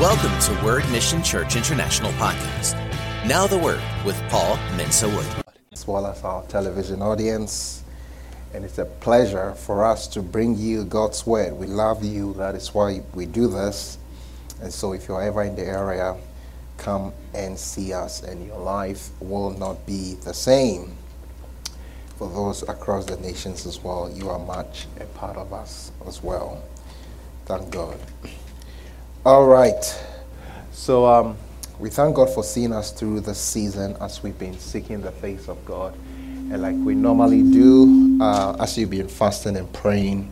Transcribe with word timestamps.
Welcome 0.00 0.36
to 0.40 0.64
Word 0.64 0.82
Mission 0.90 1.22
Church 1.22 1.54
International 1.54 2.10
Podcast. 2.14 2.74
Now 3.28 3.46
the 3.46 3.56
Word 3.56 3.80
with 4.04 4.20
Paul 4.28 4.56
Mensa 4.76 5.08
Wood. 5.08 5.24
As 5.72 5.86
well 5.86 6.04
as 6.08 6.20
our 6.24 6.42
television 6.46 7.00
audience. 7.00 7.84
And 8.52 8.64
it's 8.64 8.78
a 8.78 8.86
pleasure 8.86 9.54
for 9.54 9.84
us 9.84 10.08
to 10.08 10.20
bring 10.20 10.58
you 10.58 10.84
God's 10.84 11.24
Word. 11.24 11.52
We 11.52 11.68
love 11.68 12.02
you. 12.02 12.34
That 12.34 12.56
is 12.56 12.74
why 12.74 13.02
we 13.14 13.26
do 13.26 13.46
this. 13.46 13.98
And 14.60 14.72
so 14.72 14.94
if 14.94 15.06
you're 15.06 15.22
ever 15.22 15.44
in 15.44 15.54
the 15.54 15.64
area, 15.64 16.16
come 16.76 17.12
and 17.32 17.56
see 17.56 17.92
us, 17.92 18.24
and 18.24 18.44
your 18.44 18.58
life 18.58 19.10
will 19.20 19.50
not 19.50 19.86
be 19.86 20.14
the 20.24 20.34
same. 20.34 20.96
For 22.18 22.28
those 22.28 22.62
across 22.64 23.04
the 23.04 23.16
nations 23.18 23.64
as 23.64 23.82
well, 23.82 24.10
you 24.12 24.28
are 24.28 24.40
much 24.40 24.88
a 25.00 25.04
part 25.04 25.36
of 25.36 25.52
us 25.52 25.92
as 26.04 26.20
well. 26.20 26.60
Thank 27.46 27.70
God. 27.70 27.96
All 29.26 29.46
right. 29.46 29.82
So 30.70 31.06
um, 31.06 31.38
we 31.78 31.88
thank 31.88 32.14
God 32.14 32.28
for 32.28 32.44
seeing 32.44 32.74
us 32.74 32.92
through 32.92 33.20
the 33.20 33.34
season 33.34 33.96
as 33.98 34.22
we've 34.22 34.38
been 34.38 34.58
seeking 34.58 35.00
the 35.00 35.12
face 35.12 35.48
of 35.48 35.64
God. 35.64 35.94
And 36.26 36.60
like 36.60 36.74
we 36.76 36.94
normally 36.94 37.40
do, 37.40 38.18
uh, 38.20 38.54
as 38.60 38.76
you've 38.76 38.90
been 38.90 39.08
fasting 39.08 39.56
and 39.56 39.72
praying, 39.72 40.30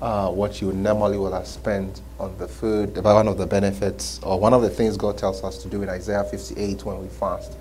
uh, 0.00 0.30
what 0.30 0.62
you 0.62 0.72
normally 0.72 1.18
would 1.18 1.34
have 1.34 1.46
spent 1.46 2.00
on 2.18 2.34
the 2.38 2.48
food, 2.48 2.96
one 3.04 3.28
of 3.28 3.36
the 3.36 3.46
benefits, 3.46 4.18
or 4.22 4.40
one 4.40 4.54
of 4.54 4.62
the 4.62 4.70
things 4.70 4.96
God 4.96 5.18
tells 5.18 5.44
us 5.44 5.58
to 5.58 5.68
do 5.68 5.82
in 5.82 5.90
Isaiah 5.90 6.24
58 6.24 6.86
when 6.86 7.02
we 7.02 7.08
fast, 7.08 7.52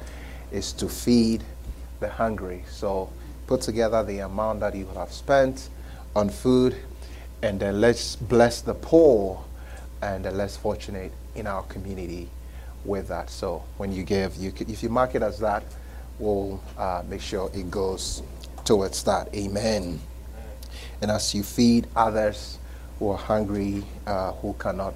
is 0.53 0.71
to 0.71 0.88
feed 0.88 1.43
the 1.99 2.07
hungry. 2.07 2.63
So 2.70 3.09
put 3.45 3.59
together 3.59 4.05
the 4.05 4.20
amount 4.20 4.62
that 4.62 4.73
you 4.73 4.85
would 4.85 4.95
have 4.95 5.12
spent 5.12 5.67
on 6.15 6.29
food, 6.29 6.77
and 7.43 7.59
then 7.59 7.81
let's 7.81 8.15
bless 8.15 8.62
the 8.62 8.73
poor 8.73 9.43
and 10.01 10.25
the 10.25 10.31
less 10.31 10.57
fortunate 10.57 11.11
in 11.35 11.47
our 11.47 11.63
community 11.63 12.29
with 12.85 13.07
that. 13.09 13.29
So 13.29 13.63
when 13.77 13.91
you 13.91 14.03
give, 14.03 14.35
you 14.35 14.51
if 14.59 14.84
you 14.84 14.89
mark 14.89 15.15
it 15.15 15.21
as 15.21 15.39
that, 15.39 15.63
we'll 16.20 16.62
uh, 16.77 17.03
make 17.07 17.21
sure 17.21 17.49
it 17.53 17.70
goes 17.70 18.23
towards 18.65 19.03
that. 19.03 19.34
Amen. 19.35 19.99
And 21.01 21.11
as 21.11 21.34
you 21.34 21.43
feed 21.43 21.87
others 21.95 22.57
who 22.99 23.09
are 23.09 23.17
hungry, 23.17 23.84
uh, 24.05 24.34
who 24.34 24.53
cannot, 24.53 24.93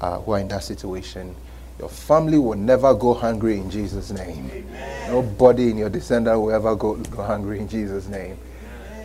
uh, 0.00 0.18
who 0.18 0.32
are 0.32 0.38
in 0.38 0.48
that 0.48 0.62
situation, 0.62 1.34
your 1.78 1.88
family 1.88 2.38
will 2.38 2.56
never 2.56 2.94
go 2.94 3.14
hungry 3.14 3.58
in 3.58 3.70
Jesus' 3.70 4.10
name. 4.10 4.50
Amen. 4.50 5.10
Nobody 5.10 5.70
in 5.70 5.78
your 5.78 5.90
descendant 5.90 6.40
will 6.40 6.52
ever 6.52 6.74
go, 6.74 6.94
go 6.96 7.22
hungry 7.22 7.58
in 7.60 7.68
Jesus' 7.68 8.06
name. 8.08 8.38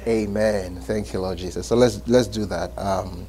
Amen. 0.08 0.68
Amen. 0.68 0.82
Thank 0.82 1.14
you, 1.14 1.20
Lord 1.20 1.38
Jesus. 1.38 1.68
So 1.68 1.76
let's 1.76 2.06
let's 2.08 2.28
do 2.28 2.46
that. 2.46 2.78
Um, 2.78 3.28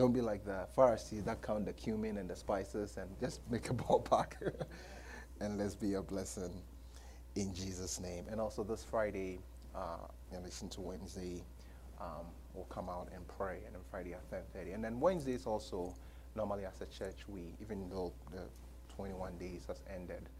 don't 0.00 0.14
be 0.14 0.22
like 0.22 0.46
the 0.46 0.66
Pharisees 0.74 1.24
that 1.24 1.42
count 1.42 1.66
the 1.66 1.74
cumin 1.74 2.16
and 2.16 2.30
the 2.30 2.34
spices 2.34 2.96
and 2.96 3.10
just 3.20 3.42
make 3.50 3.68
a 3.68 3.74
ballpark. 3.74 4.32
and 5.40 5.58
let's 5.58 5.74
be 5.74 5.92
a 5.92 6.00
blessing 6.00 6.50
in 7.36 7.54
Jesus' 7.54 8.00
name. 8.00 8.24
And 8.30 8.40
also 8.40 8.64
this 8.64 8.82
Friday, 8.82 9.40
uh, 9.74 10.06
in 10.32 10.38
addition 10.38 10.70
to 10.70 10.80
Wednesday, 10.80 11.44
um, 12.00 12.24
we'll 12.54 12.64
come 12.64 12.88
out 12.88 13.10
and 13.14 13.28
pray, 13.28 13.58
and 13.66 13.74
then 13.74 13.82
Friday 13.90 14.14
at 14.14 14.26
10:30. 14.30 14.72
And 14.72 14.82
then 14.82 15.00
Wednesdays 15.00 15.44
also, 15.46 15.94
normally 16.34 16.64
as 16.64 16.80
a 16.80 16.86
church, 16.86 17.28
we 17.28 17.54
even 17.60 17.90
though 17.90 18.14
the 18.32 18.44
21 18.96 19.36
days 19.36 19.66
has 19.66 19.82
ended, 19.94 20.30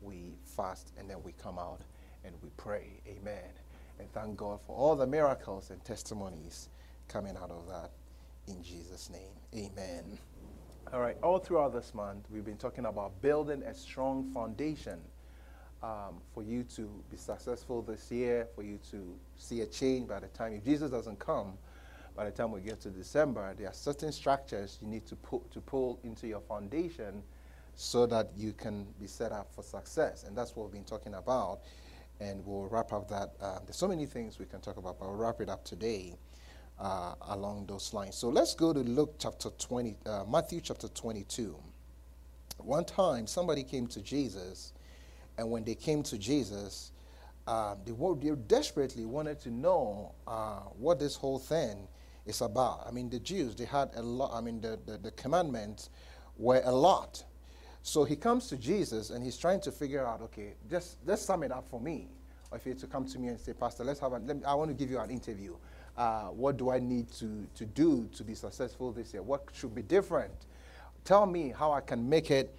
we 0.00 0.32
fast 0.46 0.92
and 0.98 1.10
then 1.10 1.22
we 1.22 1.32
come 1.32 1.58
out 1.58 1.82
and 2.24 2.34
we 2.42 2.48
pray. 2.56 3.02
Amen. 3.06 3.52
And 3.98 4.10
thank 4.14 4.38
God 4.38 4.62
for 4.62 4.74
all 4.74 4.96
the 4.96 5.06
miracles 5.06 5.70
and 5.70 5.84
testimonies 5.84 6.70
coming 7.06 7.36
out 7.36 7.50
of 7.50 7.68
that 7.68 7.90
in 8.50 8.62
Jesus' 8.62 9.10
name. 9.10 9.32
Amen. 9.54 10.18
All 10.92 11.00
right, 11.00 11.16
all 11.22 11.38
throughout 11.38 11.72
this 11.72 11.94
month, 11.94 12.26
we've 12.30 12.44
been 12.44 12.56
talking 12.56 12.86
about 12.86 13.22
building 13.22 13.62
a 13.62 13.74
strong 13.74 14.30
foundation 14.32 14.98
um, 15.82 16.20
for 16.34 16.42
you 16.42 16.64
to 16.64 16.90
be 17.10 17.16
successful 17.16 17.80
this 17.80 18.10
year, 18.10 18.48
for 18.54 18.62
you 18.62 18.78
to 18.90 19.16
see 19.36 19.60
a 19.60 19.66
change 19.66 20.08
by 20.08 20.18
the 20.18 20.26
time, 20.28 20.52
if 20.52 20.64
Jesus 20.64 20.90
doesn't 20.90 21.18
come, 21.18 21.54
by 22.16 22.24
the 22.24 22.30
time 22.30 22.50
we 22.50 22.60
get 22.60 22.80
to 22.80 22.90
December, 22.90 23.54
there 23.56 23.68
are 23.68 23.72
certain 23.72 24.10
structures 24.10 24.78
you 24.82 24.88
need 24.88 25.06
to 25.06 25.16
put 25.16 25.48
to 25.52 25.60
pull 25.60 26.00
into 26.02 26.26
your 26.26 26.40
foundation 26.40 27.22
so 27.76 28.04
that 28.06 28.30
you 28.36 28.52
can 28.52 28.84
be 29.00 29.06
set 29.06 29.32
up 29.32 29.54
for 29.54 29.62
success. 29.62 30.24
And 30.24 30.36
that's 30.36 30.56
what 30.56 30.66
we've 30.66 30.74
been 30.74 30.84
talking 30.84 31.14
about. 31.14 31.60
And 32.18 32.44
we'll 32.44 32.66
wrap 32.66 32.92
up 32.92 33.08
that. 33.08 33.30
Uh, 33.40 33.60
there's 33.64 33.76
so 33.76 33.88
many 33.88 34.06
things 34.06 34.38
we 34.38 34.44
can 34.44 34.60
talk 34.60 34.76
about, 34.76 34.98
but 34.98 35.08
we'll 35.08 35.16
wrap 35.16 35.40
it 35.40 35.48
up 35.48 35.64
today 35.64 36.16
uh, 36.80 37.14
along 37.28 37.66
those 37.66 37.92
lines. 37.92 38.16
So 38.16 38.28
let's 38.28 38.54
go 38.54 38.72
to 38.72 38.80
Luke 38.80 39.16
chapter 39.18 39.50
20, 39.50 39.96
uh, 40.06 40.24
Matthew 40.28 40.60
chapter 40.60 40.88
22. 40.88 41.54
One 42.58 42.84
time, 42.84 43.26
somebody 43.26 43.62
came 43.62 43.86
to 43.88 44.00
Jesus, 44.00 44.72
and 45.38 45.50
when 45.50 45.64
they 45.64 45.74
came 45.74 46.02
to 46.04 46.18
Jesus, 46.18 46.92
uh, 47.46 47.74
they, 47.84 47.92
they 47.92 48.34
desperately 48.46 49.04
wanted 49.04 49.40
to 49.40 49.50
know 49.50 50.12
uh, 50.26 50.60
what 50.78 50.98
this 50.98 51.16
whole 51.16 51.38
thing 51.38 51.86
is 52.26 52.40
about. 52.40 52.86
I 52.86 52.90
mean, 52.90 53.10
the 53.10 53.18
Jews, 53.18 53.54
they 53.54 53.64
had 53.64 53.90
a 53.94 54.02
lot, 54.02 54.32
I 54.32 54.40
mean, 54.40 54.60
the, 54.60 54.78
the, 54.86 54.98
the 54.98 55.10
commandments 55.12 55.90
were 56.36 56.62
a 56.64 56.72
lot. 56.72 57.24
So 57.82 58.04
he 58.04 58.14
comes 58.14 58.48
to 58.48 58.56
Jesus 58.56 59.10
and 59.10 59.24
he's 59.24 59.38
trying 59.38 59.60
to 59.62 59.72
figure 59.72 60.06
out, 60.06 60.20
okay, 60.22 60.54
just, 60.70 61.04
just 61.06 61.24
sum 61.24 61.42
it 61.42 61.50
up 61.50 61.66
for 61.68 61.80
me. 61.80 62.08
Or 62.50 62.58
if 62.58 62.66
you 62.66 62.74
to 62.74 62.86
come 62.86 63.06
to 63.06 63.18
me 63.18 63.28
and 63.28 63.40
say, 63.40 63.52
Pastor, 63.52 63.84
let's 63.84 64.00
have 64.00 64.12
a, 64.12 64.18
let 64.18 64.36
me, 64.36 64.44
I 64.44 64.54
want 64.54 64.70
to 64.70 64.74
give 64.74 64.90
you 64.90 64.98
an 64.98 65.10
interview 65.10 65.54
uh, 65.96 66.28
what 66.28 66.56
do 66.56 66.70
I 66.70 66.78
need 66.78 67.10
to, 67.12 67.46
to 67.54 67.66
do 67.66 68.08
to 68.16 68.24
be 68.24 68.34
successful 68.34 68.92
this 68.92 69.12
year? 69.12 69.22
What 69.22 69.44
should 69.52 69.74
be 69.74 69.82
different? 69.82 70.32
Tell 71.04 71.26
me 71.26 71.52
how 71.56 71.72
I 71.72 71.80
can 71.80 72.08
make 72.08 72.30
it 72.30 72.54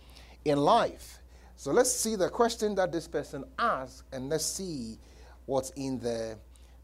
in 0.45 0.57
life. 0.57 1.19
So 1.55 1.71
let's 1.71 1.91
see 1.91 2.15
the 2.15 2.29
question 2.29 2.75
that 2.75 2.91
this 2.91 3.07
person 3.07 3.43
asked 3.59 4.03
and 4.11 4.29
let's 4.29 4.45
see 4.45 4.97
what's 5.45 5.69
in 5.71 5.99
there 5.99 6.37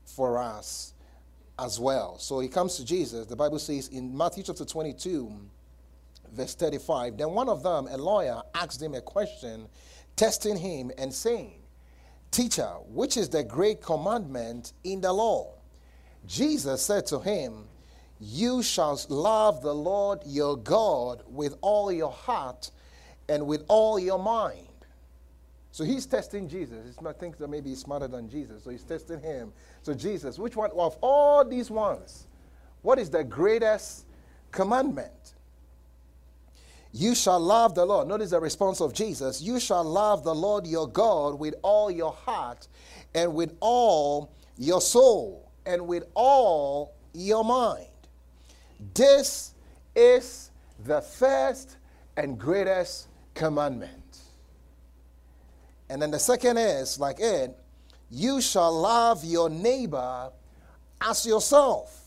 for 0.06 0.38
us 0.38 0.94
as 1.59 1.80
well. 1.80 2.18
So 2.19 2.40
he 2.40 2.47
comes 2.47 2.78
to 2.78 2.86
Jesus. 2.86 3.25
The 3.25 3.36
Bible 3.36 3.59
says 3.59 3.88
in 3.88 4.16
Matthew 4.16 4.44
chapter 4.44 4.66
22, 4.66 5.31
verse 6.31 6.56
35, 6.56 7.18
then 7.18 7.31
one 7.31 7.50
of 7.50 7.63
them, 7.63 7.88
a 7.90 7.97
lawyer, 7.97 8.41
asked 8.53 8.81
him 8.81 8.94
a 8.94 9.02
question, 9.02 9.68
testing 10.16 10.57
him 10.57 10.91
and 10.97 11.13
saying, 11.13 11.53
Teacher, 12.30 12.74
which 12.90 13.18
is 13.18 13.30
the 13.30 13.44
great 13.44 13.81
commandment 13.81 14.74
in 14.84 15.02
the 15.02 15.12
law? 15.12 15.56
Jesus 16.28 16.82
said 16.82 17.06
to 17.08 17.20
him, 17.20 17.64
You 18.20 18.62
shall 18.62 19.00
love 19.10 19.62
the 19.62 19.74
Lord 19.74 20.20
your 20.26 20.58
God 20.58 21.24
with 21.28 21.56
all 21.62 21.92
your 21.92 22.12
heart 22.12 22.70
and 23.30 23.48
with 23.48 23.64
all 23.70 23.98
your 23.98 24.20
mind. 24.20 24.68
So 25.72 25.84
he's 25.84 26.06
testing 26.06 26.50
Jesus. 26.50 26.86
He 26.86 27.14
thinks 27.20 27.40
that 27.40 27.50
maybe 27.50 27.70
he's 27.70 27.80
smarter 27.80 28.08
than 28.08 28.30
Jesus. 28.30 28.64
So 28.64 28.72
he's 28.72 28.84
testing 28.84 29.22
him. 29.22 29.54
So, 29.84 29.94
Jesus, 29.94 30.40
which 30.40 30.56
one 30.56 30.72
of 30.72 30.98
all 31.02 31.46
these 31.46 31.70
ones, 31.70 32.28
what 32.82 33.00
is 33.00 33.10
the 33.10 33.24
greatest 33.24 34.06
commandment? 34.52 35.36
You 36.94 37.14
shall 37.14 37.40
love 37.40 37.76
the 37.76 37.86
Lord. 37.86 38.08
Notice 38.08 38.32
the 38.32 38.40
response 38.40 38.82
of 38.82 38.92
Jesus. 38.92 39.42
You 39.42 39.60
shall 39.60 39.84
love 39.84 40.24
the 40.24 40.34
Lord 40.34 40.66
your 40.66 40.88
God 40.88 41.38
with 41.38 41.54
all 41.62 41.92
your 41.92 42.12
heart 42.12 42.68
and 43.14 43.36
with 43.36 43.56
all 43.60 44.34
your 44.58 44.82
soul 44.82 45.47
and 45.68 45.88
with 45.88 46.06
all 46.16 46.96
your 47.14 47.44
mind. 47.44 47.88
This 48.94 49.54
is 49.96 50.50
the 50.86 51.02
first 51.02 51.78
and 52.16 52.40
greatest 52.40 53.08
commandment. 53.34 54.20
And 55.90 56.02
then 56.02 56.12
the 56.12 56.20
second 56.20 56.58
is, 56.58 57.00
like 57.00 57.20
it, 57.20 57.56
you 58.10 58.42
shall 58.42 58.74
love 58.74 59.24
your 59.24 59.50
neighbor 59.50 60.32
as 61.02 61.26
yourself. 61.26 62.06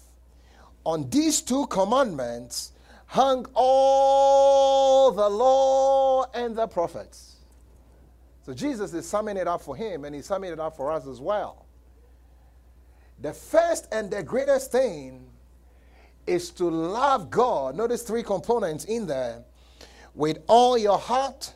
On 0.84 1.08
these 1.10 1.42
two 1.42 1.66
commandments 1.66 2.72
hung 3.06 3.46
all 3.54 5.10
the 5.12 5.28
law 5.28 6.24
and 6.32 6.56
the 6.56 6.66
prophets. 6.66 7.36
So 8.46 8.54
Jesus 8.54 8.94
is 8.94 9.06
summing 9.06 9.36
it 9.36 9.46
up 9.46 9.60
for 9.60 9.76
him, 9.76 10.04
and 10.04 10.14
he's 10.14 10.26
summing 10.26 10.52
it 10.52 10.58
up 10.58 10.76
for 10.76 10.90
us 10.90 11.06
as 11.06 11.20
well. 11.20 11.59
The 13.20 13.32
first 13.32 13.86
and 13.92 14.10
the 14.10 14.22
greatest 14.22 14.72
thing 14.72 15.26
is 16.26 16.50
to 16.52 16.70
love 16.70 17.30
God. 17.30 17.76
Notice 17.76 18.02
three 18.02 18.22
components 18.22 18.84
in 18.84 19.06
there 19.06 19.44
with 20.14 20.38
all 20.46 20.78
your 20.78 20.98
heart, 20.98 21.52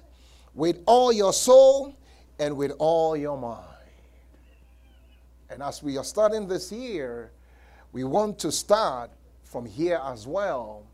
with 0.54 0.80
all 0.86 1.12
your 1.12 1.32
soul, 1.32 1.96
and 2.38 2.56
with 2.56 2.72
all 2.78 3.16
your 3.16 3.38
mind. 3.38 3.64
And 5.48 5.62
as 5.62 5.82
we 5.82 5.96
are 5.96 6.04
starting 6.04 6.48
this 6.48 6.70
year, 6.70 7.30
we 7.92 8.04
want 8.04 8.38
to 8.40 8.52
start 8.52 9.10
from 9.42 9.64
here 9.64 10.00
as 10.04 10.26
well 10.26 10.84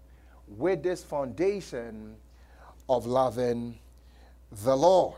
with 0.46 0.82
this 0.82 1.02
foundation 1.02 2.14
of 2.88 3.06
loving 3.06 3.78
the 4.64 4.76
Lord. 4.76 5.14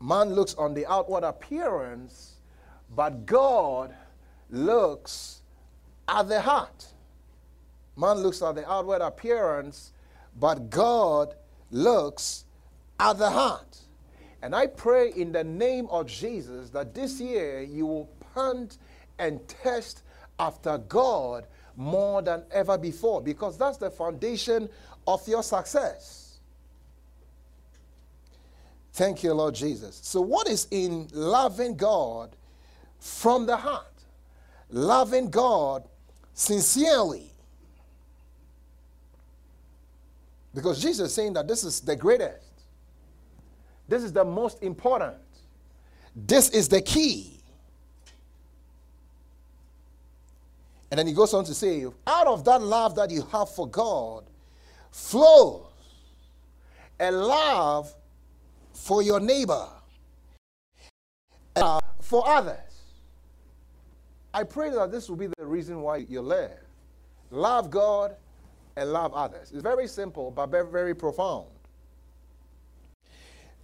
Man 0.00 0.34
looks 0.34 0.54
on 0.54 0.74
the 0.74 0.86
outward 0.86 1.24
appearance 1.24 2.37
but 2.94 3.26
God 3.26 3.94
looks 4.50 5.42
at 6.06 6.28
the 6.28 6.40
heart. 6.40 6.86
Man 7.96 8.18
looks 8.18 8.42
at 8.42 8.54
the 8.54 8.70
outward 8.70 9.02
appearance, 9.02 9.92
but 10.38 10.70
God 10.70 11.34
looks 11.70 12.44
at 13.00 13.18
the 13.18 13.30
heart. 13.30 13.78
And 14.40 14.54
I 14.54 14.68
pray 14.68 15.10
in 15.10 15.32
the 15.32 15.42
name 15.42 15.86
of 15.88 16.06
Jesus 16.06 16.70
that 16.70 16.94
this 16.94 17.20
year 17.20 17.60
you 17.60 17.86
will 17.86 18.10
hunt 18.34 18.78
and 19.18 19.46
test 19.48 20.02
after 20.38 20.78
God 20.78 21.46
more 21.76 22.22
than 22.22 22.44
ever 22.52 22.78
before 22.78 23.20
because 23.20 23.58
that's 23.58 23.78
the 23.78 23.90
foundation 23.90 24.68
of 25.06 25.26
your 25.26 25.42
success. 25.42 26.38
Thank 28.92 29.22
you, 29.22 29.32
Lord 29.32 29.54
Jesus. 29.54 30.00
So, 30.02 30.20
what 30.20 30.48
is 30.48 30.66
in 30.70 31.08
loving 31.12 31.76
God 31.76 32.34
from 32.98 33.46
the 33.46 33.56
heart? 33.56 33.86
Loving 34.70 35.30
God 35.30 35.84
sincerely. 36.34 37.32
Because 40.54 40.80
Jesus 40.80 41.08
is 41.08 41.14
saying 41.14 41.34
that 41.34 41.46
this 41.46 41.64
is 41.64 41.80
the 41.80 41.96
greatest. 41.96 42.46
This 43.88 44.02
is 44.02 44.12
the 44.12 44.24
most 44.24 44.62
important. 44.62 45.16
This 46.14 46.50
is 46.50 46.68
the 46.68 46.82
key. 46.82 47.40
And 50.90 50.98
then 50.98 51.06
he 51.06 51.12
goes 51.12 51.34
on 51.34 51.44
to 51.44 51.54
say, 51.54 51.84
out 52.06 52.26
of 52.26 52.44
that 52.44 52.62
love 52.62 52.94
that 52.96 53.10
you 53.10 53.22
have 53.30 53.50
for 53.50 53.68
God 53.68 54.24
flows 54.90 55.66
a 56.98 57.10
love 57.12 57.94
for 58.72 59.02
your 59.02 59.20
neighbor, 59.20 59.68
for 62.00 62.26
others. 62.26 62.67
I 64.32 64.44
pray 64.44 64.70
that 64.70 64.90
this 64.90 65.08
will 65.08 65.16
be 65.16 65.28
the 65.38 65.46
reason 65.46 65.80
why 65.80 65.98
you 65.98 66.20
live. 66.20 66.58
Love 67.30 67.70
God 67.70 68.16
and 68.76 68.92
love 68.92 69.12
others. 69.14 69.50
It's 69.52 69.62
very 69.62 69.88
simple, 69.88 70.30
but 70.30 70.46
very, 70.46 70.70
very 70.70 70.94
profound. 70.94 71.46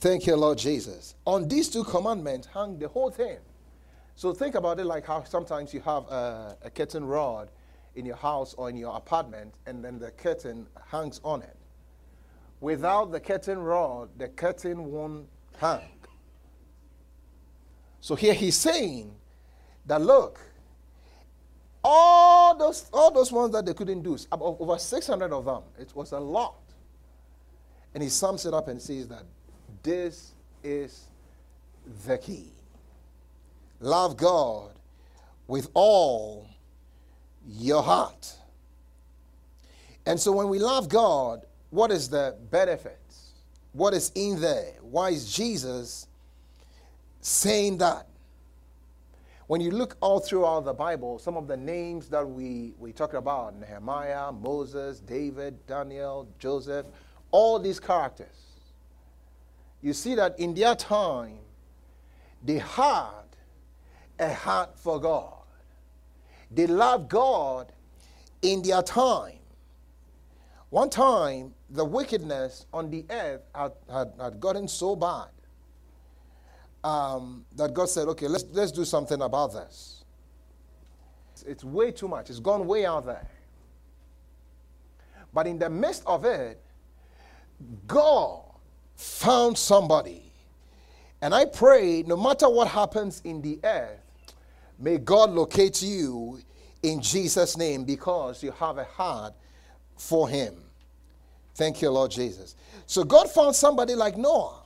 Thank 0.00 0.26
you, 0.26 0.37
Lord 0.37 0.58
Jesus. 0.58 1.14
On 1.25 1.49
these 1.49 1.69
two 1.69 1.84
commandments 1.84 2.49
hang 2.52 2.78
the 2.78 2.88
whole 2.88 3.11
thing. 3.11 3.38
So 4.16 4.32
think 4.32 4.55
about 4.55 4.78
it 4.78 4.84
like 4.84 5.06
how 5.06 5.25
sometimes 5.25 5.72
you 5.72 5.81
have 5.81 6.05
a, 6.05 6.56
a, 6.62 6.70
curtain 6.70 7.05
rod 7.05 7.50
in 7.94 8.06
your 8.06 8.16
house 8.16 8.55
or 8.55 8.69
in 8.69 8.76
your 8.76 8.94
apartment, 8.96 9.55
and 9.66 9.84
then 9.84 9.99
the 9.99 10.11
curtain 10.12 10.66
hangs 10.87 11.20
on 11.25 11.43
it. 11.43 11.56
Without 12.61 13.12
the 13.12 13.20
curtain 13.20 13.58
rod, 13.58 14.08
the 14.16 14.28
curtain 14.28 14.90
won't 14.90 15.26
hang. 15.58 15.88
So 18.00 18.14
here 18.14 18.34
he's 18.34 18.56
saying 18.56 19.14
that 19.87 20.00
look, 20.00 20.38
all 21.85 22.57
those 22.57 22.89
all 22.93 23.11
those 23.11 23.31
ones 23.31 23.53
that 23.53 23.67
they 23.67 23.75
couldn't 23.75 24.03
do, 24.03 24.17
over 24.33 24.79
600 24.79 25.33
of 25.33 25.45
them, 25.45 25.63
it 25.79 25.95
was 25.95 26.13
a 26.13 26.19
lot. 26.19 26.57
And 27.93 28.03
he 28.03 28.09
sums 28.09 28.47
it 28.47 28.55
up 28.55 28.69
and 28.69 28.81
says 28.81 29.07
that 29.09 29.23
this 29.83 30.33
is 30.63 31.05
the 32.07 32.19
key. 32.19 32.51
Love 33.81 34.17
God 34.17 34.71
with 35.47 35.69
all 35.75 36.49
your 37.47 37.83
heart. 37.83 38.35
And 40.07 40.19
so 40.19 40.33
when 40.33 40.49
we 40.49 40.59
love 40.59 40.89
God, 40.89 41.45
what 41.71 41.91
is 41.91 42.09
the 42.09 42.37
benefits? 42.51 43.33
What 43.73 43.95
is 43.95 44.13
in 44.15 44.41
there? 44.41 44.75
Why 44.81 45.11
is 45.11 45.33
Jesus 45.33 46.07
saying 47.21 47.79
that? 47.79 48.07
When 49.46 49.61
you 49.61 49.70
look 49.70 49.96
all 50.00 50.20
throughout 50.20 50.64
the 50.64 50.73
Bible, 50.73 51.19
some 51.19 51.37
of 51.37 51.46
the 51.46 51.56
names 51.56 52.08
that 52.08 52.26
we, 52.26 52.73
we 52.79 52.93
talk 52.93 53.12
about 53.12 53.55
Nehemiah, 53.61 54.32
Moses, 54.32 55.00
David, 55.00 55.67
Daniel, 55.67 56.26
Joseph, 56.38 56.87
all 57.31 57.58
these 57.58 57.79
characters, 57.79 58.44
you 59.82 59.93
see 59.93 60.14
that 60.14 60.38
in 60.38 60.55
their 60.55 60.75
time, 60.75 61.38
they 62.43 62.58
had 62.58 63.25
a 64.19 64.32
heart 64.32 64.79
for 64.79 64.99
God. 64.99 65.32
They 66.50 66.67
loved 66.67 67.11
God 67.11 67.70
in 68.40 68.62
their 68.62 68.82
time. 68.82 69.38
One 70.70 70.88
time, 70.88 71.55
the 71.69 71.85
wickedness 71.85 72.64
on 72.73 72.90
the 72.90 73.05
earth 73.11 73.43
had, 73.55 73.73
had, 73.93 74.12
had 74.19 74.40
gotten 74.40 74.69
so 74.69 74.97
bad 74.97 75.29
um, 76.85 77.47
that 77.57 77.73
God 77.73 77.89
said, 77.89 78.07
okay, 78.09 78.29
let's, 78.29 78.45
let's 78.53 78.71
do 78.71 78.85
something 78.85 79.21
about 79.23 79.55
this. 79.55 80.05
It's, 81.33 81.43
it's 81.43 81.65
way 81.65 81.91
too 81.91 82.07
much, 82.07 82.31
it's 82.31 82.39
gone 82.39 82.67
way 82.67 82.85
out 82.85 83.07
there. 83.07 83.27
But 85.33 85.49
in 85.49 85.59
the 85.59 85.71
midst 85.71 86.05
of 86.07 86.25
it, 86.25 86.61
God 87.87 88.43
found 88.95 89.59
somebody. 89.59 90.31
And 91.23 91.35
I 91.35 91.47
pray 91.47 92.05
no 92.07 92.17
matter 92.17 92.49
what 92.49 92.69
happens 92.69 93.23
in 93.25 93.41
the 93.41 93.59
earth, 93.65 93.99
may 94.79 94.99
God 94.99 95.31
locate 95.31 95.83
you 95.83 96.41
in 96.83 97.01
Jesus' 97.01 97.57
name 97.57 97.85
because 97.85 98.43
you 98.43 98.53
have 98.53 98.77
a 98.77 98.85
heart 98.85 99.33
for 99.97 100.29
Him. 100.29 100.55
Thank 101.55 101.81
you, 101.81 101.91
Lord 101.91 102.11
Jesus. 102.11 102.57
So 102.87 103.05
God 103.05 103.31
found 103.31 103.57
somebody 103.57 103.95
like 103.95 104.19
Noah. 104.19 104.63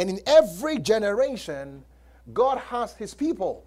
And 0.00 0.08
in 0.08 0.20
every 0.26 0.78
generation, 0.78 1.84
God 2.32 2.56
has 2.56 2.94
his 2.94 3.12
people. 3.12 3.66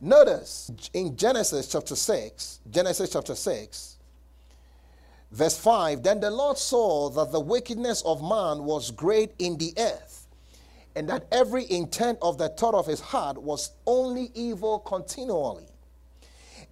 Notice 0.00 0.70
in 0.94 1.18
Genesis 1.18 1.68
chapter 1.70 1.94
6, 1.94 2.60
Genesis 2.70 3.10
chapter 3.10 3.34
6, 3.34 3.96
verse 5.32 5.58
5 5.58 6.02
Then 6.02 6.20
the 6.20 6.30
Lord 6.30 6.56
saw 6.56 7.10
that 7.10 7.30
the 7.30 7.40
wickedness 7.40 8.00
of 8.06 8.22
man 8.22 8.64
was 8.64 8.90
great 8.90 9.34
in 9.38 9.58
the 9.58 9.74
earth, 9.76 10.26
and 10.94 11.06
that 11.10 11.26
every 11.30 11.70
intent 11.70 12.18
of 12.22 12.38
the 12.38 12.48
thought 12.48 12.74
of 12.74 12.86
his 12.86 13.00
heart 13.00 13.36
was 13.36 13.72
only 13.86 14.30
evil 14.32 14.78
continually. 14.78 15.68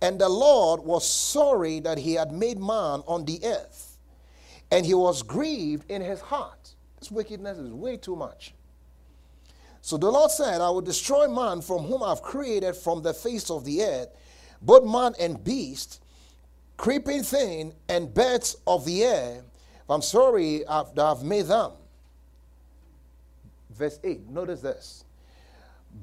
And 0.00 0.19
the 0.19 0.31
Lord 0.31 0.81
was 0.81 1.06
sorry 1.06 1.81
that 1.81 1.99
he 1.99 2.14
had 2.14 2.32
made 2.32 2.56
man 2.56 3.02
on 3.06 3.26
the 3.26 3.38
earth, 3.44 3.99
and 4.70 4.87
he 4.87 4.94
was 4.94 5.23
grieved 5.23 5.90
in 5.90 6.00
his 6.00 6.23
heart. 6.23 6.74
This 7.04 7.10
wickedness 7.10 7.58
is 7.58 7.70
way 7.70 7.98
too 7.98 8.16
much. 8.16 8.54
So 9.82 9.98
the 9.98 10.10
Lord 10.10 10.30
said, 10.30 10.62
I 10.62 10.70
will 10.70 10.80
destroy 10.80 11.28
man 11.28 11.60
from 11.60 11.82
whom 11.82 12.02
I've 12.02 12.22
created 12.22 12.74
from 12.74 13.02
the 13.02 13.12
face 13.12 13.50
of 13.50 13.66
the 13.66 13.82
earth, 13.82 14.08
both 14.62 14.90
man 14.90 15.12
and 15.20 15.44
beast, 15.44 16.02
creeping 16.78 17.22
thing, 17.22 17.74
and 17.90 18.14
birds 18.14 18.56
of 18.66 18.87
the 18.87 19.04
air. 19.04 19.42
I'm 19.90 20.00
sorry 20.00 20.66
I've, 20.66 20.99
I've 20.99 21.23
made 21.23 21.44
them. 21.44 21.73
Verse 23.68 24.00
8, 24.02 24.26
notice 24.30 24.62
this. 24.62 25.04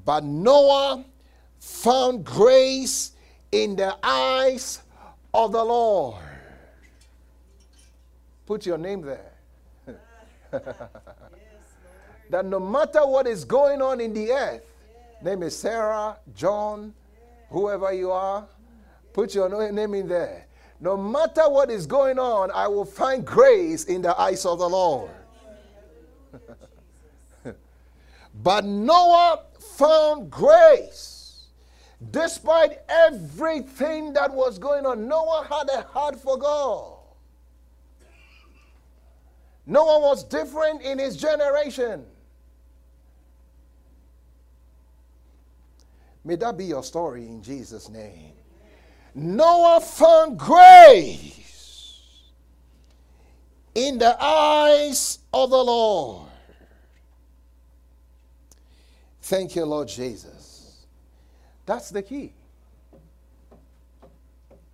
But 0.05 0.23
Noah 0.23 1.03
found 1.59 2.23
grace 2.23 3.13
in 3.51 3.75
the 3.75 3.97
eyes 4.03 4.83
of 5.33 5.51
the 5.51 5.63
Lord. 5.63 6.21
Put 8.45 8.67
your 8.67 8.77
name 8.77 9.01
there. 9.01 9.30
that 12.29 12.45
no 12.45 12.59
matter 12.59 13.05
what 13.05 13.27
is 13.27 13.45
going 13.45 13.81
on 13.81 14.01
in 14.01 14.13
the 14.13 14.31
earth, 14.31 14.63
name 15.21 15.43
is 15.43 15.57
Sarah, 15.57 16.17
John, 16.35 16.93
whoever 17.49 17.93
you 17.93 18.11
are, 18.11 18.47
put 19.13 19.33
your 19.35 19.71
name 19.71 19.93
in 19.93 20.07
there. 20.07 20.47
No 20.79 20.97
matter 20.97 21.47
what 21.47 21.69
is 21.69 21.85
going 21.85 22.17
on, 22.17 22.49
I 22.51 22.67
will 22.67 22.85
find 22.85 23.25
grace 23.25 23.85
in 23.85 24.01
the 24.01 24.19
eyes 24.19 24.45
of 24.45 24.59
the 24.59 24.67
Lord. 24.67 25.11
but 28.43 28.65
Noah 28.65 29.43
found 29.77 30.31
grace. 30.31 31.47
Despite 32.09 32.79
everything 32.89 34.13
that 34.13 34.33
was 34.33 34.57
going 34.57 34.87
on, 34.87 35.07
Noah 35.07 35.45
had 35.47 35.69
a 35.69 35.83
heart 35.83 36.19
for 36.19 36.35
God. 36.37 37.00
Noah 39.65 39.99
was 39.99 40.23
different 40.23 40.81
in 40.81 40.99
his 40.99 41.15
generation. 41.17 42.05
May 46.23 46.35
that 46.35 46.57
be 46.57 46.65
your 46.65 46.83
story 46.83 47.27
in 47.27 47.41
Jesus' 47.41 47.89
name. 47.89 48.33
Noah 49.13 49.81
found 49.81 50.37
grace 50.37 52.21
in 53.73 53.97
the 53.97 54.15
eyes 54.23 55.19
of 55.33 55.49
the 55.49 55.63
Lord. 55.63 56.29
Thank 59.21 59.55
you, 59.55 59.65
Lord 59.65 59.87
Jesus. 59.87 60.85
That's 61.65 61.89
the 61.89 62.01
key. 62.01 62.33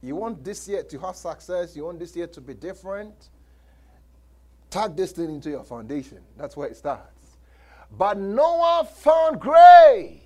You 0.01 0.15
want 0.15 0.43
this 0.43 0.67
year 0.67 0.83
to 0.83 0.99
have 0.99 1.15
success, 1.15 1.75
you 1.75 1.85
want 1.85 1.99
this 1.99 2.15
year 2.15 2.27
to 2.27 2.41
be 2.41 2.53
different 2.53 3.29
Tag 4.69 4.95
this 4.95 5.11
thing 5.11 5.29
into 5.29 5.49
your 5.49 5.63
foundation. 5.63 6.19
That's 6.37 6.57
where 6.57 6.67
it 6.67 6.75
starts. 6.75 7.37
But 7.97 8.17
Noah 8.17 8.87
found 8.91 9.39
grace. 9.39 10.19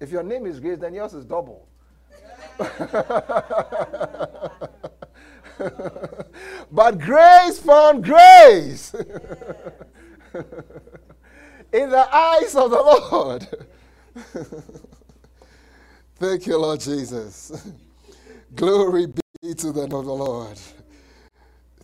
If 0.00 0.10
your 0.10 0.22
name 0.22 0.46
is 0.46 0.60
grace, 0.60 0.78
then 0.78 0.94
yours 0.94 1.14
is 1.14 1.24
double. 1.24 1.66
but 6.70 6.98
grace 6.98 7.58
found 7.58 8.04
grace 8.04 8.94
in 11.72 11.90
the 11.90 12.08
eyes 12.14 12.54
of 12.54 12.70
the 12.70 12.76
Lord. 13.10 13.48
Thank 16.16 16.46
you, 16.46 16.58
Lord 16.58 16.80
Jesus. 16.80 17.72
Glory 18.54 19.06
be 19.06 19.54
to 19.54 19.72
the 19.72 19.86
Lord. 19.86 20.58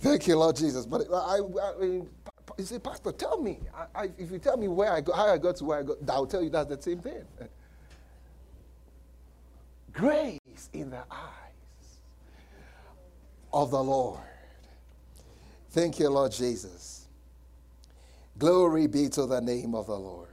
Thank 0.05 0.27
you, 0.27 0.37
Lord 0.37 0.55
Jesus. 0.55 0.85
But 0.85 1.07
I, 1.11 1.39
I, 1.39 1.39
I 1.39 1.83
you 1.83 2.11
say, 2.59 2.79
Pastor, 2.79 3.11
tell 3.11 3.41
me. 3.41 3.61
I, 3.75 4.03
I, 4.03 4.11
if 4.19 4.31
you 4.31 4.39
tell 4.39 4.59
me 4.59 4.69
where 4.69 4.93
I 4.93 5.01
go, 5.01 5.15
how 5.15 5.33
I 5.33 5.39
got 5.39 5.57
to 5.57 5.65
where 5.65 5.79
I 5.79 5.83
got, 5.83 5.97
I'll 6.11 6.27
tell 6.27 6.43
you 6.43 6.51
that's 6.51 6.69
the 6.69 6.83
same 6.83 6.99
thing. 6.99 7.25
Grace 9.95 10.69
in 10.75 10.91
the 10.91 11.05
eyes 11.11 11.99
of 13.51 13.71
the 13.71 13.83
Lord. 13.83 14.21
Thank 15.71 15.99
you, 15.99 16.11
Lord 16.11 16.33
Jesus. 16.33 17.07
Glory 18.37 18.87
be 18.87 19.09
to 19.09 19.25
the 19.25 19.41
name 19.41 19.75
of 19.75 19.87
the 19.87 19.97
Lord. 19.99 20.29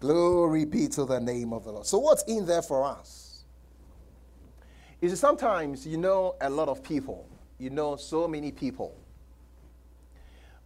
Glory 0.00 0.64
be 0.64 0.88
to 0.88 1.04
the 1.04 1.20
name 1.20 1.52
of 1.52 1.62
the 1.62 1.70
Lord. 1.70 1.86
So, 1.86 1.98
what's 1.98 2.24
in 2.24 2.46
there 2.46 2.62
for 2.62 2.84
us? 2.84 3.44
Is 5.00 5.20
sometimes 5.20 5.86
you 5.86 5.98
know 5.98 6.34
a 6.40 6.50
lot 6.50 6.68
of 6.68 6.82
people, 6.82 7.29
you 7.60 7.70
know 7.70 7.96
so 7.96 8.26
many 8.26 8.50
people, 8.52 8.96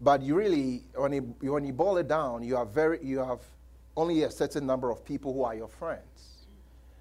but 0.00 0.22
you 0.22 0.34
really, 0.34 0.82
when 0.94 1.12
you, 1.12 1.34
when 1.40 1.64
you 1.64 1.72
boil 1.72 1.96
it 1.98 2.08
down, 2.08 2.42
you 2.42 2.56
have 2.56 2.70
very, 2.70 2.98
you 3.02 3.18
have 3.18 3.40
only 3.96 4.22
a 4.22 4.30
certain 4.30 4.66
number 4.66 4.90
of 4.90 5.04
people 5.04 5.32
who 5.32 5.44
are 5.44 5.54
your 5.54 5.68
friends 5.68 6.46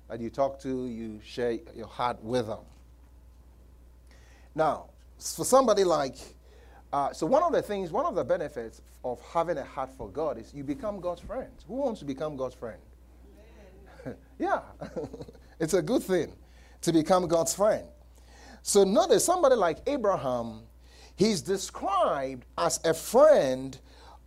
that 0.09 0.19
you 0.19 0.29
talk 0.29 0.59
to, 0.61 0.87
you 0.87 1.19
share 1.23 1.57
your 1.75 1.87
heart 1.87 2.21
with 2.23 2.47
them. 2.47 2.65
Now, 4.55 4.89
for 5.17 5.45
somebody 5.45 5.83
like 5.83 6.17
uh, 6.93 7.11
so 7.11 7.25
one 7.25 7.41
of 7.41 7.51
the 7.51 7.61
things, 7.61 7.91
one 7.91 8.05
of 8.05 8.13
the 8.13 8.23
benefits 8.23 8.83
of 9.03 9.19
having 9.33 9.57
a 9.57 9.63
heart 9.63 9.89
for 9.97 10.07
God 10.09 10.37
is 10.37 10.53
you 10.53 10.63
become 10.63 10.99
God's 10.99 11.21
friend. 11.21 11.49
Who 11.67 11.73
wants 11.73 11.99
to 12.01 12.05
become 12.05 12.37
God's 12.37 12.53
friend? 12.53 12.77
yeah, 14.39 14.61
it's 15.59 15.73
a 15.73 15.81
good 15.81 16.03
thing 16.03 16.31
to 16.81 16.93
become 16.93 17.27
God's 17.27 17.55
friend. 17.55 17.83
So 18.63 18.85
notice 18.85 19.25
somebody 19.25 19.55
like 19.55 19.79
Abraham, 19.87 20.61
he's 21.17 21.41
described 21.41 22.45
as 22.57 22.79
a 22.85 22.93
friend 22.93 23.77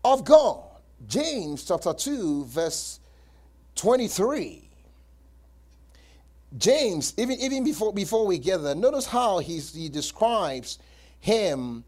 of 0.04 0.24
God. 0.24 0.62
James 1.08 1.64
chapter 1.64 1.94
2, 1.94 2.44
verse 2.44 3.00
23. 3.76 4.68
James, 6.58 7.14
even, 7.16 7.38
even 7.40 7.64
before, 7.64 7.92
before 7.92 8.26
we 8.26 8.38
get 8.38 8.58
there, 8.58 8.74
notice 8.74 9.06
how 9.06 9.38
he's, 9.38 9.74
he 9.74 9.88
describes 9.88 10.78
him 11.20 11.82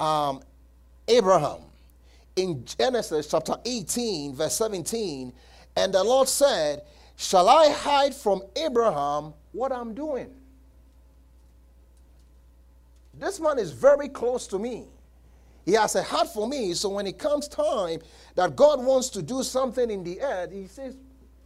um, 0.00 0.42
Abraham 1.06 1.60
in 2.34 2.64
Genesis 2.64 3.28
chapter 3.28 3.56
18, 3.64 4.34
verse 4.34 4.56
17. 4.56 5.32
And 5.76 5.94
the 5.94 6.02
Lord 6.02 6.28
said, 6.28 6.82
Shall 7.16 7.48
I 7.48 7.70
hide 7.70 8.14
from 8.14 8.42
Abraham 8.56 9.34
what 9.52 9.70
I'm 9.70 9.94
doing? 9.94 10.30
This 13.22 13.38
man 13.38 13.56
is 13.60 13.70
very 13.70 14.08
close 14.08 14.48
to 14.48 14.58
me. 14.58 14.86
He 15.64 15.74
has 15.74 15.94
a 15.94 16.02
heart 16.02 16.34
for 16.34 16.48
me. 16.48 16.74
So 16.74 16.88
when 16.88 17.06
it 17.06 17.20
comes 17.20 17.46
time 17.46 18.00
that 18.34 18.56
God 18.56 18.84
wants 18.84 19.10
to 19.10 19.22
do 19.22 19.44
something 19.44 19.92
in 19.92 20.02
the 20.02 20.20
earth, 20.20 20.50
he 20.50 20.66
says, 20.66 20.96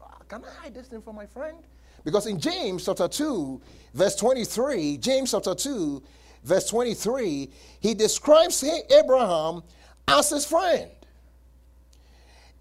ah, 0.00 0.16
Can 0.26 0.42
I 0.42 0.62
hide 0.62 0.74
this 0.74 0.86
thing 0.86 1.02
from 1.02 1.16
my 1.16 1.26
friend? 1.26 1.58
Because 2.02 2.26
in 2.26 2.40
James 2.40 2.86
chapter 2.86 3.08
2, 3.08 3.60
verse 3.92 4.16
23, 4.16 4.96
James 4.96 5.32
chapter 5.32 5.54
2, 5.54 6.02
verse 6.44 6.66
23, 6.70 7.50
he 7.80 7.92
describes 7.92 8.64
Abraham 8.64 9.62
as 10.08 10.30
his 10.30 10.46
friend. 10.46 10.90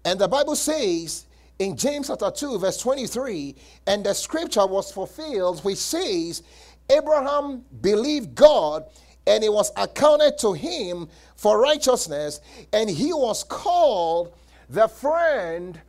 And 0.04 0.20
the 0.20 0.28
Bible 0.28 0.56
says 0.56 1.24
in 1.58 1.74
James 1.74 2.08
chapter 2.08 2.30
2, 2.30 2.58
verse 2.58 2.76
23, 2.76 3.54
and 3.86 4.04
the 4.04 4.12
scripture 4.12 4.66
was 4.66 4.92
fulfilled, 4.92 5.64
which 5.64 5.78
says, 5.78 6.42
Abraham 6.90 7.64
believed 7.80 8.34
God, 8.34 8.84
and 9.26 9.42
it 9.42 9.52
was 9.52 9.72
accounted 9.76 10.38
to 10.38 10.52
him 10.52 11.08
for 11.34 11.60
righteousness, 11.60 12.40
and 12.72 12.88
he 12.88 13.12
was 13.12 13.44
called 13.44 14.34
the 14.70 14.88
friend 14.88 15.80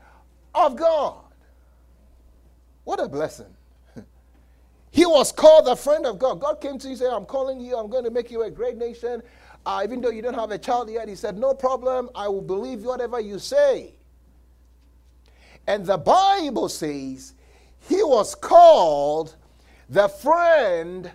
of 0.54 0.76
God. 0.76 1.24
What 2.84 3.02
a 3.02 3.08
blessing. 3.08 3.54
He 4.90 5.06
was 5.06 5.32
called 5.32 5.66
the 5.66 5.76
friend 5.76 6.08
of 6.08 6.18
God. 6.18 6.40
God 6.40 6.56
came 6.60 6.80
to 6.80 6.88
him 6.88 6.92
and 6.92 6.98
said, 6.98 7.14
I'm 7.14 7.26
calling 7.26 7.60
you, 7.60 7.78
I'm 7.78 7.88
going 7.88 8.06
to 8.06 8.10
make 8.10 8.32
you 8.32 8.44
a 8.44 8.50
great 8.50 8.78
nation. 8.78 9.22
Uh, 9.64 9.82
even 9.84 10.02
though 10.02 10.10
you 10.10 10.22
don't 10.22 10.34
have 10.34 10.50
a 10.50 10.58
child 10.58 10.90
yet, 10.90 11.08
he 11.08 11.14
said, 11.14 11.38
No 11.38 11.54
problem, 11.54 12.10
I 12.16 12.28
will 12.30 12.42
believe 12.42 12.84
whatever 12.84 13.20
you 13.20 13.38
say. 13.38 13.94
And 15.68 15.86
the 15.86 15.98
Bible 15.98 16.70
says 16.70 17.34
he 17.82 18.02
was 18.02 18.34
called 18.34 19.36
the 19.90 20.08
friend 20.08 21.12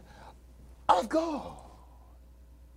of 0.88 1.08
God. 1.08 1.61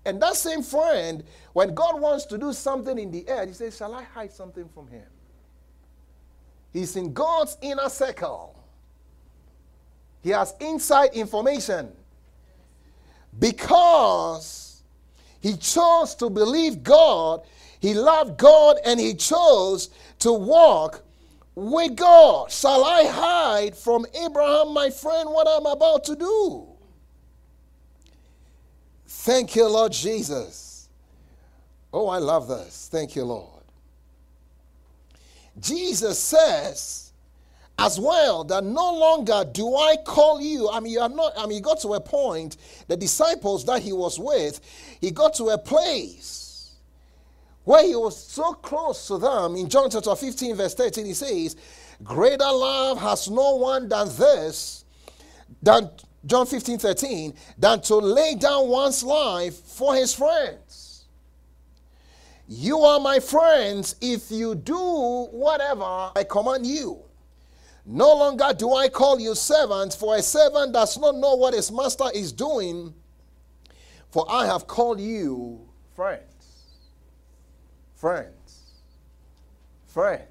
And 0.05 0.21
that 0.21 0.35
same 0.35 0.61
friend, 0.61 1.23
when 1.53 1.73
God 1.73 1.99
wants 1.99 2.25
to 2.25 2.37
do 2.37 2.53
something 2.53 2.97
in 2.97 3.11
the 3.11 3.27
earth, 3.27 3.47
he 3.47 3.53
says, 3.53 3.75
Shall 3.75 3.93
I 3.95 4.03
hide 4.03 4.31
something 4.31 4.69
from 4.69 4.87
him? 4.87 5.05
He's 6.71 6.95
in 6.95 7.13
God's 7.13 7.57
inner 7.61 7.89
circle. 7.89 8.55
He 10.21 10.29
has 10.29 10.53
inside 10.59 11.13
information. 11.13 11.91
Because 13.39 14.83
he 15.39 15.57
chose 15.57 16.15
to 16.15 16.29
believe 16.29 16.83
God, 16.83 17.41
he 17.79 17.93
loved 17.93 18.37
God, 18.37 18.77
and 18.85 18.99
he 18.99 19.13
chose 19.13 19.89
to 20.19 20.31
walk 20.31 21.03
with 21.55 21.95
God. 21.95 22.51
Shall 22.51 22.83
I 22.83 23.05
hide 23.05 23.75
from 23.75 24.05
Abraham, 24.13 24.73
my 24.73 24.89
friend, 24.89 25.29
what 25.29 25.47
I'm 25.47 25.65
about 25.65 26.03
to 26.05 26.15
do? 26.15 26.74
Thank 29.25 29.55
you, 29.55 29.67
Lord 29.67 29.91
Jesus. 29.91 30.87
Oh, 31.91 32.09
I 32.09 32.19
love 32.19 32.47
this. 32.47 32.89
Thank 32.91 33.15
you, 33.15 33.23
Lord. 33.23 33.63
Jesus 35.59 36.19
says, 36.19 37.11
as 37.79 37.99
well 37.99 38.43
that 38.43 38.63
no 38.63 38.93
longer 38.93 39.43
do 39.51 39.75
I 39.75 39.95
call 40.05 40.39
you. 40.39 40.69
I 40.69 40.79
mean, 40.79 40.93
you 40.93 40.99
are 40.99 41.09
not, 41.09 41.33
I 41.35 41.47
mean, 41.47 41.53
he 41.53 41.61
got 41.61 41.81
to 41.81 41.95
a 41.95 41.99
point, 41.99 42.57
the 42.87 42.95
disciples 42.95 43.65
that 43.65 43.81
he 43.81 43.93
was 43.93 44.19
with, 44.19 44.61
he 45.01 45.09
got 45.09 45.33
to 45.37 45.45
a 45.45 45.57
place 45.57 46.75
where 47.63 47.83
he 47.83 47.95
was 47.95 48.15
so 48.15 48.53
close 48.53 49.07
to 49.07 49.17
them. 49.17 49.55
In 49.55 49.67
John 49.69 49.89
chapter 49.89 50.15
15, 50.15 50.55
verse 50.55 50.75
13, 50.75 51.03
he 51.03 51.15
says, 51.15 51.55
Greater 52.03 52.43
love 52.43 53.01
has 53.01 53.27
no 53.27 53.55
one 53.55 53.89
than 53.89 54.07
this, 54.09 54.85
than 55.63 55.89
John 56.25 56.45
15, 56.45 56.79
13, 56.79 57.33
than 57.57 57.81
to 57.81 57.95
lay 57.95 58.35
down 58.35 58.67
one's 58.67 59.03
life 59.03 59.55
for 59.55 59.95
his 59.95 60.13
friends. 60.13 61.05
You 62.47 62.79
are 62.79 62.99
my 62.99 63.19
friends 63.19 63.95
if 64.01 64.31
you 64.31 64.55
do 64.55 65.27
whatever 65.31 66.11
I 66.15 66.25
command 66.29 66.65
you. 66.65 66.99
No 67.85 68.15
longer 68.15 68.53
do 68.57 68.73
I 68.73 68.89
call 68.89 69.19
you 69.19 69.35
servants, 69.35 69.95
for 69.95 70.15
a 70.15 70.21
servant 70.21 70.73
does 70.73 70.97
not 70.97 71.15
know 71.15 71.35
what 71.35 71.53
his 71.53 71.71
master 71.71 72.09
is 72.13 72.31
doing, 72.31 72.93
for 74.09 74.25
I 74.29 74.47
have 74.47 74.65
called 74.65 74.99
you 74.99 75.61
friends. 75.95 76.21
Friends. 77.95 78.73
Friends. 79.85 80.27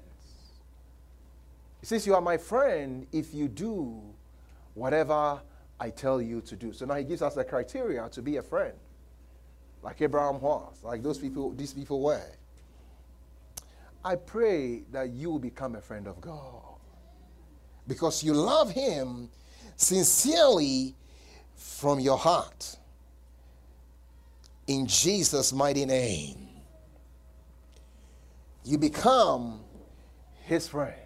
He 1.79 1.85
says, 1.85 2.05
You 2.05 2.15
are 2.15 2.21
my 2.21 2.37
friend 2.37 3.07
if 3.11 3.33
you 3.33 3.47
do 3.47 4.01
whatever 4.73 5.39
I 5.79 5.89
tell 5.89 6.21
you 6.21 6.41
to 6.41 6.55
do. 6.55 6.73
So 6.73 6.85
now 6.85 6.95
he 6.95 7.03
gives 7.03 7.21
us 7.21 7.35
the 7.35 7.43
criteria 7.43 8.07
to 8.09 8.21
be 8.21 8.37
a 8.37 8.41
friend, 8.41 8.73
like 9.83 10.01
Abraham 10.01 10.39
was, 10.39 10.79
like 10.83 11.03
those 11.03 11.17
people, 11.17 11.51
these 11.51 11.73
people 11.73 12.01
were. 12.01 12.31
I 14.03 14.15
pray 14.15 14.83
that 14.91 15.09
you 15.09 15.31
will 15.31 15.39
become 15.39 15.75
a 15.75 15.81
friend 15.81 16.07
of 16.07 16.21
God 16.21 16.75
because 17.87 18.23
you 18.23 18.33
love 18.33 18.71
Him 18.71 19.29
sincerely 19.75 20.95
from 21.55 21.99
your 21.99 22.17
heart. 22.17 22.77
In 24.67 24.85
Jesus' 24.87 25.53
mighty 25.53 25.85
name, 25.85 26.49
you 28.63 28.77
become 28.77 29.61
His 30.43 30.67
friend. 30.67 31.04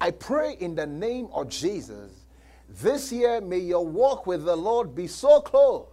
I 0.00 0.10
pray 0.10 0.56
in 0.58 0.74
the 0.74 0.86
name 0.86 1.28
of 1.32 1.48
Jesus, 1.48 2.10
this 2.68 3.12
year 3.12 3.40
may 3.40 3.58
your 3.58 3.86
walk 3.86 4.26
with 4.26 4.44
the 4.44 4.56
Lord 4.56 4.94
be 4.94 5.06
so 5.06 5.40
close 5.40 5.86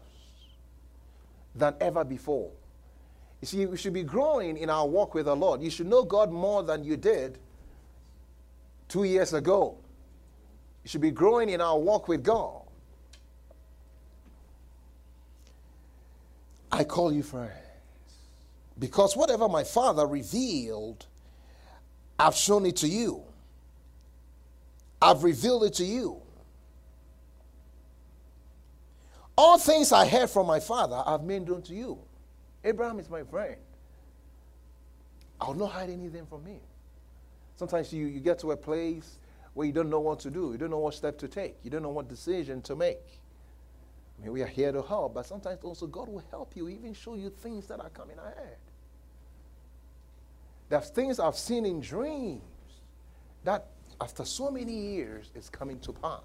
than 1.56 1.76
ever 1.82 2.04
before. 2.04 2.52
You 3.42 3.48
see, 3.48 3.66
we 3.66 3.78
should 3.78 3.94
be 3.94 4.04
growing 4.04 4.58
in 4.58 4.70
our 4.70 4.88
walk 4.88 5.14
with 5.14 5.26
the 5.26 5.36
Lord. 5.36 5.62
You 5.62 5.70
should 5.70 5.88
know 5.88 6.04
God 6.04 6.32
more 6.32 6.64
than 6.64 6.84
you 6.84 6.98
did 6.98 7.38
two 8.88 9.04
years 9.04 9.34
ago. 9.34 9.78
You 10.84 10.90
should 10.90 11.02
be 11.02 11.12
growing 11.12 11.50
in 11.50 11.60
our 11.60 11.78
walk 11.78 12.08
with 12.08 12.24
God. 12.24 12.62
I 16.72 16.84
call 16.84 17.12
you 17.12 17.24
friends. 17.24 17.52
Because 18.80 19.18
whatever 19.18 19.50
my 19.50 19.64
Father 19.64 20.06
revealed, 20.06 21.06
I've 22.20 22.36
shown 22.36 22.66
it 22.66 22.78
to 22.78 22.88
you. 22.88 23.27
I've 25.01 25.24
revealed 25.24 25.63
it 25.63 25.74
to 25.75 25.84
you. 25.86 26.22
All 29.38 29.60
things 29.60 29.92
I 29.92 30.08
heard 30.08 30.30
from 30.30 30.48
my 30.48 30.60
Father, 30.60 31.01
I've 31.06 31.24
made 31.24 31.48
known 31.48 31.62
to 31.63 31.74
you. 31.75 32.00
Abraham 32.63 33.00
is 33.00 33.10
my 33.10 33.24
friend. 33.24 33.58
I'll 35.39 35.54
not 35.54 35.72
hide 35.72 35.92
anything 35.92 36.25
from 36.25 36.46
him. 36.46 36.60
Sometimes 37.56 37.94
you, 37.94 38.08
you 38.08 38.20
get 38.20 38.39
to 38.39 38.51
a 38.51 38.58
place 38.58 39.20
where 39.54 39.68
you 39.68 39.74
don't 39.74 39.89
know 39.89 40.00
what 40.00 40.20
to 40.22 40.32
do, 40.32 40.51
you 40.51 40.58
don't 40.58 40.72
know 40.72 40.80
what 40.80 40.94
step 40.94 41.18
to 41.20 41.27
take, 41.27 41.56
you 41.63 41.70
don't 41.70 41.84
know 41.84 41.89
what 41.89 42.08
decision 42.08 42.62
to 42.63 42.75
make. 42.75 43.20
I 44.18 44.24
mean, 44.24 44.32
we 44.32 44.42
are 44.42 44.48
here 44.48 44.72
to 44.72 44.82
help, 44.82 45.13
but 45.13 45.25
sometimes 45.25 45.63
also 45.63 45.86
God 45.86 46.10
will 46.10 46.24
help 46.32 46.56
you, 46.56 46.70
even 46.70 46.94
show 46.94 47.16
you 47.16 47.30
things 47.30 47.68
that 47.68 47.80
are 47.80 47.89
coming 47.89 48.18
ahead. 48.18 48.58
There's 50.70 50.89
things 50.89 51.20
I've 51.20 51.38
seen 51.38 51.66
in 51.66 51.80
dreams 51.80 52.42
that 53.44 53.68
after 54.00 54.25
so 54.25 54.51
many 54.51 54.74
years 54.74 55.32
is 55.36 55.50
coming 55.50 55.80
to 55.80 55.94
pass. 55.94 56.22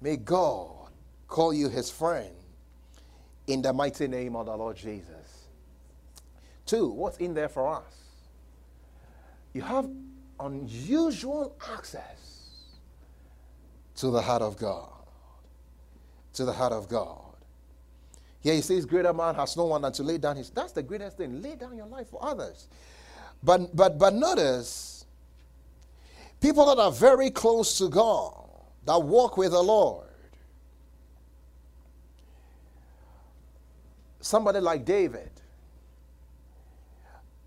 May 0.00 0.16
God 0.16 0.90
call 1.26 1.52
you 1.52 1.68
his 1.68 1.90
friend 1.90 2.34
in 3.46 3.62
the 3.62 3.72
mighty 3.72 4.06
name 4.06 4.36
of 4.36 4.46
the 4.46 4.56
Lord 4.56 4.76
Jesus. 4.76 5.46
Two, 6.66 6.88
what's 6.88 7.16
in 7.18 7.34
there 7.34 7.48
for 7.48 7.74
us? 7.76 7.94
You 9.52 9.62
have 9.62 9.88
unusual 10.38 11.56
access 11.72 12.50
to 13.96 14.10
the 14.10 14.20
heart 14.20 14.42
of 14.42 14.56
God. 14.56 14.90
To 16.34 16.44
the 16.44 16.52
heart 16.52 16.72
of 16.72 16.88
God. 16.88 17.28
Here 18.40 18.54
he 18.54 18.60
says, 18.60 18.86
Greater 18.86 19.12
man 19.12 19.34
has 19.34 19.56
no 19.56 19.64
one 19.64 19.82
than 19.82 19.92
to 19.92 20.02
lay 20.02 20.18
down 20.18 20.36
his. 20.36 20.50
That's 20.50 20.72
the 20.72 20.82
greatest 20.82 21.16
thing. 21.16 21.42
Lay 21.42 21.56
down 21.56 21.76
your 21.76 21.86
life 21.86 22.08
for 22.08 22.24
others. 22.24 22.68
But 23.42 23.74
but 23.74 23.98
but 23.98 24.14
notice, 24.14 25.04
people 26.40 26.66
that 26.66 26.80
are 26.80 26.92
very 26.92 27.30
close 27.30 27.78
to 27.78 27.88
God, 27.88 28.34
that 28.84 29.02
walk 29.02 29.36
with 29.36 29.52
the 29.52 29.62
Lord. 29.62 30.06
Somebody 34.20 34.60
like 34.60 34.84
David. 34.84 35.30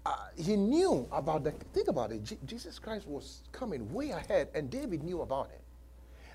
Uh, 0.03 0.15
he 0.35 0.55
knew 0.55 1.07
about 1.11 1.43
the 1.43 1.51
think 1.73 1.87
about 1.87 2.11
it. 2.11 2.21
Jesus 2.45 2.79
Christ 2.79 3.07
was 3.07 3.41
coming 3.51 3.91
way 3.93 4.09
ahead, 4.11 4.47
and 4.55 4.69
David 4.69 5.03
knew 5.03 5.21
about 5.21 5.49
it. 5.53 5.61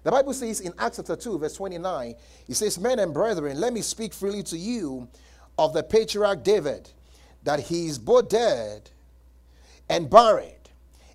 The 0.05 0.13
Bible 0.13 0.35
says 0.35 0.61
in 0.61 0.73
Acts 0.79 0.99
chapter 0.99 1.17
2, 1.17 1.37
verse 1.41 1.55
29, 1.55 2.15
it 2.47 2.55
says, 2.55 2.79
Men 2.79 3.01
and 3.01 3.13
brethren, 3.13 3.59
let 3.59 3.73
me 3.73 3.81
speak 3.81 4.15
freely 4.15 4.45
to 4.45 4.57
you 4.57 5.09
of 5.59 5.73
the 5.73 5.83
patriarch 5.83 6.45
David, 6.45 6.89
that 7.43 7.59
he 7.59 7.89
is 7.89 7.99
both 7.99 8.29
dead 8.29 8.89
and 9.88 10.11
buried, 10.11 10.52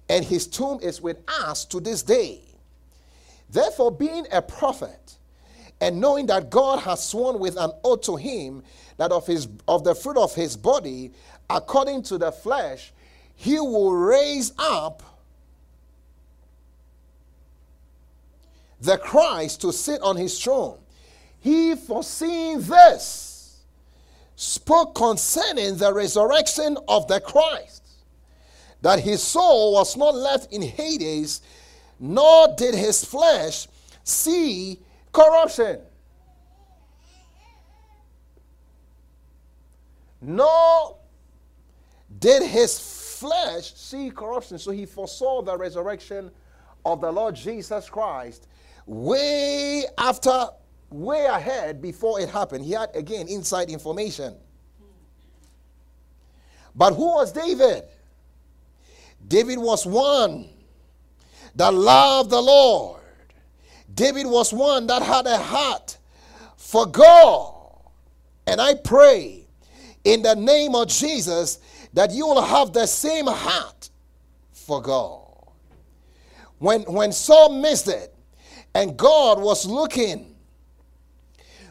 and 0.09 0.23
his 0.23 0.47
tomb 0.47 0.79
is 0.81 1.01
with 1.01 1.17
us 1.27 1.65
to 1.65 1.79
this 1.79 2.03
day. 2.03 2.41
Therefore, 3.49 3.91
being 3.91 4.25
a 4.31 4.41
prophet, 4.41 5.17
and 5.81 5.99
knowing 5.99 6.27
that 6.27 6.49
God 6.49 6.79
has 6.79 7.03
sworn 7.03 7.39
with 7.39 7.57
an 7.57 7.71
oath 7.83 8.01
to 8.01 8.15
him 8.15 8.63
that 8.97 9.11
of 9.11 9.25
his 9.25 9.47
of 9.67 9.83
the 9.83 9.95
fruit 9.95 10.17
of 10.17 10.35
his 10.35 10.55
body, 10.55 11.11
according 11.49 12.03
to 12.03 12.17
the 12.17 12.31
flesh, 12.31 12.93
he 13.35 13.59
will 13.59 13.93
raise 13.93 14.53
up 14.59 15.01
the 18.79 18.97
Christ 18.97 19.61
to 19.61 19.73
sit 19.73 20.01
on 20.01 20.17
his 20.17 20.41
throne. 20.41 20.77
He, 21.39 21.75
foreseeing 21.75 22.61
this, 22.61 23.63
spoke 24.35 24.93
concerning 24.95 25.77
the 25.77 25.93
resurrection 25.93 26.77
of 26.87 27.07
the 27.07 27.19
Christ, 27.19 27.80
that 28.81 28.99
his 28.99 29.21
soul 29.21 29.73
was 29.73 29.95
not 29.95 30.15
left 30.15 30.51
in 30.51 30.61
Hades, 30.61 31.41
nor 31.99 32.55
did 32.55 32.73
his 32.73 33.05
flesh 33.05 33.67
see 34.03 34.79
corruption. 35.11 35.79
Nor 40.19 40.97
did 42.19 42.43
his 42.43 42.79
flesh 42.79 43.73
see 43.75 44.09
corruption. 44.09 44.57
So 44.57 44.71
he 44.71 44.85
foresaw 44.85 45.41
the 45.41 45.57
resurrection 45.57 46.31
of 46.85 47.01
the 47.01 47.11
Lord 47.11 47.35
Jesus 47.35 47.89
Christ 47.89 48.47
way 48.85 49.85
after, 49.97 50.47
way 50.89 51.25
ahead 51.25 51.81
before 51.81 52.19
it 52.19 52.29
happened. 52.29 52.65
He 52.65 52.71
had, 52.71 52.89
again, 52.95 53.27
inside 53.27 53.69
information. 53.69 54.35
But 56.75 56.93
who 56.95 57.05
was 57.15 57.31
David? 57.31 57.83
David 59.31 59.59
was 59.59 59.85
one 59.85 60.49
that 61.55 61.73
loved 61.73 62.31
the 62.31 62.41
Lord. 62.41 62.99
David 63.95 64.25
was 64.25 64.51
one 64.51 64.87
that 64.87 65.01
had 65.01 65.25
a 65.25 65.37
heart 65.37 65.97
for 66.57 66.85
God. 66.85 67.53
And 68.45 68.59
I 68.59 68.75
pray 68.75 69.47
in 70.03 70.21
the 70.21 70.35
name 70.35 70.75
of 70.75 70.89
Jesus 70.89 71.59
that 71.93 72.11
you 72.11 72.27
will 72.27 72.41
have 72.41 72.73
the 72.73 72.85
same 72.85 73.25
heart 73.25 73.89
for 74.51 74.81
God. 74.81 75.21
When, 76.59 76.81
when 76.81 77.13
Saul 77.13 77.53
missed 77.53 77.87
it, 77.87 78.13
and 78.75 78.97
God 78.97 79.39
was 79.39 79.65
looking 79.65 80.35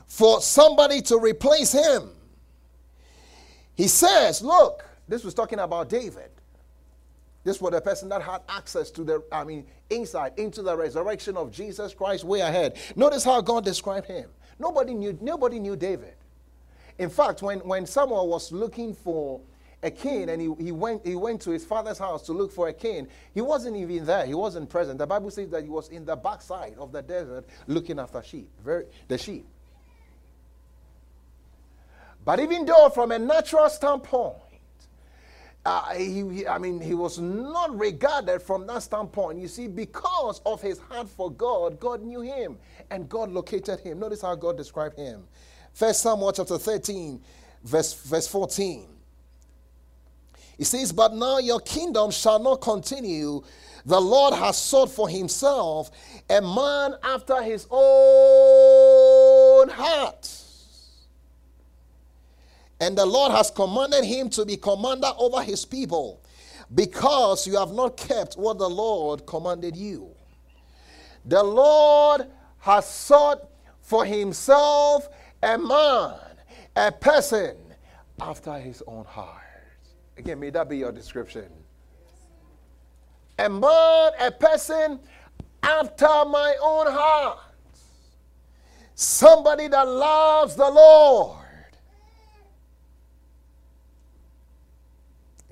for 0.07 0.41
somebody 0.41 1.03
to 1.03 1.19
replace 1.19 1.73
him. 1.73 2.09
He 3.75 3.87
says, 3.87 4.41
Look, 4.41 4.83
this 5.07 5.25
was 5.25 5.35
talking 5.35 5.59
about 5.59 5.91
David. 5.91 6.31
This 7.43 7.61
was 7.61 7.73
the 7.73 7.81
person 7.81 8.09
that 8.11 8.23
had 8.23 8.43
access 8.49 8.91
to 8.93 9.05
the, 9.05 9.23
I 9.33 9.45
mean, 9.45 9.67
insight 9.89 10.39
into 10.39 10.63
the 10.63 10.77
resurrection 10.77 11.37
of 11.37 11.51
Jesus 11.51 11.95
Christ 11.95 12.25
way 12.25 12.41
ahead. 12.41 12.77
Notice 12.97 13.25
how 13.25 13.41
God 13.41 13.65
described 13.65 14.07
him. 14.07 14.29
Nobody 14.59 14.93
knew, 14.93 15.19
nobody 15.23 15.59
knew 15.59 15.75
David. 15.75 16.15
In 16.99 17.09
fact, 17.09 17.41
when, 17.41 17.61
when 17.61 17.87
Samuel 17.87 18.29
was 18.29 18.53
looking 18.53 18.93
for 18.95 19.41
a 19.83 19.91
king 19.91 20.29
and 20.29 20.41
he, 20.41 20.53
he, 20.63 20.73
went, 20.73 21.07
he 21.07 21.17
went 21.17 21.41
to 21.41 21.51
his 21.51 21.65
father's 21.65 21.99
house 21.99 22.23
to 22.27 22.33
look 22.33 22.53
for 22.53 22.69
a 22.69 22.73
king. 22.75 23.09
He 23.33 23.41
wasn't 23.41 23.77
even 23.77 24.05
there. 24.05 24.27
He 24.27 24.35
wasn't 24.35 24.69
present. 24.69 24.99
The 24.99 25.07
Bible 25.07 25.31
says 25.31 25.49
that 25.49 25.63
he 25.63 25.71
was 25.71 25.89
in 25.89 26.05
the 26.05 26.17
backside 26.17 26.75
of 26.79 26.93
the 26.93 27.01
desert 27.01 27.47
looking 27.67 27.99
after 27.99 28.23
sheep, 28.23 28.51
very, 28.63 28.85
the 29.09 29.17
sheep. 29.17 29.47
But 32.23 32.39
even 32.41 32.67
though 32.67 32.91
from 32.91 33.13
a 33.13 33.19
natural 33.19 33.71
standpoint, 33.71 34.37
uh, 35.65 35.95
he, 35.95 36.47
I 36.47 36.59
mean, 36.59 36.81
he 36.81 36.95
was 36.95 37.19
not 37.19 37.79
regarded 37.79 38.41
from 38.41 38.67
that 38.69 38.83
standpoint. 38.83 39.39
You 39.39 39.49
see, 39.49 39.69
because 39.69 40.41
of 40.47 40.63
his 40.63 40.79
heart 40.79 41.09
for 41.09 41.31
God, 41.31 41.79
God 41.79 42.03
knew 42.03 42.23
him 42.23 42.57
and 42.91 43.09
God 43.09 43.31
located 43.31 43.81
him. 43.81 43.99
Notice 43.99 44.23
how 44.23 44.35
God 44.35 44.57
described 44.57 44.97
him. 44.97 45.25
First 45.75 46.03
Samuel 46.03 46.33
chapter 46.33 46.59
13, 46.59 47.21
verse, 47.63 47.93
verse 47.93 48.27
14. 48.27 48.87
He 50.57 50.65
says, 50.65 50.93
But 50.93 51.15
now 51.15 51.39
your 51.39 51.61
kingdom 51.61 52.11
shall 52.11 52.39
not 52.39 52.61
continue. 52.63 53.43
The 53.87 54.01
Lord 54.01 54.35
has 54.35 54.59
sought 54.59 54.91
for 54.91 55.09
himself 55.09 55.91
a 56.29 56.41
man 56.41 56.95
after 57.03 57.43
his 57.43 57.67
own 57.71 59.69
heart. 59.71 60.31
And 62.81 62.97
the 62.97 63.05
Lord 63.05 63.33
has 63.33 63.51
commanded 63.51 64.05
him 64.05 64.31
to 64.31 64.45
be 64.45 64.57
commander 64.57 65.11
over 65.19 65.43
his 65.43 65.65
people 65.67 66.23
because 66.75 67.47
you 67.47 67.59
have 67.59 67.73
not 67.73 67.97
kept 67.97 68.35
what 68.35 68.59
the 68.59 68.69
Lord 68.69 69.27
commanded 69.27 69.77
you. 69.77 70.11
The 71.27 71.43
Lord 71.43 72.27
has 72.59 72.89
sought 72.89 73.49
for 73.83 74.05
himself 74.05 75.09
a 75.43 75.59
man, 75.59 76.17
a 76.77 76.91
person 76.93 77.57
after 78.21 78.55
his 78.59 78.83
own 78.87 79.05
heart. 79.05 79.37
Again, 80.17 80.41
may 80.41 80.51
that 80.51 80.69
be 80.69 80.79
your 80.79 80.93
description. 80.93 81.47
A 83.39 83.49
man, 83.49 84.13
a 84.21 84.31
person 84.31 85.01
after 85.63 86.07
my 86.07 86.55
own 86.63 86.87
heart. 86.93 87.39
Somebody 88.95 89.69
that 89.69 89.89
loves 89.89 90.57
the 90.57 90.71
Lord. 90.71 91.40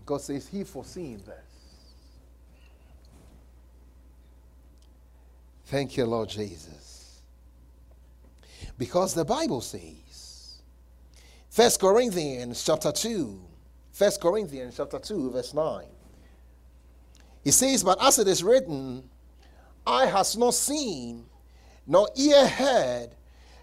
God 0.09 0.23
says 0.23 0.49
he 0.49 0.65
foreseen 0.65 1.21
this. 1.27 1.37
Thank 5.67 5.99
you, 5.99 6.07
Lord 6.07 6.31
Jesus. 6.31 7.21
Because 8.79 9.13
the 9.13 9.27
Bible 9.27 9.61
says, 9.61 10.63
First 11.51 11.79
Corinthians 11.79 12.65
chapter 12.65 12.91
2, 12.91 13.39
1 13.99 14.11
Corinthians 14.23 14.79
chapter 14.79 14.99
2, 14.99 15.33
verse 15.33 15.53
9. 15.53 15.85
He 17.45 17.51
says, 17.51 17.85
But 17.85 18.03
as 18.03 18.19
it 18.19 18.29
is 18.29 18.43
written, 18.43 19.05
eye 19.87 20.07
has 20.07 20.39
not 20.39 20.55
seen, 20.55 21.27
nor 21.87 22.09
ear 22.17 22.49
heard, 22.49 23.09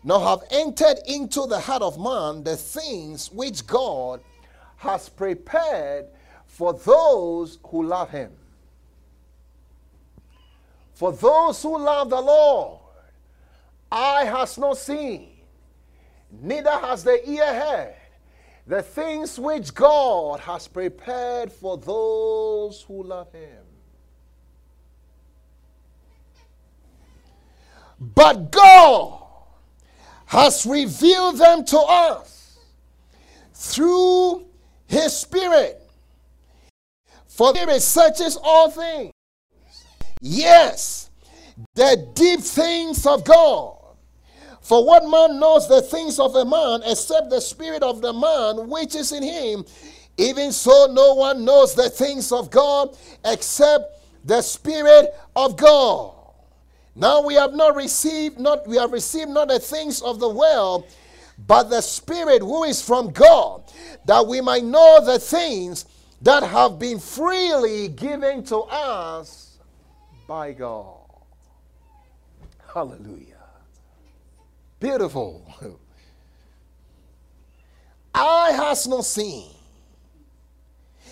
nor 0.03 0.19
have 0.19 0.43
entered 0.51 0.99
into 1.07 1.47
the 1.47 1.59
heart 1.59 1.81
of 1.81 1.99
man 1.99 2.43
the 2.43 2.55
things 2.55 3.31
which 3.31 3.65
God 3.65 4.21
has 4.77 5.09
prepared 5.09 6.05
for 6.55 6.73
those 6.73 7.59
who 7.67 7.83
love 7.83 8.09
him. 8.09 8.31
For 10.93 11.11
those 11.11 11.61
who 11.61 11.77
love 11.77 12.09
the 12.09 12.21
Lord, 12.21 12.79
eye 13.91 14.23
has 14.23 14.57
not 14.57 14.77
seen, 14.77 15.31
neither 16.31 16.71
has 16.71 17.03
the 17.03 17.29
ear 17.29 17.45
heard 17.45 17.95
the 18.67 18.81
things 18.81 19.37
which 19.37 19.73
God 19.73 20.39
has 20.39 20.69
prepared 20.69 21.51
for 21.51 21.77
those 21.77 22.83
who 22.83 23.03
love 23.03 23.33
him. 23.33 23.65
But 27.99 28.49
God 28.49 29.23
has 30.27 30.65
revealed 30.65 31.37
them 31.37 31.65
to 31.65 31.79
us 31.79 32.59
through 33.53 34.45
his 34.87 35.15
Spirit. 35.17 35.84
For 37.35 37.51
the 37.51 37.59
Spirit 37.59 37.81
searches 37.81 38.37
all 38.41 38.71
things. 38.71 39.11
Yes, 40.21 41.09
the 41.73 42.09
deep 42.15 42.39
things 42.39 43.05
of 43.05 43.25
God. 43.25 43.75
For 44.61 44.85
what 44.85 45.03
man 45.03 45.37
knows 45.37 45.67
the 45.67 45.81
things 45.81 46.17
of 46.17 46.33
a 46.35 46.45
man 46.45 46.81
except 46.85 47.29
the 47.29 47.41
spirit 47.41 47.83
of 47.83 48.01
the 48.01 48.13
man 48.13 48.69
which 48.69 48.95
is 48.95 49.11
in 49.11 49.21
him? 49.21 49.65
Even 50.17 50.53
so, 50.53 50.87
no 50.89 51.13
one 51.13 51.43
knows 51.43 51.75
the 51.75 51.89
things 51.89 52.31
of 52.31 52.49
God 52.49 52.97
except 53.25 53.99
the 54.23 54.41
spirit 54.41 55.13
of 55.35 55.57
God. 55.57 56.15
Now 56.95 57.21
we 57.21 57.33
have 57.33 57.53
not 57.53 57.75
received 57.75 58.39
not 58.39 58.65
we 58.65 58.77
have 58.77 58.93
received 58.93 59.29
not 59.29 59.49
the 59.49 59.59
things 59.59 60.01
of 60.01 60.21
the 60.21 60.29
world, 60.29 60.85
but 61.45 61.69
the 61.69 61.81
spirit 61.81 62.41
who 62.41 62.63
is 62.63 62.81
from 62.81 63.11
God, 63.11 63.63
that 64.05 64.25
we 64.25 64.39
might 64.39 64.63
know 64.63 65.03
the 65.05 65.19
things 65.19 65.85
that 66.21 66.43
have 66.43 66.79
been 66.79 66.99
freely 66.99 67.87
given 67.89 68.43
to 68.45 68.57
us 68.59 69.57
by 70.27 70.53
God. 70.53 70.97
Hallelujah. 72.73 73.35
Beautiful. 74.79 75.45
Eye 78.13 78.51
has 78.53 78.87
not 78.87 79.05
seen, 79.05 79.51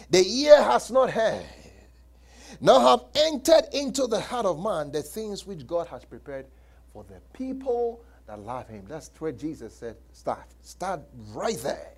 the 0.09 0.25
ear 0.25 0.63
has 0.63 0.89
not 0.89 1.09
heard, 1.09 1.45
nor 2.61 2.79
have 2.79 3.03
entered 3.15 3.65
into 3.73 4.07
the 4.07 4.19
heart 4.19 4.45
of 4.45 4.57
man 4.61 4.91
the 4.91 5.01
things 5.01 5.45
which 5.45 5.67
God 5.67 5.87
has 5.87 6.05
prepared 6.05 6.45
for 6.93 7.03
the 7.03 7.19
people 7.37 8.03
that 8.25 8.39
love 8.39 8.69
him. 8.69 8.85
That's 8.87 9.09
where 9.19 9.33
Jesus 9.33 9.75
said, 9.75 9.97
start. 10.13 10.45
Start 10.61 11.01
right 11.33 11.57
there. 11.57 11.91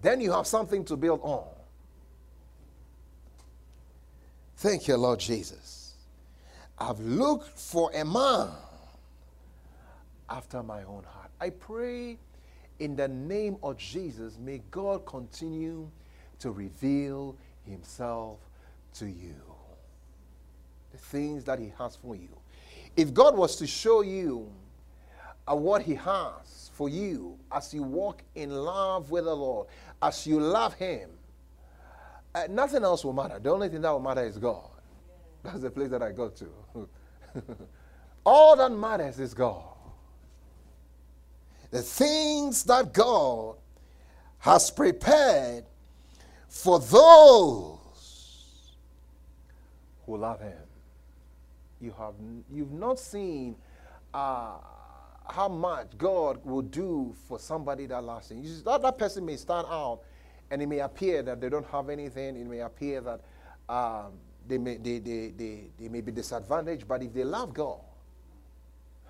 Then 0.00 0.20
you 0.20 0.32
have 0.32 0.46
something 0.46 0.84
to 0.86 0.96
build 0.96 1.20
on. 1.22 1.44
Thank 4.58 4.88
you, 4.88 4.96
Lord 4.96 5.20
Jesus. 5.20 5.94
I've 6.78 7.00
looked 7.00 7.58
for 7.58 7.90
a 7.94 8.04
man 8.04 8.48
after 10.28 10.62
my 10.62 10.82
own 10.84 11.04
heart. 11.04 11.30
I 11.40 11.50
pray 11.50 12.18
in 12.78 12.96
the 12.96 13.08
name 13.08 13.56
of 13.62 13.78
Jesus, 13.78 14.38
may 14.38 14.60
God 14.70 15.06
continue 15.06 15.88
to 16.40 16.50
reveal 16.50 17.36
himself 17.64 18.38
to 18.94 19.06
you. 19.06 19.34
The 20.92 20.98
things 20.98 21.44
that 21.44 21.58
he 21.58 21.72
has 21.78 21.96
for 21.96 22.14
you. 22.14 22.28
If 22.96 23.12
God 23.12 23.36
was 23.36 23.56
to 23.56 23.66
show 23.66 24.02
you 24.02 24.50
uh, 25.48 25.54
what 25.54 25.82
he 25.82 25.94
has 25.94 26.70
for 26.74 26.88
you 26.88 27.38
as 27.52 27.72
you 27.72 27.82
walk 27.82 28.22
in 28.34 28.50
love 28.50 29.10
with 29.10 29.24
the 29.24 29.34
Lord, 29.34 29.68
as 30.02 30.26
you 30.26 30.40
love 30.40 30.74
him, 30.74 31.10
uh, 32.34 32.44
nothing 32.50 32.84
else 32.84 33.04
will 33.04 33.12
matter. 33.12 33.38
The 33.38 33.50
only 33.50 33.68
thing 33.68 33.80
that 33.82 33.90
will 33.90 34.00
matter 34.00 34.24
is 34.24 34.38
God. 34.38 34.68
That's 35.42 35.60
the 35.60 35.70
place 35.70 35.90
that 35.90 36.02
I 36.02 36.12
go 36.12 36.28
to. 36.28 36.88
All 38.26 38.56
that 38.56 38.72
matters 38.72 39.20
is 39.20 39.32
God 39.32 39.76
the 41.70 41.82
things 41.82 42.64
that 42.64 42.92
God 42.92 43.56
has 44.38 44.70
prepared 44.70 45.64
for 46.48 46.78
those 46.78 48.72
who 50.04 50.16
love 50.16 50.40
Him. 50.40 50.56
You 51.80 51.94
have 51.98 52.14
you've 52.50 52.72
not 52.72 52.98
seen 52.98 53.56
uh, 54.14 54.56
how 55.28 55.48
much 55.48 55.88
God 55.98 56.44
will 56.44 56.62
do 56.62 57.14
for 57.28 57.38
somebody 57.38 57.86
that 57.86 58.02
loves 58.02 58.30
Him. 58.30 58.42
That, 58.64 58.82
that 58.82 58.98
person 58.98 59.24
may 59.26 59.36
start 59.36 59.66
out 59.68 60.00
and 60.50 60.62
it 60.62 60.66
may 60.66 60.80
appear 60.80 61.22
that 61.22 61.40
they 61.40 61.48
don't 61.48 61.66
have 61.66 61.88
anything. 61.88 62.36
It 62.36 62.46
may 62.46 62.60
appear 62.60 63.00
that 63.00 63.20
um, 63.68 64.12
they, 64.46 64.58
may, 64.58 64.76
they, 64.76 64.98
they, 64.98 65.32
they, 65.36 65.64
they 65.78 65.88
may 65.88 66.00
be 66.00 66.12
disadvantaged, 66.12 66.86
but 66.86 67.02
if 67.02 67.12
they 67.12 67.24
love 67.24 67.52
God, 67.52 67.80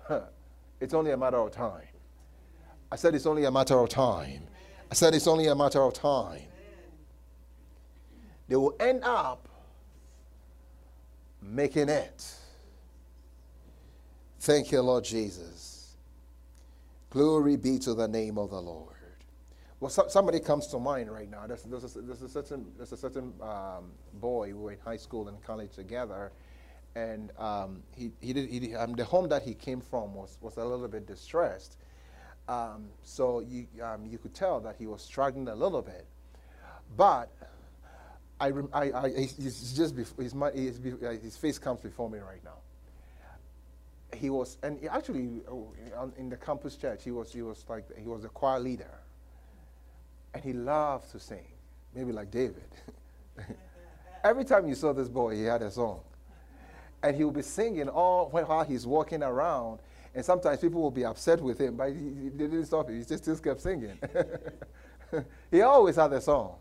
huh, 0.07 0.21
it's 0.81 0.93
only 0.93 1.11
a 1.11 1.17
matter 1.17 1.37
of 1.37 1.51
time 1.51 1.87
I 2.91 2.95
said 2.95 3.15
it's 3.15 3.25
only 3.25 3.43
a 3.45 3.51
matter 3.51 3.77
of 3.77 3.89
time. 3.89 4.43
I 4.89 4.93
said 4.93 5.13
it's 5.13 5.27
only 5.27 5.47
a 5.47 5.55
matter 5.55 5.81
of 5.81 5.93
time. 5.93 6.41
They 8.47 8.55
will 8.55 8.75
end 8.79 9.03
up 9.03 9.49
making 11.41 11.89
it. 11.89 12.33
Thank 14.39 14.71
you, 14.71 14.79
Lord 14.81 15.03
Jesus. 15.03 15.76
Glory 17.09 17.55
be 17.55 17.79
to 17.79 17.93
the 17.93 18.07
name 18.07 18.37
of 18.37 18.49
the 18.49 18.61
Lord. 18.61 18.95
Well, 19.79 19.89
so, 19.89 20.05
somebody 20.07 20.39
comes 20.39 20.67
to 20.67 20.79
mind 20.79 21.11
right 21.11 21.29
now. 21.29 21.45
There's, 21.47 21.63
there's, 21.63 21.95
a, 21.95 22.01
there's 22.01 22.21
a, 22.23 22.29
certain, 22.29 22.65
there's 22.77 22.91
a 22.91 22.97
certain 22.97 23.33
um, 23.41 23.91
boy 24.15 24.49
who 24.49 24.57
were 24.57 24.71
in 24.71 24.79
high 24.79 24.97
school 24.97 25.27
and 25.27 25.41
college 25.43 25.71
together, 25.73 26.31
and 26.95 27.31
um, 27.37 27.83
he, 27.95 28.11
he 28.19 28.33
did, 28.33 28.49
he, 28.49 28.75
um, 28.75 28.93
the 28.93 29.05
home 29.05 29.29
that 29.29 29.43
he 29.43 29.53
came 29.53 29.81
from 29.81 30.15
was, 30.15 30.37
was 30.41 30.57
a 30.57 30.65
little 30.65 30.87
bit 30.87 31.05
distressed. 31.05 31.77
Um, 32.49 32.87
so 33.03 33.41
you, 33.41 33.67
um, 33.83 34.05
you 34.05 34.17
could 34.17 34.33
tell 34.33 34.59
that 34.61 34.77
he 34.79 34.87
was 34.87 35.01
struggling 35.01 35.47
a 35.47 35.55
little 35.55 35.81
bit. 35.81 36.05
But 36.95 37.29
I, 38.39 38.51
I, 38.73 38.81
I 38.91 39.09
he's 39.09 39.73
just 39.75 39.95
before, 39.95 40.23
his, 40.23 40.33
his, 40.77 40.93
uh, 41.03 41.17
his 41.21 41.37
face 41.37 41.59
comes 41.59 41.81
before 41.81 42.09
me 42.09 42.19
right 42.19 42.43
now. 42.43 42.57
He 44.15 44.29
was, 44.29 44.57
and 44.63 44.79
actually 44.89 45.41
uh, 45.49 46.07
in 46.17 46.29
the 46.29 46.37
campus 46.37 46.75
church, 46.75 47.03
he 47.03 47.11
was, 47.11 47.31
he 47.31 47.41
was 47.41 47.65
like, 47.67 47.85
he 47.97 48.07
was 48.07 48.23
a 48.23 48.29
choir 48.29 48.59
leader. 48.59 48.99
And 50.33 50.43
he 50.43 50.53
loved 50.53 51.11
to 51.11 51.19
sing, 51.19 51.45
maybe 51.93 52.11
like 52.11 52.31
David. 52.31 52.69
Every 54.23 54.45
time 54.45 54.67
you 54.67 54.75
saw 54.75 54.93
this 54.93 55.09
boy, 55.09 55.35
he 55.35 55.43
had 55.43 55.61
a 55.61 55.71
song. 55.71 56.01
And 57.03 57.15
he 57.15 57.23
would 57.23 57.35
be 57.35 57.41
singing 57.41 57.89
all 57.89 58.29
while 58.29 58.63
he's 58.63 58.87
walking 58.87 59.23
around 59.23 59.79
and 60.17 60.25
sometimes 60.25 60.59
people 60.59 60.81
will 60.81 60.89
be 60.89 61.05
upset 61.05 61.39
with 61.39 61.61
him, 61.61 61.75
but 61.75 61.89
he, 61.89 62.23
he 62.23 62.29
didn't 62.31 62.65
stop 62.65 62.89
it. 62.89 62.97
He 62.97 63.05
just 63.05 63.23
still 63.23 63.37
kept 63.37 63.61
singing. 63.61 63.99
he 65.51 65.61
always 65.61 65.95
had 65.95 66.11
a 66.11 66.19
song. 66.19 66.55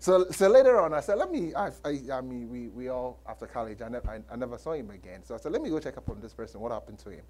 So, 0.00 0.30
so 0.30 0.48
later 0.48 0.80
on, 0.80 0.94
I 0.94 1.00
said, 1.00 1.18
let 1.18 1.30
me, 1.30 1.54
I, 1.54 1.68
I, 1.84 2.00
I 2.10 2.20
mean, 2.22 2.48
we, 2.48 2.68
we 2.68 2.88
all, 2.88 3.20
after 3.28 3.46
college, 3.46 3.82
I, 3.82 3.86
I, 3.86 4.20
I, 4.32 4.36
never 4.36 4.56
saw 4.56 4.72
him 4.72 4.90
again. 4.90 5.22
So 5.22 5.34
I 5.34 5.36
said, 5.36 5.52
let 5.52 5.60
me 5.60 5.68
go 5.68 5.78
check 5.78 5.98
up 5.98 6.08
on 6.08 6.22
this 6.22 6.32
person, 6.32 6.58
what 6.58 6.72
happened 6.72 6.98
to 7.00 7.10
him. 7.10 7.20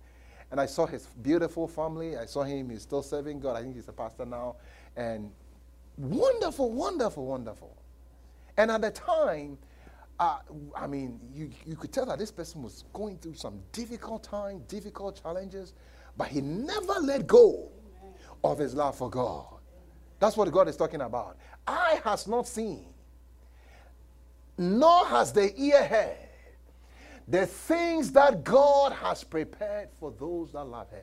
And 0.53 0.61
I 0.61 0.67
saw 0.67 0.87
his 0.87 1.07
beautiful 1.21 1.67
family. 1.67 2.17
I 2.17 2.27
saw 2.27 2.45
him, 2.45 2.71
he's 2.71 2.83
still 2.83 3.03
serving 3.03 3.41
God. 3.41 3.57
I 3.57 3.63
think 3.63 3.75
he's 3.75 3.89
a 3.89 3.93
pastor 3.93 4.25
now. 4.25 4.55
And 4.97 5.33
wonderful, 5.99 6.71
wonderful, 6.71 7.27
wonderful. 7.27 7.77
And 8.57 8.71
at 8.71 8.83
the 8.83 8.93
time, 8.93 9.59
uh, 10.21 10.39
I 10.77 10.87
mean, 10.87 11.19
you, 11.35 11.51
you 11.67 11.75
could 11.75 11.93
tell 11.93 12.07
that 12.07 12.21
this 12.21 12.31
person 12.31 12.63
was 12.63 12.85
going 12.93 13.19
through 13.19 13.35
some 13.35 13.59
difficult 13.73 14.23
time, 14.23 14.63
difficult 14.69 15.21
challenges, 15.21 15.73
but 16.17 16.29
he 16.29 16.41
never 16.41 16.95
let 17.01 17.27
go 17.27 17.69
of 18.45 18.59
his 18.59 18.75
love 18.75 18.97
for 18.97 19.11
God. 19.11 19.61
That's 20.21 20.37
what 20.37 20.53
God 20.53 20.69
is 20.69 20.77
talking 20.77 21.01
about. 21.01 21.39
Eye 21.67 22.01
has 22.05 22.27
not 22.27 22.49
seen, 22.49 22.87
nor 24.59 25.07
has 25.07 25.33
the 25.33 25.59
ear 25.61 25.85
heard 25.85 26.17
the 27.31 27.47
things 27.47 28.11
that 28.13 28.43
God 28.43 28.93
has 28.93 29.23
prepared 29.23 29.89
for 30.01 30.13
those 30.19 30.53
that 30.53 30.65
love 30.65 30.89
him. 30.91 30.99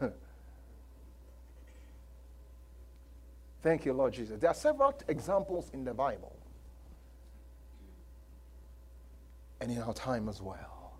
Thank 3.62 3.84
you, 3.84 3.92
Lord 3.92 4.12
Jesus. 4.12 4.38
There 4.38 4.48
are 4.48 4.54
several 4.54 4.94
examples 5.08 5.70
in 5.72 5.84
the 5.84 5.92
Bible 5.92 6.36
and 9.60 9.72
in 9.72 9.82
our 9.82 9.94
time 9.94 10.28
as 10.28 10.40
well. 10.40 10.92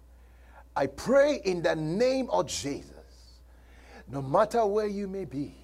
I 0.74 0.88
pray 0.88 1.40
in 1.44 1.62
the 1.62 1.76
name 1.76 2.28
of 2.30 2.48
Jesus, 2.48 2.90
no 4.08 4.20
matter 4.20 4.66
where 4.66 4.88
you 4.88 5.06
may 5.06 5.26
be, 5.26 5.54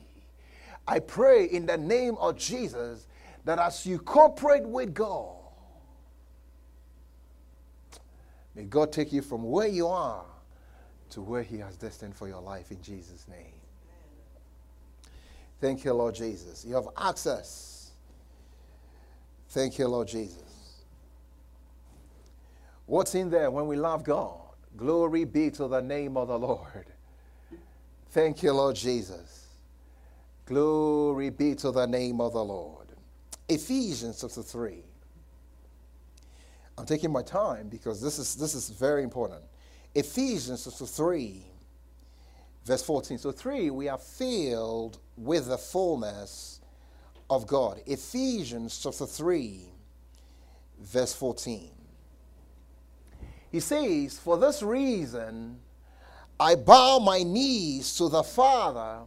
I 0.87 0.99
pray 0.99 1.45
in 1.45 1.67
the 1.67 1.77
name 1.77 2.17
of 2.19 2.37
Jesus 2.37 3.07
that 3.45 3.59
as 3.59 3.87
you 3.87 3.99
cooperate 3.99 4.65
with 4.65 4.95
God, 4.95 5.43
May 8.55 8.65
God 8.65 8.93
take 8.93 9.13
you 9.13 9.23
from 9.23 9.45
where 9.45 9.69
you 9.69 9.87
are 9.87 10.25
to 11.11 11.21
where 11.21 11.43
He 11.43 11.59
has 11.59 11.77
destined 11.77 12.15
for 12.15 12.29
your 12.29 12.41
life 12.41 12.71
in 12.71 12.83
Jesus' 12.83 13.27
name. 13.29 13.55
Thank 15.61 15.85
you, 15.85 15.93
Lord 15.93 16.15
Jesus. 16.15 16.65
You 16.65 16.75
have 16.75 16.89
access. 16.97 17.93
Thank 19.51 19.79
you, 19.79 19.87
Lord 19.89 20.09
Jesus. 20.09 20.43
What's 22.87 23.15
in 23.15 23.31
there 23.31 23.51
when 23.51 23.67
we 23.67 23.77
love 23.77 24.05
God? 24.05 24.41
Glory 24.77 25.25
be 25.25 25.51
to 25.53 25.69
the 25.69 25.81
name 25.81 26.17
of 26.17 26.29
the 26.29 26.39
Lord. 26.39 26.87
Thank 28.11 28.43
you, 28.43 28.53
Lord 28.53 28.77
Jesus. 28.77 29.42
Glory 30.47 31.31
be 31.31 31.55
to 31.57 31.71
the 31.71 31.87
name 31.87 32.21
of 32.21 32.33
the 32.33 32.45
Lord. 32.45 32.89
Ephesians 33.49 34.21
chapter 34.21 34.43
3. 34.43 34.83
I'm 36.77 36.87
taking 36.87 37.13
my 37.13 37.23
time 37.23 37.69
because 37.69 38.01
this 38.01 38.19
is, 38.19 38.35
this 38.35 38.55
is 38.55 38.71
very 38.71 39.03
important. 39.03 39.43
Ephesians 39.95 40.65
chapter 40.65 40.87
3, 40.87 41.45
verse 42.65 42.83
14. 42.83 43.19
So, 43.19 43.31
3, 43.31 43.71
we 43.71 43.89
are 43.89 43.99
filled 43.99 44.99
with 45.17 45.49
the 45.49 45.59
fullness 45.59 46.61
of 47.29 47.47
God. 47.47 47.81
Ephesians 47.87 48.81
chapter 48.83 49.07
3, 49.07 49.67
verse 50.81 51.15
14. 51.15 51.71
He 53.51 53.61
says, 53.61 54.19
For 54.19 54.39
this 54.39 54.63
reason, 54.63 55.59
I 56.41 56.55
bow 56.55 56.99
my 56.99 57.23
knees 57.23 57.95
to 57.97 58.09
the 58.09 58.23
Father 58.23 59.03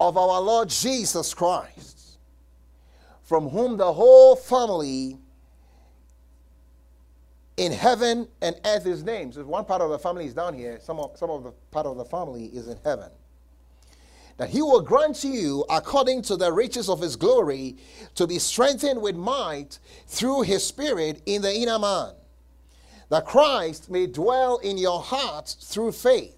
of 0.00 0.16
our 0.16 0.40
Lord 0.40 0.68
Jesus 0.68 1.34
Christ, 1.34 2.18
from 3.22 3.48
whom 3.48 3.76
the 3.76 3.92
whole 3.92 4.36
family 4.36 5.18
in 7.56 7.72
heaven 7.72 8.28
and 8.40 8.56
earth 8.64 8.86
is 8.86 9.02
named. 9.02 9.34
So 9.34 9.44
one 9.44 9.64
part 9.64 9.82
of 9.82 9.90
the 9.90 9.98
family 9.98 10.26
is 10.26 10.34
down 10.34 10.54
here, 10.54 10.78
some 10.80 11.00
of, 11.00 11.18
some 11.18 11.30
of 11.30 11.42
the 11.42 11.52
part 11.70 11.86
of 11.86 11.96
the 11.96 12.04
family 12.04 12.46
is 12.46 12.68
in 12.68 12.78
heaven. 12.84 13.10
That 14.36 14.50
he 14.50 14.62
will 14.62 14.80
grant 14.80 15.24
you, 15.24 15.64
according 15.68 16.22
to 16.22 16.36
the 16.36 16.52
riches 16.52 16.88
of 16.88 17.00
his 17.00 17.16
glory, 17.16 17.76
to 18.14 18.28
be 18.28 18.38
strengthened 18.38 19.02
with 19.02 19.16
might 19.16 19.80
through 20.06 20.42
his 20.42 20.64
spirit 20.64 21.20
in 21.26 21.42
the 21.42 21.52
inner 21.52 21.80
man. 21.80 22.12
That 23.10 23.24
Christ 23.24 23.90
may 23.90 24.06
dwell 24.06 24.58
in 24.58 24.78
your 24.78 25.00
hearts 25.00 25.54
through 25.54 25.92
faith. 25.92 26.37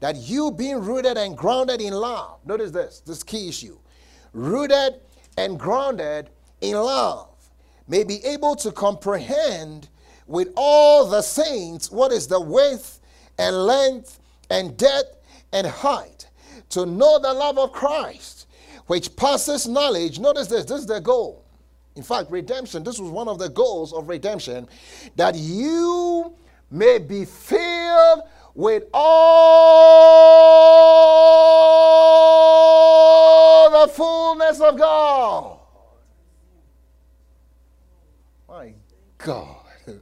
That 0.00 0.16
you, 0.16 0.50
being 0.50 0.80
rooted 0.80 1.16
and 1.16 1.36
grounded 1.36 1.80
in 1.80 1.94
love, 1.94 2.40
notice 2.44 2.70
this, 2.70 3.00
this 3.00 3.22
key 3.22 3.48
issue 3.48 3.78
rooted 4.32 5.00
and 5.38 5.58
grounded 5.58 6.28
in 6.60 6.76
love, 6.76 7.28
may 7.88 8.04
be 8.04 8.24
able 8.24 8.54
to 8.56 8.70
comprehend 8.70 9.88
with 10.26 10.48
all 10.56 11.08
the 11.08 11.22
saints 11.22 11.90
what 11.90 12.12
is 12.12 12.26
the 12.26 12.40
width 12.40 13.00
and 13.38 13.64
length 13.64 14.20
and 14.50 14.76
depth 14.76 15.16
and 15.52 15.66
height, 15.66 16.28
to 16.68 16.84
know 16.84 17.18
the 17.18 17.32
love 17.32 17.58
of 17.58 17.72
Christ, 17.72 18.46
which 18.86 19.14
passes 19.16 19.66
knowledge. 19.66 20.18
Notice 20.18 20.48
this, 20.48 20.64
this 20.64 20.80
is 20.80 20.86
the 20.86 21.00
goal. 21.00 21.44
In 21.94 22.02
fact, 22.02 22.30
redemption, 22.30 22.84
this 22.84 22.98
was 22.98 23.10
one 23.10 23.28
of 23.28 23.38
the 23.38 23.48
goals 23.48 23.92
of 23.92 24.08
redemption, 24.08 24.68
that 25.16 25.34
you 25.34 26.34
may 26.70 26.98
be 26.98 27.24
filled 27.24 28.22
with 28.56 28.84
all 28.94 29.20
the 33.70 33.86
fullness 33.92 34.58
of 34.60 34.78
God. 34.78 35.58
My 38.48 38.72
God. 39.18 39.56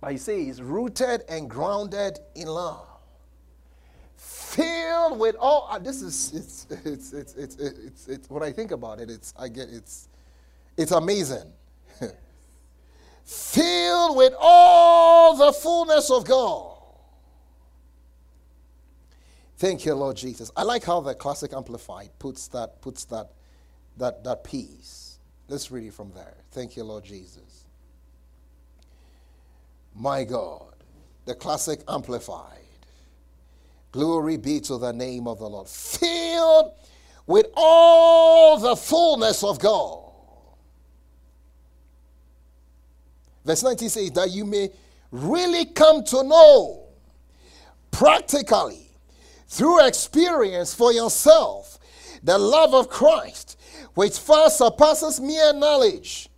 but 0.00 0.12
he 0.12 0.18
says, 0.18 0.60
rooted 0.60 1.22
and 1.30 1.48
grounded 1.48 2.18
in 2.34 2.48
love. 2.48 2.86
Filled 4.16 5.18
with 5.18 5.36
all, 5.36 5.68
uh, 5.70 5.78
this 5.78 6.02
is, 6.02 6.34
it's, 6.34 6.66
it's, 6.84 7.14
it's, 7.14 7.32
it's, 7.34 7.56
it's, 7.56 8.08
it's, 8.08 8.28
when 8.28 8.42
I 8.42 8.52
think 8.52 8.72
about 8.72 9.00
it, 9.00 9.08
it's, 9.08 9.32
I 9.38 9.48
get, 9.48 9.70
it's, 9.70 10.08
it's 10.76 10.92
amazing. 10.92 11.50
Filled 13.26 14.16
with 14.16 14.34
all 14.38 15.36
the 15.36 15.52
fullness 15.52 16.10
of 16.10 16.24
God. 16.24 16.74
Thank 19.58 19.84
you, 19.84 19.94
Lord 19.94 20.16
Jesus. 20.16 20.52
I 20.56 20.62
like 20.62 20.84
how 20.84 21.00
the 21.00 21.14
classic 21.14 21.52
amplified 21.52 22.10
puts 22.20 22.46
that, 22.48 22.80
puts 22.80 23.04
that, 23.06 23.32
that, 23.96 24.22
that 24.22 24.44
piece. 24.44 25.18
Let's 25.48 25.72
read 25.72 25.88
it 25.88 25.94
from 25.94 26.12
there. 26.12 26.34
Thank 26.52 26.76
you, 26.76 26.84
Lord 26.84 27.04
Jesus. 27.04 27.64
My 29.92 30.22
God, 30.22 30.74
the 31.24 31.34
classic 31.34 31.80
amplified. 31.88 32.58
Glory 33.90 34.36
be 34.36 34.60
to 34.60 34.78
the 34.78 34.92
name 34.92 35.26
of 35.26 35.40
the 35.40 35.48
Lord. 35.48 35.66
Filled 35.66 36.72
with 37.26 37.46
all 37.56 38.58
the 38.58 38.76
fullness 38.76 39.42
of 39.42 39.58
God. 39.58 40.05
Verse 43.46 43.62
19 43.62 43.88
says 43.88 44.10
that 44.10 44.30
you 44.30 44.44
may 44.44 44.70
really 45.12 45.66
come 45.66 46.02
to 46.04 46.24
know 46.24 46.82
practically 47.92 48.90
through 49.46 49.86
experience 49.86 50.74
for 50.74 50.92
yourself 50.92 51.78
the 52.24 52.36
love 52.36 52.74
of 52.74 52.88
Christ 52.88 53.56
which 53.94 54.18
far 54.18 54.50
surpasses 54.50 55.20
mere 55.20 55.52
knowledge. 55.54 56.28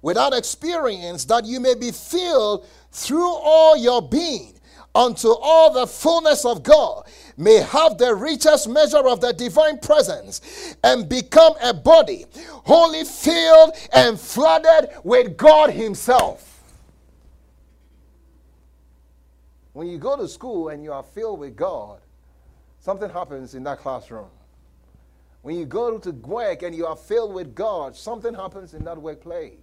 Without 0.00 0.32
experience, 0.32 1.26
that 1.26 1.44
you 1.44 1.60
may 1.60 1.74
be 1.74 1.90
filled 1.90 2.66
through 2.90 3.28
all 3.28 3.76
your 3.76 4.00
being 4.00 4.54
unto 4.94 5.28
all 5.28 5.72
the 5.72 5.86
fullness 5.86 6.44
of 6.44 6.62
God, 6.62 7.06
may 7.36 7.56
have 7.56 7.98
the 7.98 8.14
richest 8.14 8.68
measure 8.68 9.06
of 9.06 9.20
the 9.20 9.32
divine 9.32 9.78
presence, 9.78 10.76
and 10.84 11.08
become 11.08 11.54
a 11.62 11.72
body 11.72 12.26
wholly 12.64 13.04
filled 13.04 13.74
and 13.92 14.18
flooded 14.18 14.90
with 15.04 15.36
God 15.36 15.70
Himself. 15.70 16.46
When 19.72 19.86
you 19.86 19.98
go 19.98 20.16
to 20.16 20.26
school 20.26 20.68
and 20.68 20.82
you 20.82 20.92
are 20.92 21.02
filled 21.02 21.38
with 21.38 21.56
God, 21.56 22.00
something 22.80 23.08
happens 23.08 23.54
in 23.54 23.62
that 23.64 23.78
classroom. 23.78 24.28
When 25.42 25.56
you 25.56 25.64
go 25.64 25.96
to 25.96 26.10
work 26.10 26.62
and 26.62 26.74
you 26.74 26.86
are 26.86 26.96
filled 26.96 27.32
with 27.32 27.54
God, 27.54 27.96
something 27.96 28.34
happens 28.34 28.74
in 28.74 28.84
that 28.84 28.98
workplace. 28.98 29.54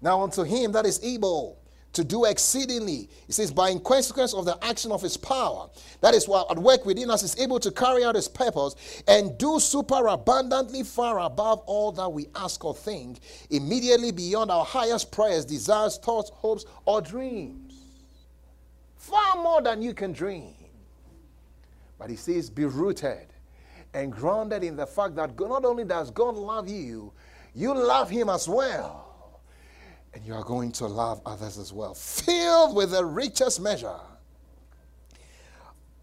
Now, 0.00 0.22
unto 0.22 0.42
him 0.42 0.72
that 0.72 0.84
is 0.84 0.98
able 1.04 1.61
to 1.92 2.04
do 2.04 2.24
exceedingly, 2.24 3.08
he 3.26 3.32
says, 3.32 3.52
by 3.52 3.68
in 3.70 3.80
consequence 3.80 4.32
of 4.32 4.44
the 4.44 4.58
action 4.64 4.90
of 4.92 5.02
his 5.02 5.16
power, 5.16 5.68
that 6.00 6.14
is 6.14 6.26
what 6.26 6.50
at 6.50 6.58
work 6.58 6.86
within 6.86 7.10
us 7.10 7.22
is 7.22 7.38
able 7.38 7.60
to 7.60 7.70
carry 7.70 8.04
out 8.04 8.14
his 8.14 8.28
purpose 8.28 9.02
and 9.06 9.36
do 9.38 9.60
super 9.60 10.06
abundantly 10.06 10.82
far 10.82 11.20
above 11.20 11.60
all 11.66 11.92
that 11.92 12.08
we 12.08 12.26
ask 12.34 12.64
or 12.64 12.74
think, 12.74 13.20
immediately 13.50 14.10
beyond 14.10 14.50
our 14.50 14.64
highest 14.64 15.12
prayers, 15.12 15.44
desires, 15.44 15.98
thoughts, 15.98 16.30
hopes, 16.30 16.64
or 16.86 17.00
dreams. 17.02 17.74
Far 18.96 19.42
more 19.42 19.60
than 19.60 19.82
you 19.82 19.92
can 19.92 20.12
dream. 20.12 20.54
But 21.98 22.08
he 22.08 22.16
says, 22.16 22.48
be 22.48 22.64
rooted 22.64 23.26
and 23.94 24.10
grounded 24.10 24.64
in 24.64 24.76
the 24.76 24.86
fact 24.86 25.14
that 25.16 25.38
not 25.38 25.64
only 25.64 25.84
does 25.84 26.10
God 26.10 26.36
love 26.36 26.68
you, 26.68 27.12
you 27.54 27.74
love 27.74 28.08
him 28.08 28.30
as 28.30 28.48
well. 28.48 29.11
And 30.14 30.24
you 30.24 30.34
are 30.34 30.44
going 30.44 30.72
to 30.72 30.86
love 30.86 31.20
others 31.24 31.58
as 31.58 31.72
well. 31.72 31.94
Filled 31.94 32.76
with 32.76 32.90
the 32.90 33.04
richest 33.04 33.60
measure 33.60 34.00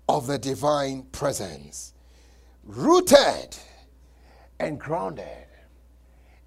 of 0.08 0.26
the 0.26 0.38
divine 0.38 1.04
presence. 1.12 1.94
Rooted 2.64 3.56
and 4.60 4.80
grounded 4.80 5.48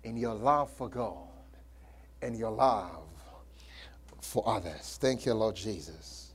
in 0.05 0.17
your 0.17 0.35
love 0.35 0.71
for 0.71 0.89
God 0.89 1.29
and 2.21 2.37
your 2.37 2.51
love 2.51 3.05
for 4.21 4.47
others. 4.49 4.99
Thank 5.01 5.27
you, 5.27 5.35
Lord 5.35 5.57
Jesus. 5.57 6.33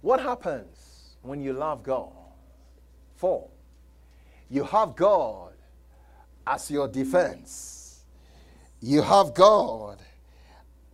What 0.00 0.20
happens 0.20 0.84
when 1.24 1.40
you 1.40 1.54
love 1.54 1.82
God. 1.82 2.12
Four, 3.16 3.48
you 4.50 4.62
have 4.64 4.94
God 4.94 5.52
as 6.46 6.70
your 6.70 6.86
defense. 6.86 7.83
You 8.84 9.02
have 9.02 9.34
God 9.34 10.00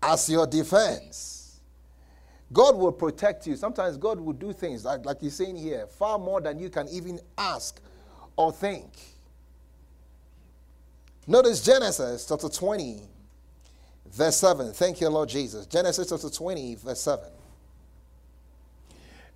as 0.03 0.31
your 0.31 0.47
defense. 0.47 1.61
God 2.53 2.77
will 2.77 2.93
protect 2.93 3.47
you. 3.49 3.57
Sometimes 3.57 3.97
God 3.99 4.21
will 4.21 4.35
do 4.35 4.53
things, 4.53 4.85
like, 4.85 5.07
like 5.07 5.21
he's 5.21 5.35
saying 5.37 5.57
here, 5.57 5.89
far 5.89 6.19
more 6.19 6.41
than 6.41 6.61
you 6.61 6.71
can 6.71 6.89
even 6.91 7.21
ask 7.39 7.81
or 8.37 8.53
think. 8.53 8.93
Notice 11.27 11.65
Genesis 11.65 12.27
chapter 12.29 12.49
20, 12.49 13.03
verse 14.13 14.37
7. 14.37 14.73
Thank 14.75 15.01
you, 15.01 15.09
Lord 15.11 15.29
Jesus. 15.31 15.67
Genesis 15.67 16.11
chapter 16.11 16.31
20, 16.31 16.77
verse 16.77 17.01
7. 17.03 17.25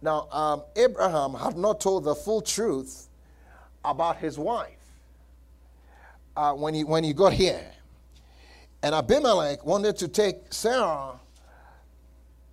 Now, 0.02 0.28
um, 0.32 0.62
Abraham 0.76 1.34
had 1.34 1.56
not 1.58 1.80
told 1.80 2.04
the 2.04 2.14
full 2.14 2.42
truth 2.42 3.08
about 3.84 4.18
his 4.18 4.38
wife. 4.38 4.78
uh, 6.36 6.52
when, 6.54 6.74
he, 6.74 6.84
when 6.84 7.04
he 7.04 7.12
got 7.14 7.34
here. 7.34 7.73
And 8.84 8.94
Abimelech 8.94 9.64
wanted 9.64 9.96
to 9.96 10.08
take 10.08 10.36
Sarah 10.50 11.18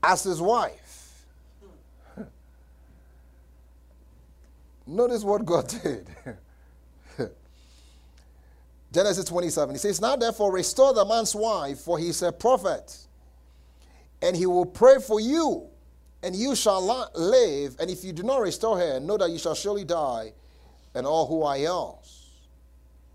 as 0.01 0.23
his 0.23 0.39
wife. 0.39 1.25
Notice 4.87 5.25
what 5.25 5.45
God 5.45 5.67
did. 5.83 6.07
Genesis 8.93 9.25
27. 9.25 9.75
He 9.75 9.79
says, 9.79 9.99
Now 9.99 10.15
therefore 10.15 10.53
restore 10.53 10.93
the 10.93 11.03
man's 11.03 11.35
wife, 11.35 11.79
for 11.79 11.99
he 11.99 12.07
is 12.07 12.21
a 12.21 12.31
prophet, 12.31 12.97
and 14.21 14.33
he 14.33 14.45
will 14.45 14.65
pray 14.65 14.99
for 14.99 15.19
you, 15.19 15.67
and 16.23 16.33
you 16.33 16.55
shall 16.55 17.09
live. 17.13 17.75
And 17.77 17.89
if 17.89 18.05
you 18.05 18.13
do 18.13 18.23
not 18.23 18.39
restore 18.39 18.79
her, 18.79 19.01
know 19.01 19.17
that 19.17 19.31
you 19.31 19.37
shall 19.37 19.55
surely 19.55 19.83
die, 19.83 20.31
and 20.95 21.05
all 21.05 21.27
who 21.27 21.43
are 21.43 21.57
yours. 21.57 22.20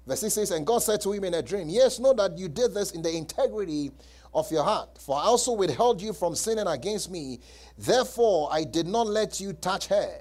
Verse 0.07 0.21
6 0.21 0.35
says, 0.35 0.51
And 0.53 0.67
God 0.67 0.79
said 0.79 1.01
to 1.03 1.13
him 1.13 1.25
in 1.25 1.35
a 1.35 1.43
dream, 1.43 1.69
Yes, 1.69 1.99
know 1.99 2.13
that 2.15 2.39
you 2.39 2.49
did 2.49 2.75
this 2.75 2.93
in 2.93 3.03
the 3.03 3.15
integrity 3.15 3.91
of 4.33 4.51
your 4.53 4.63
heart, 4.63 4.99
for 5.01 5.17
I 5.17 5.23
also 5.23 5.53
withheld 5.53 6.01
you 6.01 6.13
from 6.13 6.35
sinning 6.35 6.67
against 6.67 7.11
me. 7.11 7.41
Therefore, 7.79 8.49
I 8.53 8.65
did 8.65 8.87
not 8.87 9.07
let 9.07 9.41
you 9.41 9.53
touch 9.55 9.87
her. 9.89 10.21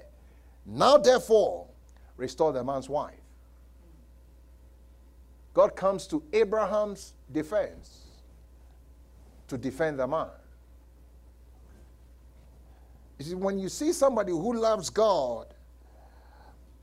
Now, 0.64 0.96
therefore, 0.96 1.68
restore 2.16 2.52
the 2.52 2.64
man's 2.64 2.88
wife. 2.88 3.14
God 5.54 5.76
comes 5.76 6.06
to 6.08 6.22
Abraham's 6.32 7.14
defense 7.32 8.02
to 9.48 9.56
defend 9.56 9.98
the 9.98 10.06
man. 10.06 10.28
You 13.18 13.24
see, 13.24 13.34
when 13.34 13.58
you 13.58 13.68
see 13.68 13.92
somebody 13.92 14.32
who 14.32 14.54
loves 14.54 14.90
God, 14.90 15.46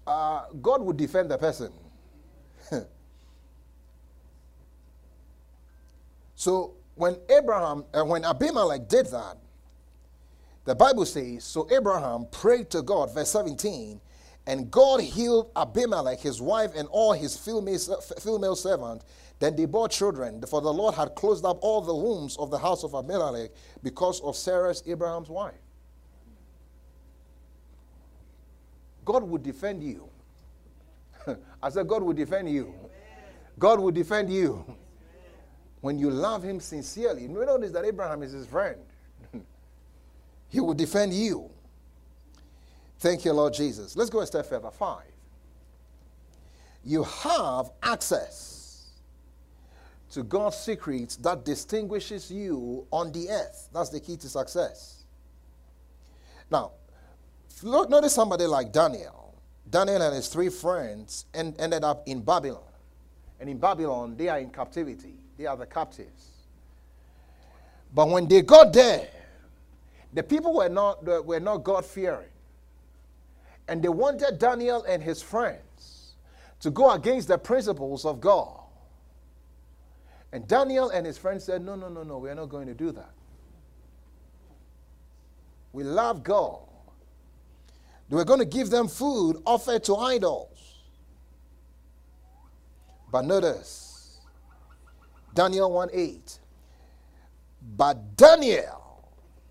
uh, 0.07 0.45
God 0.61 0.81
will 0.81 0.93
defend 0.93 1.29
the 1.29 1.37
person. 1.37 1.71
So 6.43 6.73
when 6.95 7.15
Abraham, 7.29 7.85
uh, 7.93 8.03
when 8.03 8.25
Abimelech 8.25 8.89
did 8.89 9.05
that, 9.05 9.37
the 10.65 10.75
Bible 10.75 11.05
says, 11.05 11.45
so 11.45 11.69
Abraham 11.71 12.25
prayed 12.31 12.69
to 12.71 12.81
God, 12.81 13.13
verse 13.13 13.29
17, 13.29 14.01
and 14.45 14.69
God 14.69 14.99
healed 14.99 15.51
Abimelech, 15.55 16.19
his 16.19 16.41
wife, 16.41 16.71
and 16.75 16.89
all 16.91 17.13
his 17.13 17.37
female, 17.37 18.55
servants. 18.57 19.05
Then 19.39 19.55
they 19.55 19.63
bore 19.63 19.87
children, 19.87 20.41
for 20.41 20.59
the 20.59 20.73
Lord 20.73 20.95
had 20.95 21.15
closed 21.15 21.45
up 21.45 21.59
all 21.61 21.79
the 21.79 21.95
wombs 21.95 22.35
of 22.35 22.51
the 22.51 22.57
house 22.57 22.83
of 22.83 22.93
Abimelech 22.93 23.51
because 23.81 24.19
of 24.19 24.35
Sarah's 24.35 24.83
Abraham's 24.85 25.29
wife. 25.29 25.53
God 29.05 29.23
would 29.23 29.43
defend 29.43 29.81
you. 29.81 30.09
I 31.63 31.69
said, 31.69 31.87
God 31.87 32.03
will 32.03 32.11
defend 32.11 32.49
you. 32.49 32.73
God 33.57 33.79
will 33.79 33.91
defend 33.91 34.29
you. 34.29 34.65
When 35.83 35.99
you 35.99 36.09
love 36.09 36.43
Him 36.43 36.61
sincerely, 36.61 37.23
you 37.23 37.27
notice 37.27 37.71
that 37.71 37.83
Abraham 37.83 38.23
is 38.23 38.31
his 38.31 38.47
friend. 38.47 38.77
he 40.47 40.61
will 40.61 40.73
defend 40.73 41.13
you. 41.13 41.49
Thank 42.99 43.25
you, 43.25 43.33
Lord 43.33 43.53
Jesus. 43.53 43.93
Let's 43.97 44.09
go 44.09 44.21
a 44.21 44.25
step 44.25 44.45
further. 44.45 44.71
Five. 44.71 45.11
You 46.85 47.03
have 47.03 47.71
access 47.83 48.91
to 50.11 50.23
God's 50.23 50.55
secrets 50.55 51.17
that 51.17 51.43
distinguishes 51.43 52.31
you 52.31 52.87
on 52.89 53.11
the 53.11 53.29
earth. 53.29 53.67
That's 53.73 53.89
the 53.89 53.99
key 53.99 54.15
to 54.15 54.29
success. 54.29 55.03
Now, 56.49 56.71
look, 57.61 57.89
notice 57.89 58.13
somebody 58.13 58.45
like 58.45 58.71
Daniel. 58.71 59.35
Daniel 59.69 60.01
and 60.01 60.15
his 60.15 60.29
three 60.29 60.47
friends 60.47 61.25
end, 61.33 61.57
ended 61.59 61.83
up 61.83 62.07
in 62.07 62.21
Babylon. 62.21 62.63
And 63.41 63.49
in 63.49 63.57
Babylon, 63.57 64.15
they 64.15 64.29
are 64.29 64.39
in 64.39 64.49
captivity, 64.49 65.17
they 65.37 65.45
are 65.45 65.57
the 65.57 65.65
captives. 65.65 66.29
But 67.93 68.09
when 68.09 68.27
they 68.27 68.41
got 68.41 68.73
there, 68.73 69.07
the 70.13 70.23
people 70.23 70.53
were 70.53 70.69
not, 70.69 71.03
were 71.25 71.39
not 71.39 71.57
God 71.63 71.85
fearing. 71.85 72.27
And 73.67 73.81
they 73.81 73.89
wanted 73.89 74.39
Daniel 74.39 74.83
and 74.83 75.01
his 75.01 75.21
friends 75.21 76.13
to 76.59 76.69
go 76.71 76.91
against 76.91 77.27
the 77.27 77.37
principles 77.37 78.05
of 78.05 78.19
God. 78.19 78.59
And 80.31 80.47
Daniel 80.47 80.89
and 80.89 81.05
his 81.05 81.17
friends 81.17 81.43
said, 81.43 81.63
No, 81.63 81.75
no, 81.75 81.89
no, 81.89 82.03
no, 82.03 82.17
we're 82.17 82.33
not 82.35 82.49
going 82.49 82.67
to 82.67 82.73
do 82.73 82.91
that. 82.91 83.11
We 85.71 85.83
love 85.83 86.23
God. 86.23 86.59
They 88.09 88.15
were 88.15 88.25
going 88.25 88.39
to 88.39 88.45
give 88.45 88.69
them 88.69 88.87
food 88.87 89.37
offered 89.45 89.83
to 89.85 89.95
idols. 89.95 90.49
But 93.11 93.25
notice, 93.25 93.82
Daniel 95.33 95.71
1 95.71 95.89
8. 95.93 96.39
But 97.75 98.17
Daniel, 98.17 99.03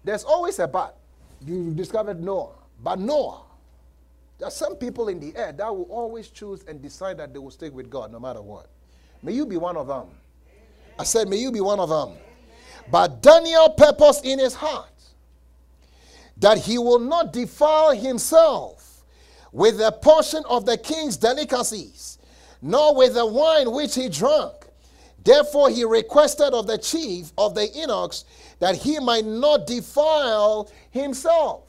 there's 0.04 0.24
always 0.24 0.58
a 0.58 0.68
but. 0.68 0.96
You 1.44 1.72
discovered 1.74 2.22
Noah. 2.22 2.52
But 2.82 2.98
Noah, 2.98 3.42
there 4.38 4.48
are 4.48 4.52
some 4.52 4.76
people 4.76 5.08
in 5.08 5.18
the 5.20 5.36
air 5.36 5.52
that 5.52 5.74
will 5.74 5.84
always 5.84 6.28
choose 6.28 6.64
and 6.68 6.82
decide 6.82 7.18
that 7.18 7.32
they 7.32 7.38
will 7.38 7.50
stick 7.50 7.72
with 7.72 7.90
God 7.90 8.12
no 8.12 8.20
matter 8.20 8.42
what. 8.42 8.68
May 9.22 9.32
you 9.32 9.46
be 9.46 9.56
one 9.56 9.76
of 9.76 9.86
them. 9.86 10.06
I 10.98 11.04
said, 11.04 11.28
May 11.28 11.36
you 11.36 11.50
be 11.52 11.60
one 11.60 11.80
of 11.80 11.88
them. 11.88 12.16
But 12.90 13.22
Daniel 13.22 13.70
purposed 13.70 14.24
in 14.24 14.38
his 14.38 14.54
heart 14.54 14.88
that 16.38 16.58
he 16.58 16.78
will 16.78 16.98
not 16.98 17.32
defile 17.32 17.92
himself 17.92 19.04
with 19.52 19.80
a 19.80 19.92
portion 19.92 20.42
of 20.48 20.66
the 20.66 20.76
king's 20.76 21.16
delicacies, 21.16 22.18
nor 22.60 22.94
with 22.96 23.14
the 23.14 23.24
wine 23.24 23.70
which 23.70 23.94
he 23.94 24.08
drank. 24.08 24.61
Therefore, 25.24 25.70
he 25.70 25.84
requested 25.84 26.52
of 26.52 26.66
the 26.66 26.78
chief 26.78 27.32
of 27.38 27.54
the 27.54 27.68
eunuchs 27.68 28.24
that 28.58 28.76
he 28.76 28.98
might 28.98 29.24
not 29.24 29.66
defile 29.66 30.68
himself. 30.90 31.68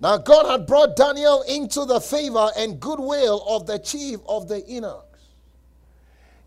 Now, 0.00 0.18
God 0.18 0.50
had 0.50 0.66
brought 0.66 0.96
Daniel 0.96 1.42
into 1.42 1.84
the 1.84 2.00
favor 2.00 2.50
and 2.56 2.80
goodwill 2.80 3.44
of 3.48 3.66
the 3.66 3.78
chief 3.78 4.18
of 4.26 4.48
the 4.48 4.60
eunuchs. 4.62 5.06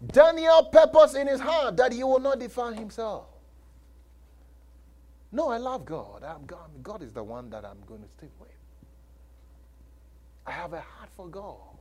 Daniel 0.07 0.65
purposed 0.71 1.15
in 1.15 1.27
his 1.27 1.39
heart 1.39 1.77
that 1.77 1.93
he 1.93 2.03
will 2.03 2.19
not 2.19 2.39
defile 2.39 2.73
himself. 2.73 3.25
No, 5.31 5.49
I 5.49 5.57
love 5.57 5.85
God. 5.85 6.23
God. 6.45 6.69
God 6.83 7.01
is 7.01 7.13
the 7.13 7.23
one 7.23 7.49
that 7.49 7.65
I'm 7.65 7.77
going 7.87 8.01
to 8.01 8.07
stick 8.09 8.29
with. 8.39 8.49
I 10.45 10.51
have 10.51 10.73
a 10.73 10.81
heart 10.81 11.09
for 11.15 11.27
God. 11.27 11.74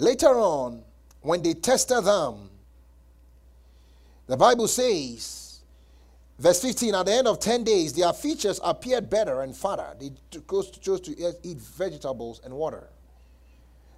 Later 0.00 0.38
on, 0.38 0.82
when 1.20 1.42
they 1.42 1.54
tested 1.54 2.04
them, 2.04 2.50
the 4.26 4.36
Bible 4.36 4.68
says 4.68 5.40
Verse 6.40 6.62
15 6.62 6.94
At 6.94 7.04
the 7.06 7.12
end 7.12 7.28
of 7.28 7.38
10 7.38 7.64
days, 7.64 7.92
their 7.92 8.14
features 8.14 8.58
appeared 8.64 9.10
better 9.10 9.42
and 9.42 9.54
fatter. 9.54 9.94
They 10.00 10.10
chose 10.40 11.00
to 11.02 11.34
eat 11.42 11.58
vegetables 11.58 12.40
and 12.42 12.54
water 12.54 12.88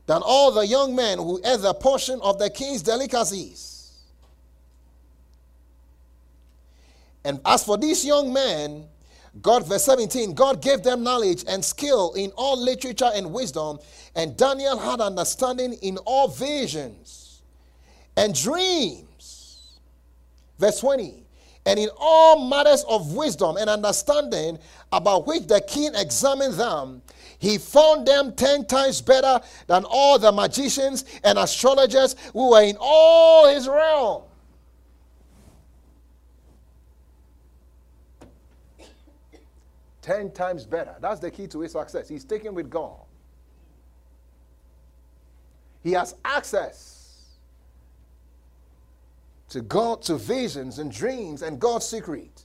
than 0.07 0.23
all 0.25 0.51
the 0.51 0.67
young 0.67 0.97
men 0.97 1.19
who 1.19 1.41
ate 1.45 1.61
the 1.61 1.73
portion 1.73 2.21
of 2.21 2.41
the 2.41 2.51
king's 2.51 2.83
delicacies. 2.83 3.93
And 7.25 7.41
as 7.47 7.63
for 7.63 7.79
these 7.79 8.05
young 8.05 8.33
men, 8.33 8.89
God, 9.41 9.67
verse 9.67 9.85
17, 9.85 10.35
God 10.35 10.61
gave 10.61 10.83
them 10.83 11.03
knowledge 11.03 11.45
and 11.49 11.65
skill 11.65 12.13
in 12.15 12.31
all 12.33 12.61
literature 12.61 13.11
and 13.15 13.33
wisdom, 13.33 13.79
and 14.15 14.37
Daniel 14.37 14.79
had 14.79 15.01
understanding 15.01 15.73
in 15.81 15.97
all 15.99 16.29
visions 16.29 17.43
and 18.17 18.35
dreams. 18.35 19.79
Verse 20.59 20.81
20, 20.81 21.25
and 21.65 21.79
in 21.79 21.89
all 21.97 22.47
matters 22.47 22.85
of 22.89 23.15
wisdom 23.15 23.57
and 23.57 23.71
understanding 23.71 24.59
about 24.93 25.27
which 25.27 25.47
the 25.47 25.61
king 25.63 25.93
examined 25.95 26.55
them, 26.55 27.01
he 27.39 27.57
found 27.57 28.07
them 28.07 28.33
ten 28.35 28.67
times 28.67 29.01
better 29.01 29.41
than 29.67 29.85
all 29.89 30.19
the 30.19 30.31
magicians 30.31 31.05
and 31.25 31.39
astrologers 31.39 32.17
who 32.33 32.51
were 32.51 32.63
in 32.63 32.77
all 32.79 33.49
his 33.49 33.67
realm. 33.67 34.23
Ten 40.03 40.33
times 40.33 40.67
better. 40.67 40.97
That's 41.01 41.21
the 41.21 41.31
key 41.31 41.47
to 41.47 41.61
his 41.61 41.73
success. 41.73 42.09
He's 42.09 42.25
taken 42.25 42.55
with 42.55 42.69
God. 42.69 42.99
He 45.83 45.93
has 45.93 46.17
access 46.25 47.39
to 49.49 49.61
God, 49.61 50.03
to 50.03 50.17
visions 50.17 50.79
and 50.79 50.91
dreams 50.91 51.43
and 51.43 51.61
God's 51.61 51.87
secret. 51.87 52.45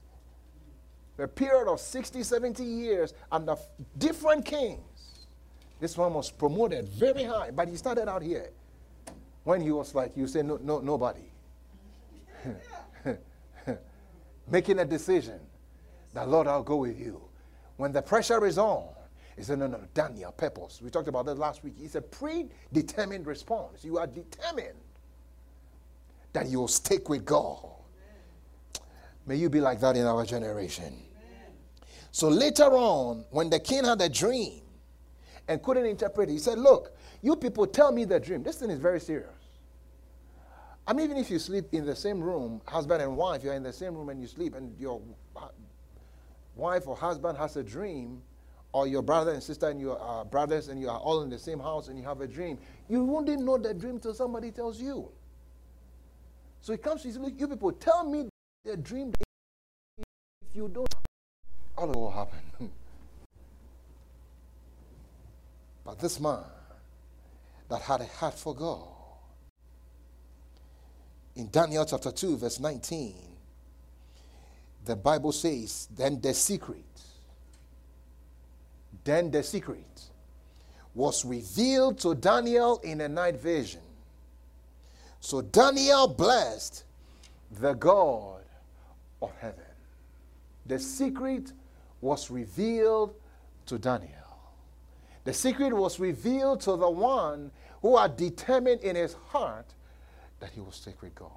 A 1.20 1.28
period 1.28 1.68
of 1.68 1.80
60, 1.80 2.22
70 2.22 2.64
years 2.64 3.14
under 3.32 3.56
different 3.98 4.46
kings. 4.46 4.82
This 5.80 5.98
one 5.98 6.14
was 6.14 6.30
promoted 6.30 6.88
very 6.90 7.24
high, 7.24 7.50
but 7.52 7.68
he 7.68 7.76
started 7.76 8.08
out 8.08 8.22
here. 8.22 8.52
When 9.44 9.62
he 9.62 9.72
was 9.72 9.96
like, 9.96 10.16
you 10.16 10.28
say, 10.28 10.44
no, 10.44 10.60
no, 10.62 10.80
nobody. 10.80 11.32
Making 14.48 14.80
a 14.80 14.86
decision 14.86 15.40
that, 16.14 16.30
Lord, 16.30 16.48
I'll 16.48 16.64
go 16.64 16.78
with 16.78 17.00
you. 17.00 17.27
When 17.78 17.92
the 17.92 18.02
pressure 18.02 18.46
is 18.46 18.58
on 18.58 18.90
He 19.36 19.44
said, 19.44 19.60
No, 19.60 19.68
no, 19.68 19.80
Daniel, 19.94 20.32
purpose. 20.32 20.82
We 20.82 20.90
talked 20.90 21.08
about 21.08 21.26
that 21.28 21.38
last 21.38 21.64
week. 21.64 21.76
It's 21.80 21.96
a 21.96 22.02
predetermined 22.02 23.26
response. 23.26 23.84
You 23.84 24.00
are 24.00 24.08
determined 24.08 24.80
that 26.34 26.48
you 26.48 26.60
will 26.60 26.68
stick 26.68 27.08
with 27.08 27.24
God. 27.24 27.66
May 29.26 29.36
you 29.36 29.50
be 29.50 29.62
like 29.62 29.80
that 29.82 29.96
in 29.96 30.06
our 30.06 30.26
generation. 30.26 30.94
So 32.12 32.30
later 32.30 32.66
on, 32.66 33.26
when 33.30 33.50
the 33.50 33.60
king 33.60 33.86
had 33.86 34.02
a 34.02 34.10
dream 34.10 34.62
and 35.48 35.62
couldn't 35.62 35.86
interpret 35.86 36.30
it, 36.30 36.34
he 36.34 36.40
said, 36.40 36.58
Look, 36.58 36.96
you 37.22 37.36
people 37.36 37.68
tell 37.68 37.92
me 37.92 38.06
the 38.06 38.20
dream. 38.20 38.42
This 38.42 38.58
thing 38.58 38.72
is 38.72 38.80
very 38.80 39.00
serious. 39.00 39.30
I 40.88 40.94
mean, 40.94 41.06
even 41.06 41.18
if 41.18 41.30
you 41.30 41.38
sleep 41.38 41.66
in 41.74 41.86
the 41.86 41.96
same 41.96 42.22
room, 42.22 42.62
husband 42.66 43.04
and 43.04 43.18
wife, 43.18 43.44
you're 43.44 43.54
in 43.54 43.64
the 43.64 43.74
same 43.74 43.94
room 43.94 44.10
and 44.10 44.22
you 44.22 44.28
sleep, 44.28 44.56
and 44.56 44.76
your 44.80 45.02
wife 46.58 46.88
or 46.88 46.96
husband 46.96 47.38
has 47.38 47.56
a 47.56 47.64
dream, 47.64 48.22
or 48.74 48.88
your 48.88 49.02
brother 49.02 49.32
and 49.32 49.42
sister 49.42 49.70
and 49.70 49.80
your 49.80 50.26
brothers 50.30 50.68
and 50.68 50.80
you 50.80 50.90
are 50.90 51.00
all 51.00 51.22
in 51.24 51.30
the 51.30 51.40
same 51.40 51.60
house 51.60 51.88
and 51.88 51.98
you 51.98 52.04
have 52.04 52.22
a 52.22 52.28
dream, 52.28 52.58
you 52.90 53.04
won't 53.04 53.28
know 53.28 53.58
the 53.58 53.74
dream 53.74 54.00
till 54.00 54.14
somebody 54.14 54.52
tells 54.52 54.82
you. 54.82 55.10
So 56.62 56.74
he 56.74 56.78
comes 56.78 57.04
to 57.04 57.10
you, 57.10 57.20
look, 57.20 57.34
you 57.38 57.48
people, 57.48 57.72
tell 57.72 58.04
me 58.04 58.30
the 58.66 58.78
dream. 58.78 59.14
If 59.98 60.56
you 60.56 60.68
don't, 60.68 60.94
all 61.78 61.88
will 61.88 62.12
happen. 62.12 62.40
but 65.86 66.00
this 66.00 66.20
man 66.20 66.44
that 67.70 67.82
had 67.82 68.02
a 68.02 68.06
heart 68.06 68.38
for 68.38 68.54
God, 68.54 68.88
in 71.36 71.50
Daniel 71.50 71.86
chapter 71.86 72.12
2, 72.12 72.38
verse 72.38 72.60
19, 72.60 73.16
the 74.88 74.96
Bible 74.96 75.32
says, 75.32 75.88
Then 75.96 76.20
the 76.20 76.34
secret, 76.34 76.84
then 79.04 79.30
the 79.30 79.44
secret 79.44 79.86
was 80.96 81.24
revealed 81.24 82.00
to 82.00 82.16
Daniel 82.16 82.80
in 82.80 83.02
a 83.02 83.08
night 83.08 83.40
vision. 83.40 83.82
So 85.20 85.42
Daniel 85.42 86.08
blessed 86.08 86.84
the 87.60 87.74
God 87.74 88.42
of 89.22 89.32
heaven. 89.40 89.64
The 90.66 90.80
secret 90.80 91.52
was 92.02 92.30
revealed 92.32 93.14
to 93.68 93.78
Daniel. 93.78 94.12
The 95.24 95.34
secret 95.34 95.74
was 95.74 96.00
revealed 96.00 96.62
to 96.62 96.76
the 96.76 96.90
one 96.90 97.52
who 97.82 97.98
had 97.98 98.18
determined 98.18 98.82
in 98.82 98.96
his 98.96 99.14
heart 99.28 99.66
that 100.40 100.52
he 100.52 100.62
stick 100.72 101.02
with 101.02 101.16
God. 101.16 101.32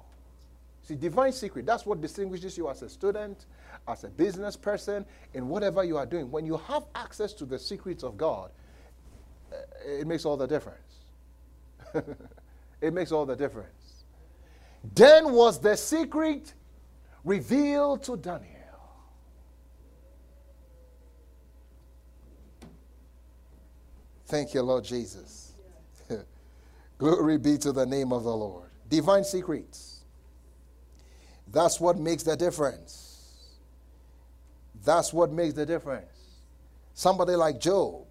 See, 0.83 0.95
divine 0.95 1.31
secret, 1.31 1.65
that's 1.65 1.85
what 1.85 2.01
distinguishes 2.01 2.57
you 2.57 2.69
as 2.69 2.81
a 2.81 2.89
student, 2.89 3.45
as 3.87 4.03
a 4.03 4.09
business 4.09 4.57
person, 4.57 5.05
in 5.33 5.47
whatever 5.47 5.83
you 5.83 5.97
are 5.97 6.05
doing. 6.05 6.31
When 6.31 6.45
you 6.45 6.57
have 6.57 6.85
access 6.95 7.33
to 7.33 7.45
the 7.45 7.59
secrets 7.59 8.03
of 8.03 8.17
God, 8.17 8.51
eh, 9.51 9.99
it 9.99 10.07
makes 10.07 10.25
all 10.25 10.37
the 10.37 10.47
difference. 10.47 11.05
it 12.81 12.93
makes 12.93 13.11
all 13.11 13.25
the 13.25 13.35
difference. 13.35 14.05
Then 14.95 15.33
was 15.33 15.59
the 15.59 15.75
secret 15.77 16.53
revealed 17.23 18.03
to 18.03 18.17
Daniel. 18.17 18.47
Thank 24.25 24.53
you, 24.53 24.61
Lord 24.61 24.85
Jesus. 24.85 25.51
Glory 26.97 27.37
be 27.37 27.57
to 27.59 27.71
the 27.71 27.85
name 27.85 28.13
of 28.13 28.23
the 28.23 28.35
Lord. 28.35 28.69
Divine 28.89 29.25
secrets. 29.25 29.90
That's 31.51 31.79
what 31.79 31.97
makes 31.97 32.23
the 32.23 32.35
difference. 32.35 33.49
That's 34.83 35.13
what 35.13 35.31
makes 35.31 35.53
the 35.53 35.65
difference. 35.65 36.07
Somebody 36.93 37.35
like 37.35 37.59
Job. 37.59 38.05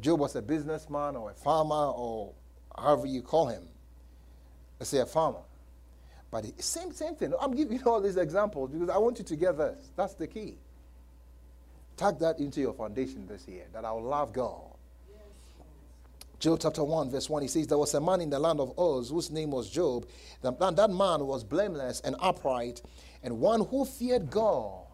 Job 0.00 0.20
was 0.20 0.36
a 0.36 0.42
businessman 0.42 1.16
or 1.16 1.30
a 1.30 1.34
farmer 1.34 1.92
or 1.94 2.34
however 2.76 3.06
you 3.06 3.22
call 3.22 3.48
him. 3.48 3.62
Let's 4.78 4.90
say 4.90 4.98
a 4.98 5.06
farmer. 5.06 5.40
But 6.30 6.56
the 6.56 6.62
same, 6.62 6.92
same 6.92 7.14
thing. 7.14 7.32
I'm 7.40 7.54
giving 7.54 7.78
you 7.78 7.84
all 7.86 8.00
these 8.00 8.16
examples 8.16 8.70
because 8.70 8.90
I 8.90 8.98
want 8.98 9.18
you 9.18 9.24
to 9.24 9.36
get 9.36 9.56
this. 9.56 9.90
That's 9.96 10.14
the 10.14 10.26
key. 10.26 10.58
Tuck 11.96 12.18
that 12.18 12.38
into 12.38 12.60
your 12.60 12.74
foundation 12.74 13.26
this 13.26 13.48
year 13.48 13.64
that 13.72 13.84
I 13.84 13.92
will 13.92 14.02
love 14.02 14.34
God 14.34 14.75
Job 16.38 16.58
chapter 16.60 16.84
1, 16.84 17.10
verse 17.10 17.30
1, 17.30 17.42
he 17.42 17.48
says, 17.48 17.66
There 17.66 17.78
was 17.78 17.94
a 17.94 18.00
man 18.00 18.20
in 18.20 18.28
the 18.28 18.38
land 18.38 18.60
of 18.60 18.78
Uz 18.78 19.10
whose 19.10 19.30
name 19.30 19.50
was 19.50 19.70
Job. 19.70 20.06
That, 20.42 20.58
that 20.58 20.90
man 20.90 21.26
was 21.26 21.42
blameless 21.42 22.00
and 22.00 22.14
upright, 22.20 22.82
and 23.22 23.40
one 23.40 23.64
who 23.64 23.86
feared 23.86 24.30
God 24.30 24.84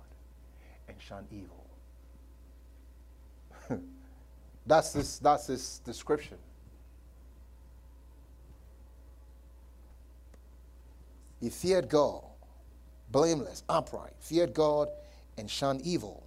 and 0.86 0.96
shunned 1.00 1.26
evil. 1.32 1.66
that's, 4.66 4.92
his, 4.92 5.18
that's 5.18 5.48
his 5.48 5.80
description. 5.84 6.38
He 11.40 11.50
feared 11.50 11.88
God, 11.88 12.22
blameless, 13.10 13.64
upright, 13.68 14.12
feared 14.20 14.54
God, 14.54 14.88
and 15.36 15.50
shunned 15.50 15.82
evil. 15.82 16.24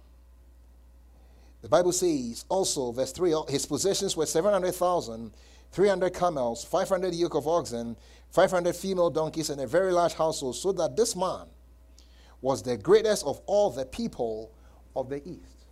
The 1.66 1.70
Bible 1.70 1.90
says 1.90 2.44
also, 2.48 2.92
verse 2.92 3.10
3 3.10 3.34
his 3.48 3.66
possessions 3.66 4.16
were 4.16 4.24
700,000, 4.24 5.32
300 5.72 6.14
camels, 6.14 6.62
500 6.62 7.12
yoke 7.12 7.34
of 7.34 7.48
oxen, 7.48 7.96
500 8.30 8.76
female 8.76 9.10
donkeys, 9.10 9.50
and 9.50 9.60
a 9.60 9.66
very 9.66 9.90
large 9.90 10.14
household, 10.14 10.54
so 10.54 10.70
that 10.70 10.94
this 10.94 11.16
man 11.16 11.48
was 12.40 12.62
the 12.62 12.76
greatest 12.76 13.26
of 13.26 13.40
all 13.46 13.70
the 13.70 13.84
people 13.84 14.52
of 14.94 15.08
the 15.08 15.16
East. 15.28 15.66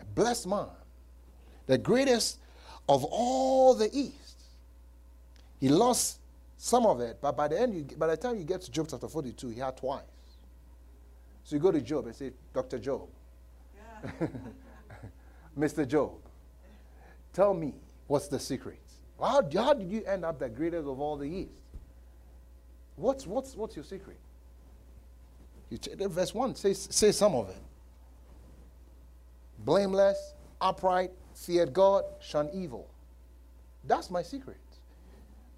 A 0.00 0.04
blessed 0.04 0.46
man, 0.46 0.68
the 1.66 1.78
greatest 1.78 2.38
of 2.88 3.02
all 3.02 3.74
the 3.74 3.90
East. 3.92 4.38
He 5.58 5.68
lost 5.68 6.20
some 6.58 6.86
of 6.86 7.00
it, 7.00 7.18
but 7.20 7.36
by 7.36 7.48
the 7.48 7.60
end, 7.60 7.74
you, 7.74 7.96
by 7.96 8.06
the 8.06 8.16
time 8.16 8.36
you 8.36 8.44
get 8.44 8.60
to 8.60 8.70
Job 8.70 8.86
chapter 8.88 9.08
42, 9.08 9.48
he 9.48 9.58
had 9.58 9.76
twice. 9.76 10.04
So 11.42 11.56
you 11.56 11.60
go 11.60 11.72
to 11.72 11.80
Job 11.80 12.06
and 12.06 12.14
say, 12.14 12.30
Dr. 12.54 12.78
Job, 12.78 13.08
Mr. 15.58 15.86
Job, 15.86 16.12
tell 17.32 17.54
me 17.54 17.74
what's 18.06 18.28
the 18.28 18.38
secret? 18.38 18.78
How, 19.20 19.42
how 19.54 19.74
did 19.74 19.88
you 19.88 20.04
end 20.04 20.24
up 20.24 20.38
the 20.38 20.48
greatest 20.48 20.86
of 20.88 21.00
all 21.00 21.16
the 21.16 21.28
East? 21.28 21.52
What's, 22.96 23.26
what's, 23.26 23.54
what's 23.54 23.76
your 23.76 23.84
secret? 23.84 24.18
You 25.70 26.08
verse 26.08 26.34
1, 26.34 26.54
say, 26.56 26.74
say 26.74 27.12
some 27.12 27.34
of 27.34 27.48
it. 27.48 27.56
Blameless, 29.60 30.34
upright, 30.60 31.10
feared 31.34 31.72
God, 31.72 32.04
shun 32.20 32.50
evil. 32.52 32.88
That's 33.84 34.10
my 34.10 34.22
secret. 34.22 34.56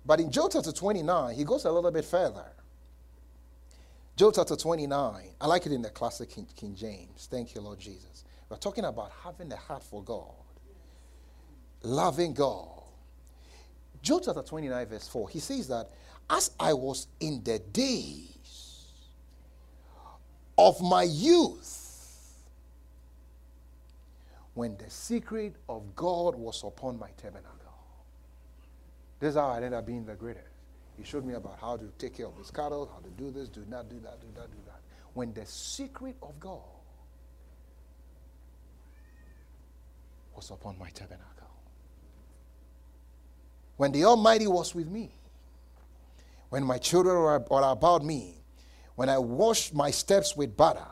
But 0.07 0.21
in 0.21 0.31
Job 0.31 0.51
chapter 0.53 0.73
29, 0.73 1.35
he 1.35 1.45
goes 1.45 1.65
a 1.65 1.73
little 1.73 1.91
bit 1.91 2.05
further. 2.05 2.45
Job 4.17 4.35
chapter 4.37 4.55
29, 4.55 5.23
I 5.41 5.47
like 5.47 5.67
it 5.67 5.73
in 5.73 5.83
the 5.83 5.91
classic 5.91 6.31
King, 6.31 6.47
King 6.55 6.75
James. 6.77 7.27
Thank 7.31 7.55
you, 7.55 7.61
Lord 7.61 7.81
Jesus. 7.81 8.24
We're 8.49 8.57
talking 8.57 8.85
about 8.85 9.13
having 9.23 9.53
a 9.53 9.57
heart 9.57 9.83
for 9.83 10.03
God, 10.03 10.35
loving 11.83 12.35
God. 12.35 12.69
Job 14.03 14.23
chapter 14.25 14.43
29, 14.43 14.87
verse 14.87 15.09
4, 15.09 15.29
he 15.31 15.39
says 15.39 15.69
that 15.69 15.91
as 16.29 16.51
I 16.61 16.73
was 16.73 17.07
in 17.21 17.43
the 17.43 17.59
days 17.59 18.85
of 20.59 20.81
my 20.83 21.05
youth, 21.05 21.85
when 24.55 24.77
the 24.77 24.89
secret 24.89 25.57
of 25.69 25.95
God 25.97 26.37
was 26.37 26.63
upon 26.63 26.99
my 26.99 27.09
tabernacle. 27.17 27.51
This 29.19 29.31
is 29.31 29.37
how 29.37 29.49
I 29.49 29.57
ended 29.57 29.73
up 29.73 29.87
being 29.87 30.05
the 30.05 30.15
greatest. 30.15 30.47
He 30.97 31.05
showed 31.05 31.25
me 31.25 31.35
about 31.35 31.59
how 31.61 31.77
to 31.77 31.91
take 31.99 32.17
care 32.17 32.27
of 32.27 32.37
his 32.37 32.51
cattle, 32.51 32.89
how 32.93 33.01
to 33.01 33.11
do 33.11 33.31
this, 33.31 33.49
do 33.49 33.65
not 33.69 33.89
do 33.89 33.99
that, 34.01 34.21
do 34.21 34.29
that, 34.37 34.51
do 34.51 34.59
that. 34.67 34.81
When 35.13 35.33
the 35.33 35.45
secret 35.45 36.17
of 36.23 36.39
God 36.39 36.61
was 40.37 40.51
upon 40.51 40.79
my 40.79 40.91
tabernacle. 40.91 41.25
When 43.77 43.93
the 43.93 44.05
Almighty 44.05 44.47
was 44.47 44.75
with 44.75 44.89
me, 44.89 45.13
when 46.51 46.65
my 46.65 46.79
children 46.79 47.17
were, 47.17 47.35
about 47.51 48.05
me, 48.05 48.37
when 48.95 49.09
I 49.09 49.19
washed 49.19 49.75
my 49.75 49.91
steps 49.91 50.37
with 50.37 50.57
butter, 50.57 50.87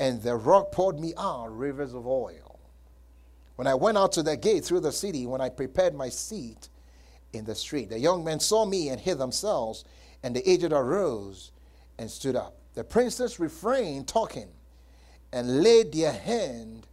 and 0.00 0.20
the 0.22 0.34
rock 0.34 0.72
poured 0.72 0.98
me 0.98 1.14
out 1.16 1.56
rivers 1.56 1.94
of 1.94 2.06
oil. 2.06 2.58
When 3.54 3.66
I 3.66 3.74
went 3.74 3.96
out 3.96 4.12
to 4.12 4.22
the 4.22 4.36
gate 4.36 4.64
through 4.64 4.80
the 4.80 4.92
city, 4.92 5.26
when 5.26 5.40
I 5.40 5.48
prepared 5.48 5.94
my 5.94 6.08
seat 6.08 6.68
in 7.32 7.44
the 7.44 7.54
street, 7.54 7.90
the 7.90 7.98
young 7.98 8.24
men 8.24 8.40
saw 8.40 8.66
me 8.66 8.88
and 8.88 9.00
hid 9.00 9.18
themselves, 9.18 9.84
and 10.22 10.34
the 10.34 10.48
aged 10.48 10.72
arose 10.72 11.52
and 11.98 12.10
stood 12.10 12.36
up. 12.36 12.56
The 12.74 12.84
princes 12.84 13.40
refrained 13.40 14.08
talking 14.08 14.48
and 15.32 15.62
laid 15.62 15.92
their 15.92 16.12
hand 16.12 16.86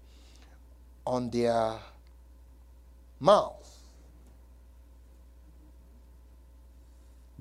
on 1.05 1.29
their 1.29 1.75
mouth. 3.19 3.69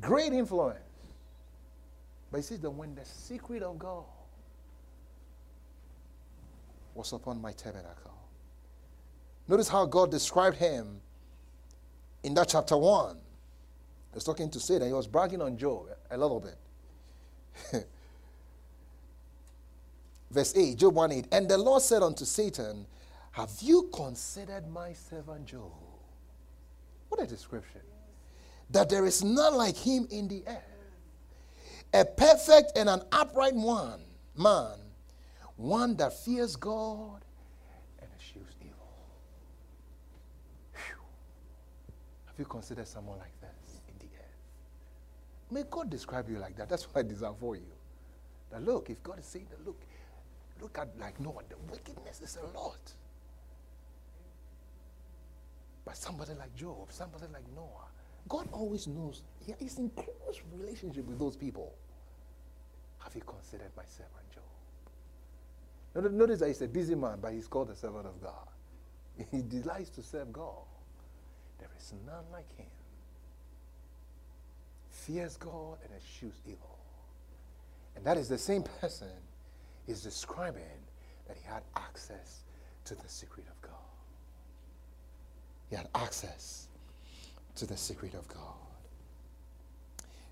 Great 0.00 0.32
influence. 0.32 0.78
But 2.30 2.38
he 2.38 2.42
says 2.42 2.60
that 2.60 2.70
when 2.70 2.94
the 2.94 3.04
secret 3.04 3.62
of 3.62 3.78
God 3.78 4.04
was 6.94 7.12
upon 7.12 7.40
my 7.40 7.52
tabernacle, 7.52 8.12
Notice 9.48 9.68
how 9.68 9.84
God 9.86 10.10
described 10.10 10.56
him 10.56 11.00
in 12.22 12.34
that 12.34 12.48
chapter 12.48 12.76
1. 12.76 13.16
He 13.16 13.20
was 14.14 14.24
talking 14.24 14.50
to 14.50 14.60
Satan. 14.60 14.86
He 14.88 14.94
was 14.94 15.06
bragging 15.06 15.42
on 15.42 15.56
Job 15.56 15.88
a 16.10 16.16
little 16.16 16.40
bit. 16.40 16.56
Verse 20.30 20.56
8, 20.56 20.78
Job 20.78 20.94
1 20.94 21.12
8. 21.12 21.26
And 21.32 21.48
the 21.48 21.58
Lord 21.58 21.82
said 21.82 22.02
unto 22.02 22.24
Satan, 22.24 22.86
Have 23.32 23.50
you 23.60 23.88
considered 23.94 24.70
my 24.70 24.92
servant 24.92 25.46
Job? 25.46 25.72
What 27.08 27.22
a 27.22 27.26
description. 27.26 27.80
That 28.70 28.88
there 28.88 29.06
is 29.06 29.24
none 29.24 29.54
like 29.54 29.76
him 29.76 30.06
in 30.10 30.28
the 30.28 30.44
earth. 30.46 30.58
A 31.94 32.04
perfect 32.04 32.76
and 32.76 32.88
an 32.88 33.02
upright 33.10 33.54
one, 33.54 34.00
man, 34.36 34.78
one 35.56 35.96
that 35.96 36.12
fears 36.24 36.56
God 36.56 37.22
and 38.00 38.08
eschews 38.18 38.54
evil. 38.60 38.76
Whew. 40.74 41.02
Have 42.26 42.38
you 42.38 42.44
considered 42.46 42.88
someone 42.88 43.18
like 43.18 43.38
this 43.40 43.80
in 43.88 43.94
the 43.98 44.14
earth? 44.14 45.50
May 45.50 45.64
God 45.70 45.90
describe 45.90 46.28
you 46.30 46.38
like 46.38 46.56
that. 46.56 46.68
That's 46.68 46.84
what 46.84 47.04
I 47.04 47.08
desire 47.08 47.32
for 47.38 47.56
you. 47.56 47.72
That 48.50 48.62
look, 48.62 48.88
if 48.90 49.02
God 49.02 49.18
is 49.18 49.26
saying 49.26 49.48
that, 49.50 49.66
look, 49.66 49.80
look 50.60 50.78
at 50.78 50.88
like 50.98 51.18
Noah, 51.20 51.42
the 51.48 51.56
wickedness 51.70 52.20
is 52.20 52.36
a 52.36 52.58
lot. 52.58 52.94
But 55.92 55.98
somebody 55.98 56.32
like 56.38 56.56
Job, 56.56 56.86
somebody 56.88 57.26
like 57.34 57.44
Noah, 57.54 57.84
God 58.26 58.48
always 58.50 58.86
knows. 58.86 59.20
He 59.44 59.52
is 59.62 59.76
in 59.76 59.90
close 59.90 60.40
relationship 60.50 61.04
with 61.04 61.18
those 61.18 61.36
people. 61.36 61.74
Have 63.00 63.14
you 63.14 63.20
considered 63.20 63.70
my 63.76 63.82
servant 63.84 64.24
Job? 64.32 66.10
Notice 66.14 66.40
that 66.40 66.46
he's 66.46 66.62
a 66.62 66.66
busy 66.66 66.94
man, 66.94 67.18
but 67.20 67.34
he's 67.34 67.46
called 67.46 67.68
the 67.68 67.76
servant 67.76 68.06
of 68.06 68.22
God. 68.22 68.48
He 69.30 69.42
delights 69.42 69.90
to 69.90 70.02
serve 70.02 70.32
God. 70.32 70.64
There 71.58 71.68
is 71.78 71.92
none 72.06 72.24
like 72.32 72.50
him. 72.56 72.70
Fears 74.88 75.36
God 75.36 75.76
and 75.84 75.92
eschews 75.94 76.40
evil. 76.46 76.78
And 77.96 78.04
that 78.06 78.16
is 78.16 78.30
the 78.30 78.38
same 78.38 78.62
person 78.80 79.12
is 79.86 80.02
describing 80.02 80.80
that 81.28 81.36
he 81.36 81.46
had 81.46 81.64
access 81.76 82.44
to 82.86 82.94
the 82.94 83.08
secret 83.08 83.44
of. 83.46 83.61
He 85.72 85.76
had 85.76 85.88
access 85.94 86.68
to 87.56 87.64
the 87.64 87.78
secret 87.78 88.12
of 88.12 88.28
God. 88.28 88.36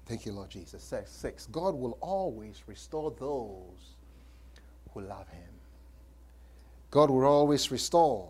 Thank 0.05 0.27
you, 0.27 0.33
Lord 0.33 0.51
Jesus. 0.51 0.83
Six, 0.83 1.11
six. 1.11 1.47
God 1.47 1.75
will 1.75 1.97
always 2.03 2.63
restore 2.67 3.11
those 3.19 3.95
who 4.93 5.01
love 5.01 5.27
him. 5.29 5.49
God 6.91 7.09
will 7.09 7.25
always 7.25 7.71
restore 7.71 8.29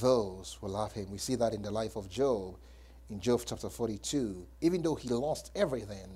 those 0.00 0.56
who 0.58 0.68
love 0.68 0.94
him. 0.94 1.10
We 1.10 1.18
see 1.18 1.34
that 1.34 1.52
in 1.52 1.60
the 1.60 1.70
life 1.70 1.94
of 1.94 2.08
Job 2.08 2.54
in 3.10 3.20
Job 3.20 3.42
chapter 3.44 3.68
42. 3.68 4.46
Even 4.62 4.80
though 4.80 4.94
he 4.94 5.10
lost 5.10 5.50
everything, 5.54 6.08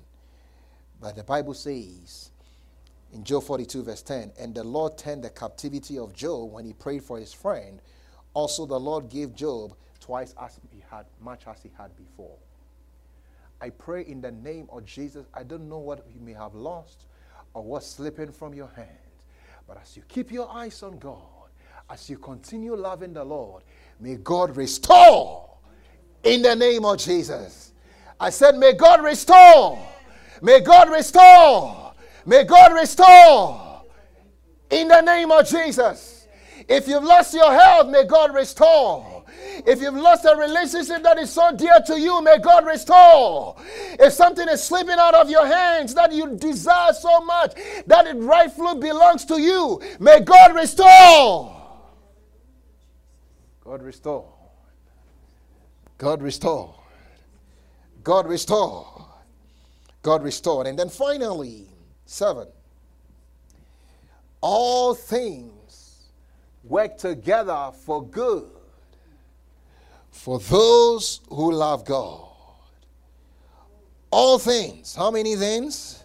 but 0.99 1.15
the 1.15 1.23
Bible 1.23 1.53
says 1.53 2.31
in 3.13 3.23
Job 3.23 3.43
42, 3.43 3.83
verse 3.83 4.01
10, 4.01 4.31
and 4.39 4.55
the 4.55 4.63
Lord 4.63 4.97
turned 4.97 5.23
the 5.23 5.29
captivity 5.29 5.99
of 5.99 6.13
Job 6.13 6.51
when 6.51 6.65
he 6.65 6.73
prayed 6.73 7.03
for 7.03 7.19
his 7.19 7.31
friend. 7.31 7.79
Also, 8.33 8.65
the 8.65 8.79
Lord 8.79 9.09
gave 9.09 9.35
Job 9.35 9.75
twice 9.99 10.33
as 10.41 10.59
he 10.71 10.83
had, 10.89 11.05
much 11.21 11.43
as 11.47 11.61
he 11.61 11.69
had 11.77 11.95
before. 11.95 12.37
I 13.61 13.69
pray 13.69 14.03
in 14.05 14.21
the 14.21 14.31
name 14.31 14.67
of 14.71 14.85
Jesus. 14.85 15.25
I 15.33 15.43
don't 15.43 15.69
know 15.69 15.77
what 15.77 16.05
you 16.13 16.19
may 16.19 16.33
have 16.33 16.53
lost 16.53 17.05
or 17.53 17.63
what's 17.63 17.87
slipping 17.87 18.31
from 18.31 18.53
your 18.53 18.69
hand, 18.75 18.89
but 19.67 19.79
as 19.81 19.95
you 19.95 20.03
keep 20.07 20.31
your 20.31 20.51
eyes 20.51 20.83
on 20.83 20.97
God, 20.99 21.21
as 21.89 22.09
you 22.09 22.17
continue 22.17 22.75
loving 22.75 23.13
the 23.13 23.23
Lord, 23.23 23.63
may 23.99 24.15
God 24.15 24.57
restore 24.57 25.49
in 26.23 26.41
the 26.41 26.55
name 26.55 26.83
of 26.85 26.97
Jesus. 26.97 27.71
I 28.19 28.29
said, 28.29 28.55
May 28.57 28.73
God 28.73 29.03
restore. 29.03 29.79
May 30.41 30.59
God 30.59 30.89
restore. 30.89 31.93
May 32.25 32.43
God 32.43 32.73
restore 32.73 33.83
in 34.69 34.87
the 34.87 35.01
name 35.01 35.31
of 35.31 35.47
Jesus. 35.47 36.12
If 36.67 36.87
you've 36.87 37.03
lost 37.03 37.33
your 37.33 37.51
health, 37.51 37.89
may 37.89 38.05
God 38.05 38.33
restore. 38.33 39.25
If 39.65 39.81
you've 39.81 39.95
lost 39.95 40.25
a 40.25 40.35
relationship 40.35 41.03
that 41.03 41.17
is 41.19 41.31
so 41.31 41.55
dear 41.55 41.79
to 41.87 41.99
you, 41.99 42.21
may 42.21 42.39
God 42.39 42.65
restore. 42.65 43.55
If 43.99 44.13
something 44.13 44.47
is 44.47 44.63
slipping 44.63 44.97
out 44.97 45.13
of 45.13 45.29
your 45.29 45.45
hands 45.45 45.93
that 45.95 46.11
you 46.11 46.35
desire 46.37 46.93
so 46.93 47.21
much 47.21 47.53
that 47.87 48.07
it 48.07 48.15
rightfully 48.15 48.79
belongs 48.79 49.25
to 49.25 49.39
you, 49.39 49.81
may 49.99 50.21
God 50.21 50.55
restore. 50.55 51.55
God 53.63 53.81
restore. 53.81 54.33
God 55.97 56.21
restore. 56.21 56.75
God 58.03 58.27
restore. 58.27 59.07
God 60.01 60.23
restore. 60.23 60.67
And 60.67 60.77
then 60.77 60.89
finally, 60.89 61.67
Seven. 62.05 62.47
All 64.41 64.93
things 64.93 65.62
work 66.63 66.97
together 66.97 67.71
for 67.85 68.05
good 68.05 68.49
for 70.11 70.39
those 70.39 71.21
who 71.29 71.51
love 71.51 71.85
God. 71.85 72.29
All 74.11 74.37
things. 74.37 74.95
How 74.95 75.09
many 75.09 75.35
things? 75.35 76.03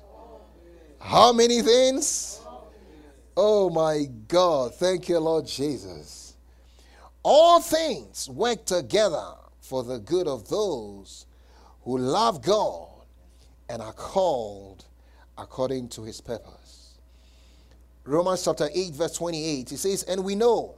How 0.98 1.32
many 1.32 1.60
things? 1.60 2.40
Oh 3.36 3.70
my 3.70 4.06
God. 4.26 4.74
Thank 4.74 5.08
you, 5.08 5.18
Lord 5.18 5.46
Jesus. 5.46 6.34
All 7.22 7.60
things 7.60 8.28
work 8.30 8.64
together 8.64 9.34
for 9.60 9.84
the 9.84 9.98
good 9.98 10.26
of 10.26 10.48
those 10.48 11.26
who 11.82 11.98
love 11.98 12.42
God 12.42 12.88
and 13.68 13.82
are 13.82 13.92
called 13.92 14.86
according 15.36 15.88
to 15.90 16.02
his 16.02 16.20
purpose. 16.20 16.57
Romans 18.08 18.42
chapter 18.42 18.70
8, 18.72 18.94
verse 18.94 19.12
28, 19.12 19.68
he 19.68 19.76
says, 19.76 20.02
And 20.04 20.24
we 20.24 20.34
know 20.34 20.76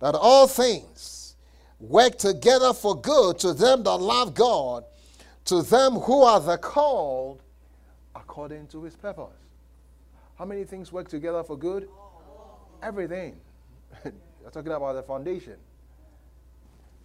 that 0.00 0.14
all 0.14 0.46
things 0.46 1.36
work 1.78 2.16
together 2.16 2.72
for 2.72 2.98
good 2.98 3.38
to 3.40 3.52
them 3.52 3.82
that 3.82 3.96
love 3.98 4.34
God, 4.34 4.84
to 5.44 5.62
them 5.62 5.92
who 5.94 6.22
are 6.22 6.40
the 6.40 6.56
called 6.56 7.42
according 8.14 8.68
to 8.68 8.82
his 8.82 8.96
purpose. 8.96 9.36
How 10.38 10.46
many 10.46 10.64
things 10.64 10.90
work 10.90 11.08
together 11.08 11.42
for 11.42 11.58
good? 11.58 11.88
Everything. 12.82 13.36
You're 14.04 14.50
talking 14.50 14.72
about 14.72 14.94
the 14.94 15.02
foundation. 15.02 15.56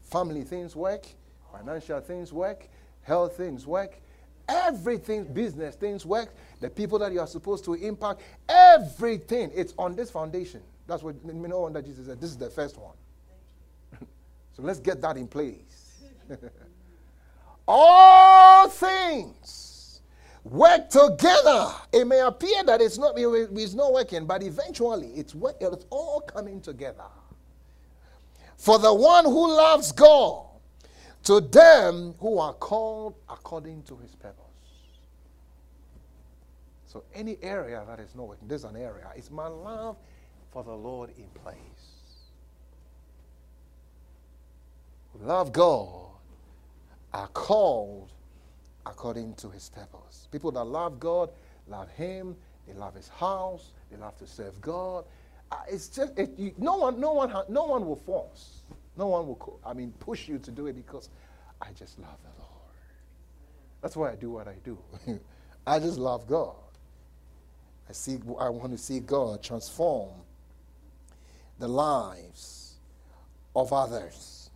Family 0.04 0.44
things 0.44 0.78
work, 0.78 1.08
financial 1.52 2.00
things 2.00 2.32
work, 2.32 2.70
health 3.02 3.36
things 3.36 3.68
work, 3.68 4.00
Everything, 4.48 5.26
business, 5.26 5.76
things 5.76 6.06
work, 6.06 6.34
the 6.60 6.70
people 6.70 7.00
that 7.00 7.12
you 7.12 7.20
are 7.20 7.28
supposed 7.28 7.66
to 7.66 7.74
impact, 7.74 8.22
everything, 8.48 9.52
it's 9.56 9.74
on 9.78 9.96
this 9.96 10.12
foundation. 10.12 10.62
That's 10.88 11.02
what, 11.02 11.16
you 11.26 11.34
no 11.34 11.62
wonder 11.62 11.82
Jesus 11.82 12.06
said, 12.06 12.22
this 12.22 12.30
is 12.30 12.38
the 12.38 12.50
first 12.50 12.78
one. 12.78 12.96
so 14.54 14.62
let's 14.62 14.80
get 14.80 15.02
that 15.02 15.18
in 15.18 15.28
place. 15.28 16.04
All 17.68 18.70
things 18.70 20.02
work 20.44 20.90
together. 20.90 21.68
It 21.92 22.06
may 22.06 22.20
appear 22.20 22.64
that 22.66 22.80
it's 22.80 22.98
not, 22.98 23.16
it's 23.18 23.74
not 23.74 23.92
working, 23.92 24.26
but 24.26 24.44
eventually 24.44 25.08
it's, 25.16 25.34
work, 25.34 25.56
it's 25.60 25.86
all 25.90 26.22
coming 26.22 26.62
together. 26.62 27.06
For 28.58 28.80
the 28.80 28.94
one 28.94 29.26
who 29.26 29.48
loves 29.48 29.92
God 29.92 30.46
to 31.26 31.42
them 31.42 32.16
who 32.20 32.40
are 32.40 32.54
called 32.54 33.16
according 33.30 33.84
to 33.84 33.98
his 33.98 34.16
purpose. 34.16 34.40
So, 36.88 37.04
any 37.14 37.38
area 37.42 37.84
that 37.88 38.00
is 38.00 38.16
not 38.16 38.28
working, 38.28 38.48
there's 38.48 38.64
an 38.64 38.78
area. 38.78 39.08
It's 39.16 39.30
my 39.30 39.48
love 39.48 39.98
for 40.52 40.64
the 40.64 40.74
Lord 40.74 41.12
in 41.18 41.26
place. 41.44 41.58
Love 45.22 45.52
God 45.52 45.90
are 47.14 47.28
called 47.30 48.12
according 48.86 49.34
to 49.36 49.50
his 49.50 49.70
purpose. 49.70 50.28
People 50.32 50.52
that 50.52 50.64
love 50.66 51.00
God 51.00 51.30
love 51.68 51.90
him, 51.92 52.36
they 52.68 52.74
love 52.74 52.96
his 52.96 53.10
house, 53.10 53.72
they 53.90 53.98
love 53.98 54.18
to 54.18 54.28
serve 54.28 54.60
God. 54.62 55.06
Uh, 55.52 55.58
it's 55.70 55.88
just 55.88 56.18
it, 56.18 56.32
you, 56.38 56.54
no 56.58 56.78
one, 56.78 57.00
no 57.00 57.14
one, 57.14 57.34
no 57.50 57.66
one 57.66 57.86
will 57.86 57.96
force. 57.96 58.62
No 58.98 59.08
one 59.08 59.28
will, 59.28 59.60
I 59.66 59.74
mean, 59.74 59.94
push 60.00 60.28
you 60.28 60.40
to 60.40 60.52
do 60.52 60.68
it 60.68 60.74
because 60.74 61.10
I 61.62 61.72
just 61.74 62.00
love 62.00 62.18
the 62.24 62.30
Lord. 62.40 62.52
That's 63.82 63.96
why 63.96 64.12
I 64.12 64.16
do 64.16 64.32
what 64.32 64.48
I 64.48 64.56
do. 64.64 64.78
I 65.68 65.80
just 65.80 65.98
love 65.98 66.28
God. 66.28 66.56
I 67.90 67.94
see 67.94 68.18
I 68.40 68.50
want 68.50 68.72
to 68.72 68.78
see 68.78 69.00
God 69.00 69.44
transform 69.44 70.14
the 71.60 71.68
lives 71.68 72.76
of 73.56 73.72
others. 73.72 74.50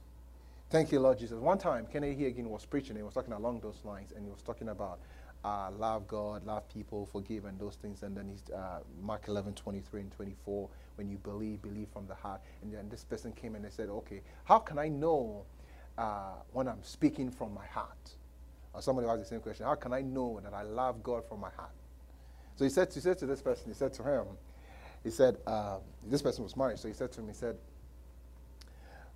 Thank 0.69 0.91
you, 0.91 0.99
Lord 0.99 1.17
Jesus. 1.17 1.39
One 1.39 1.57
time, 1.57 1.87
Kenneth 1.91 2.17
Hagin 2.17 2.45
was 2.45 2.65
preaching, 2.65 2.95
he 2.95 3.01
was 3.01 3.13
talking 3.13 3.33
along 3.33 3.61
those 3.61 3.79
lines, 3.83 4.11
and 4.15 4.23
he 4.23 4.29
was 4.29 4.41
talking 4.41 4.69
about 4.69 4.99
uh, 5.43 5.71
love 5.77 6.07
God, 6.07 6.45
love 6.45 6.67
people, 6.69 7.07
forgive, 7.11 7.45
and 7.45 7.57
those 7.59 7.75
things. 7.75 8.03
And 8.03 8.15
then 8.15 8.29
he's 8.29 8.43
uh, 8.53 8.79
Mark 9.01 9.27
11, 9.27 9.53
23 9.53 10.01
and 10.01 10.11
24. 10.11 10.69
When 10.99 11.09
you 11.09 11.17
believe, 11.19 11.61
believe 11.61 11.87
from 11.93 12.07
the 12.07 12.13
heart. 12.13 12.41
And 12.61 12.73
then 12.73 12.89
this 12.89 13.05
person 13.05 13.31
came 13.31 13.55
and 13.55 13.63
they 13.63 13.69
said, 13.69 13.87
okay, 13.87 14.19
how 14.43 14.59
can 14.59 14.77
I 14.77 14.89
know 14.89 15.45
uh, 15.97 16.33
when 16.51 16.67
I'm 16.67 16.83
speaking 16.83 17.31
from 17.31 17.53
my 17.53 17.65
heart? 17.67 18.15
Or 18.73 18.81
somebody 18.81 19.07
asked 19.07 19.21
the 19.21 19.25
same 19.25 19.39
question. 19.39 19.65
How 19.65 19.75
can 19.75 19.93
I 19.93 20.01
know 20.01 20.41
that 20.43 20.53
I 20.53 20.63
love 20.63 21.01
God 21.01 21.23
from 21.25 21.39
my 21.39 21.51
heart? 21.55 21.71
So 22.57 22.65
he 22.65 22.69
said, 22.69 22.93
he 22.93 22.99
said 22.99 23.17
to 23.19 23.25
this 23.25 23.41
person, 23.41 23.67
he 23.69 23.73
said 23.73 23.93
to 23.93 24.03
him, 24.03 24.25
he 25.01 25.09
said, 25.09 25.37
uh, 25.47 25.77
this 26.05 26.21
person 26.21 26.43
was 26.43 26.57
married. 26.57 26.79
So 26.79 26.89
he 26.89 26.93
said 26.93 27.13
to 27.13 27.21
him, 27.21 27.29
he 27.29 27.33
said, 27.33 27.55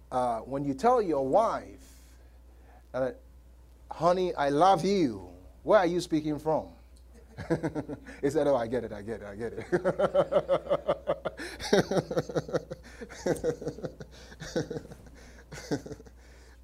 uh, 0.09 0.39
when 0.39 0.63
you 0.63 0.73
tell 0.73 1.01
your 1.01 1.27
wife, 1.27 1.85
honey, 3.91 4.33
I 4.35 4.47
love 4.51 4.85
you, 4.85 5.27
where 5.63 5.79
are 5.79 5.85
you 5.85 5.99
speaking 5.99 6.39
from? 6.39 6.67
He 8.21 8.29
said, 8.29 8.47
Oh, 8.47 8.55
I 8.55 8.67
get 8.67 8.83
it, 8.83 8.93
I 8.93 9.01
get 9.01 9.21
it, 9.21 9.27
I 9.27 9.35
get 9.35 9.53
it. 9.53 9.65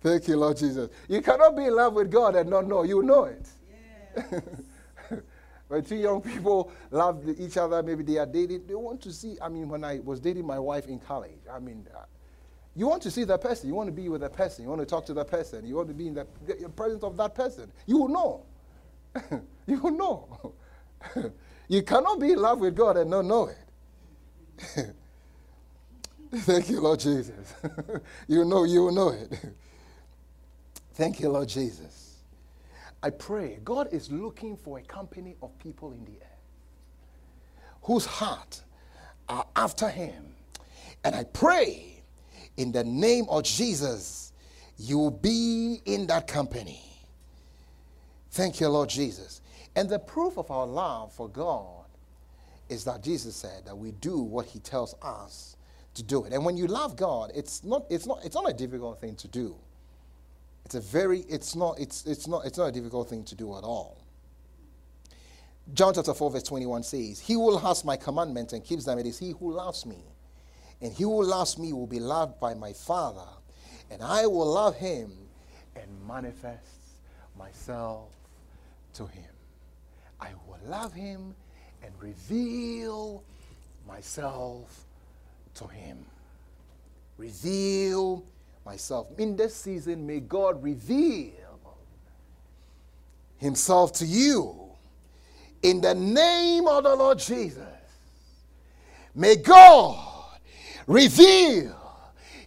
Thank 0.01 0.28
you, 0.28 0.38
Lord 0.38 0.57
Jesus. 0.57 0.89
You 1.07 1.22
cannot 1.22 1.55
be 1.57 1.65
in 1.65 1.76
love 1.76 1.93
with 1.93 2.09
God 2.11 2.36
and 2.36 2.49
not 2.49 2.67
know. 2.67 2.84
You 2.84 3.03
know 3.03 3.26
it. 3.26 3.47
Yes. 3.70 5.22
when 5.67 5.84
two 5.84 5.97
young 5.97 6.22
people 6.22 6.72
love 6.89 7.24
each 7.38 7.57
other, 7.57 7.84
maybe 7.84 8.03
they 8.03 8.17
are 8.17 8.26
dating, 8.26 8.65
they 8.67 8.76
want 8.76 9.01
to 9.01 9.11
see. 9.11 9.38
I 9.41 9.49
mean, 9.49 9.67
when 9.67 9.84
I 9.84 9.99
was 9.99 10.22
dating 10.22 10.45
my 10.45 10.57
wife 10.59 10.88
in 10.88 10.99
college, 10.99 11.39
I 11.51 11.59
mean, 11.59 11.86
uh, 11.93 12.03
you 12.76 12.88
want 12.88 13.01
to 13.03 13.11
see 13.11 13.26
that 13.26 13.41
person. 13.41 13.67
You 13.67 13.76
want 13.76 13.88
to 13.88 13.93
be 13.93 14.07
with 14.07 14.22
that 14.22 14.34
person. 14.34 14.63
You 14.63 14.70
want 14.70 14.82
to 14.82 14.86
talk 14.86 15.05
to 15.07 15.13
that 15.15 15.28
person. 15.28 15.65
You 15.65 15.76
want 15.76 15.89
to 15.89 15.93
be 15.93 16.07
in 16.07 16.13
the 16.13 16.26
presence 16.76 17.03
of 17.03 17.17
that 17.17 17.36
person. 17.36 17.72
You 17.86 17.97
will 17.97 18.07
know. 18.07 18.45
you 19.67 19.80
will 19.80 19.91
know. 19.91 20.53
you 21.67 21.84
cannot 21.84 22.20
be 22.20 22.32
in 22.32 22.41
love 22.41 22.59
with 22.59 22.76
God 22.76 22.97
and 22.97 23.09
not 23.09 23.26
know 23.26 23.49
it. 23.49 24.95
Thank 26.34 26.70
you, 26.70 26.82
Lord 26.82 26.99
Jesus. 26.99 27.53
you 28.28 28.45
know, 28.45 28.63
you 28.63 28.84
will 28.84 28.91
know 28.91 29.09
it. 29.09 29.34
Thank 30.93 31.20
you, 31.20 31.30
Lord 31.30 31.49
Jesus. 31.49 32.17
I 33.01 33.09
pray 33.09 33.59
God 33.63 33.88
is 33.91 34.11
looking 34.11 34.57
for 34.57 34.80
a 34.80 34.82
company 34.82 35.38
of 35.41 35.57
people 35.59 35.93
in 35.93 36.03
the 36.05 36.11
air 36.22 36.38
whose 37.84 38.05
heart 38.05 38.61
are 39.30 39.47
after 39.55 39.89
Him. 39.89 40.36
And 41.03 41.15
I 41.15 41.24
pray 41.24 42.03
in 42.57 42.74
the 42.74 42.84
name 42.84 43.26
of 43.30 43.43
Jesus, 43.43 44.34
you 44.78 44.97
will 44.97 45.11
be 45.11 45.82
in 45.86 46.07
that 46.07 46.28
company. 46.28 46.89
Thank 48.32 48.59
you, 48.59 48.69
Lord 48.69 48.89
Jesus. 48.89 49.41
And 49.75 49.89
the 49.89 49.99
proof 49.99 50.38
of 50.38 50.51
our 50.51 50.67
love 50.67 51.13
for 51.13 51.27
God 51.27 51.86
is 52.69 52.84
that 52.86 53.01
Jesus 53.01 53.36
said 53.36 53.65
that 53.65 53.77
we 53.77 53.91
do 53.91 54.19
what 54.19 54.45
He 54.45 54.59
tells 54.59 54.95
us 55.01 55.57
to 55.95 56.03
do 56.03 56.25
it. 56.25 56.34
And 56.34 56.45
when 56.45 56.55
you 56.55 56.67
love 56.67 56.95
God, 56.95 57.32
it's 57.36 57.63
not, 57.63 57.86
it's 57.89 58.05
not, 58.05 58.19
it's 58.23 58.36
not 58.36 58.49
a 58.49 58.53
difficult 58.53 59.01
thing 59.01 59.15
to 59.15 59.27
do. 59.27 59.55
It's 60.65 60.75
a 60.75 60.82
very, 60.82 61.21
it's 61.21 61.55
not, 61.55 61.80
it's, 61.80 62.05
it's 62.05 62.27
not, 62.27 62.45
it's 62.45 62.57
not 62.57 62.65
a 62.65 62.71
difficult 62.71 63.09
thing 63.09 63.23
to 63.25 63.36
do 63.36 63.57
at 63.57 63.63
all. 63.63 64.03
John 65.73 65.93
chapter 65.93 66.13
4, 66.13 66.32
verse 66.32 66.43
21 66.43 66.84
says, 66.84 67.19
He 67.19 67.34
who 67.34 67.57
has 67.57 67.84
my 67.84 67.97
commandments 67.97 68.53
and 68.53 68.63
keeps 68.63 68.86
them, 68.86 68.97
it 68.99 69.05
is 69.05 69.19
he 69.19 69.32
who 69.32 69.51
loves 69.51 69.86
me. 69.86 70.03
And 70.82 70.93
he 70.93 71.03
who 71.03 71.23
loves 71.23 71.57
me 71.57 71.73
will 71.73 71.88
be 71.88 71.99
loved 71.99 72.39
by 72.39 72.53
my 72.53 72.73
Father, 72.73 73.27
and 73.91 74.01
I 74.01 74.25
will 74.27 74.51
love 74.51 74.75
him 74.75 75.11
and 75.75 75.88
manifest 76.07 76.80
myself 77.38 78.18
to 79.00 79.06
him. 79.06 79.32
I 80.20 80.32
will 80.45 80.60
love 80.68 80.91
him 80.93 81.34
and 81.82 81.93
reveal 82.00 83.24
myself 83.88 84.84
to 85.56 85.68
him. 85.68 86.04
Reveal 87.18 88.26
myself. 88.66 89.08
In 89.18 89.38
this 89.38 89.56
season, 89.56 90.06
may 90.06 90.20
God 90.20 90.62
reveal 90.62 91.32
himself 93.38 93.93
to 93.93 94.06
you 94.06 94.54
in 95.64 95.80
the 95.80 95.95
name 95.95 96.68
of 96.68 96.84
the 96.84 96.93
Lord 96.93 97.20
Jesus. 97.20 97.64
May 99.16 99.38
God 99.38 100.38
reveal 100.88 101.74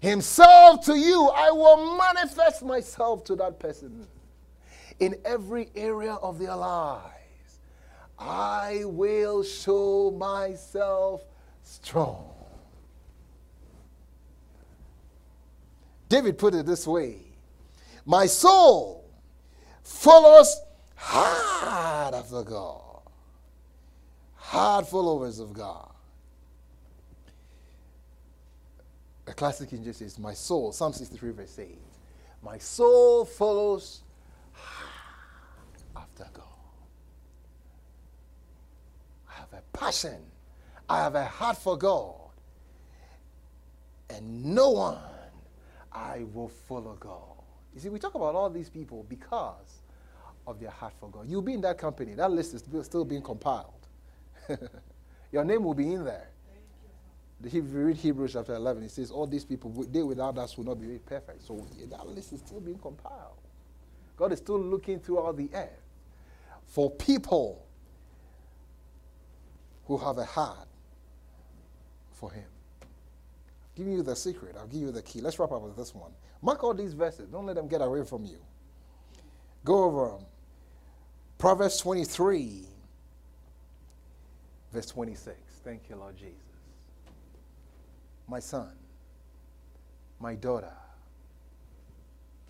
himself 0.00 0.84
to 0.84 0.94
you. 0.94 1.30
I 1.34 1.50
will 1.50 1.96
manifest 1.96 2.62
myself 2.62 3.24
to 3.24 3.36
that 3.36 3.58
person 3.58 4.06
in 5.02 5.16
every 5.24 5.68
area 5.74 6.14
of 6.14 6.38
their 6.38 6.54
lives. 6.54 7.58
I 8.16 8.82
will 8.84 9.42
show 9.42 10.12
myself 10.12 11.22
strong. 11.64 12.30
David 16.08 16.38
put 16.38 16.54
it 16.54 16.66
this 16.66 16.86
way 16.86 17.16
My 18.06 18.26
soul 18.26 19.10
follows 19.82 20.56
hard 20.94 22.14
after 22.14 22.44
God, 22.44 23.00
hard 24.36 24.86
followers 24.86 25.40
of 25.40 25.52
God. 25.52 25.88
A 29.26 29.32
classic 29.32 29.70
James 29.70 29.96
says, 29.96 30.16
My 30.16 30.34
soul, 30.34 30.70
Psalm 30.70 30.92
63, 30.92 31.32
verse 31.32 31.58
8. 31.58 31.76
My 32.40 32.58
soul 32.58 33.24
follows 33.24 34.02
after 35.96 36.26
God. 36.32 36.44
I 39.30 39.34
have 39.34 39.52
a 39.52 39.62
passion. 39.82 40.22
I 40.88 40.98
have 40.98 41.14
a 41.14 41.24
heart 41.24 41.56
for 41.56 41.76
God. 41.76 42.14
And 44.10 44.44
no 44.44 44.70
one 44.70 44.98
I 45.92 46.24
will 46.32 46.48
follow 46.48 46.96
God. 47.00 47.42
You 47.74 47.80
see, 47.80 47.88
we 47.88 47.98
talk 47.98 48.14
about 48.14 48.34
all 48.34 48.50
these 48.50 48.68
people 48.68 49.04
because 49.08 49.80
of 50.46 50.60
their 50.60 50.70
heart 50.70 50.92
for 51.00 51.08
God. 51.08 51.26
You'll 51.28 51.42
be 51.42 51.54
in 51.54 51.62
that 51.62 51.78
company. 51.78 52.14
That 52.14 52.30
list 52.30 52.54
is 52.54 52.62
still 52.84 53.04
being 53.04 53.22
compiled. 53.22 53.72
Your 55.32 55.44
name 55.44 55.64
will 55.64 55.74
be 55.74 55.92
in 55.92 56.04
there. 56.04 56.28
If 57.44 57.54
you 57.54 57.62
read 57.62 57.96
Hebrews 57.96 58.34
chapter 58.34 58.54
11, 58.54 58.84
it 58.84 58.90
says, 58.92 59.10
All 59.10 59.26
these 59.26 59.44
people, 59.44 59.70
they 59.90 60.02
without 60.02 60.38
us 60.38 60.56
will 60.56 60.64
not 60.64 60.80
be 60.80 60.86
made 60.86 61.04
perfect. 61.04 61.44
So 61.44 61.66
that 61.90 62.06
list 62.06 62.32
is 62.32 62.40
still 62.40 62.60
being 62.60 62.78
compiled. 62.78 63.38
God 64.16 64.32
is 64.32 64.38
still 64.38 64.60
looking 64.60 65.00
throughout 65.00 65.36
the 65.36 65.48
earth 65.52 65.82
for 66.66 66.90
people 66.90 67.66
who 69.86 69.96
have 69.98 70.18
a 70.18 70.24
heart 70.24 70.68
for 72.12 72.30
Him. 72.30 72.44
Give 73.74 73.86
you 73.86 74.02
the 74.02 74.14
secret. 74.14 74.56
I'll 74.58 74.66
give 74.66 74.80
you 74.80 74.92
the 74.92 75.02
key. 75.02 75.20
Let's 75.20 75.38
wrap 75.38 75.52
up 75.52 75.62
with 75.62 75.76
this 75.76 75.94
one. 75.94 76.12
Mark 76.42 76.62
all 76.62 76.74
these 76.74 76.92
verses. 76.92 77.28
Don't 77.28 77.46
let 77.46 77.56
them 77.56 77.68
get 77.68 77.80
away 77.80 78.04
from 78.04 78.24
you. 78.24 78.38
Go 79.64 79.84
over 79.84 80.16
them. 80.16 80.26
Proverbs 81.38 81.78
23, 81.78 82.66
verse 84.72 84.86
26. 84.86 85.36
Thank 85.64 85.88
you, 85.88 85.96
Lord 85.96 86.16
Jesus. 86.16 86.36
My 88.28 88.40
son, 88.40 88.72
my 90.20 90.34
daughter, 90.34 90.72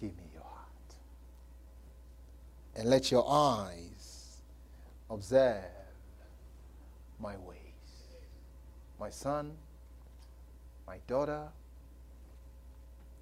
give 0.00 0.16
me 0.16 0.24
your 0.32 0.42
heart. 0.42 0.68
And 2.76 2.88
let 2.88 3.10
your 3.10 3.24
eyes 3.28 4.36
observe 5.10 5.64
my 7.22 7.36
ways. 7.36 7.58
My 8.98 9.08
son, 9.08 9.52
my 10.86 10.98
daughter, 11.06 11.48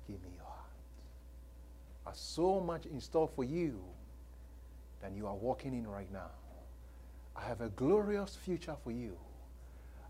give 0.08 0.22
me 0.22 0.30
your 0.34 0.46
heart. 0.46 0.56
There's 2.04 2.18
so 2.18 2.60
much 2.60 2.86
in 2.86 3.00
store 3.00 3.28
for 3.36 3.44
you 3.44 3.80
than 5.02 5.14
you 5.14 5.26
are 5.26 5.34
walking 5.34 5.74
in 5.74 5.86
right 5.86 6.10
now. 6.12 6.30
I 7.36 7.42
have 7.42 7.60
a 7.60 7.68
glorious 7.68 8.36
future 8.36 8.76
for 8.82 8.90
you. 8.90 9.16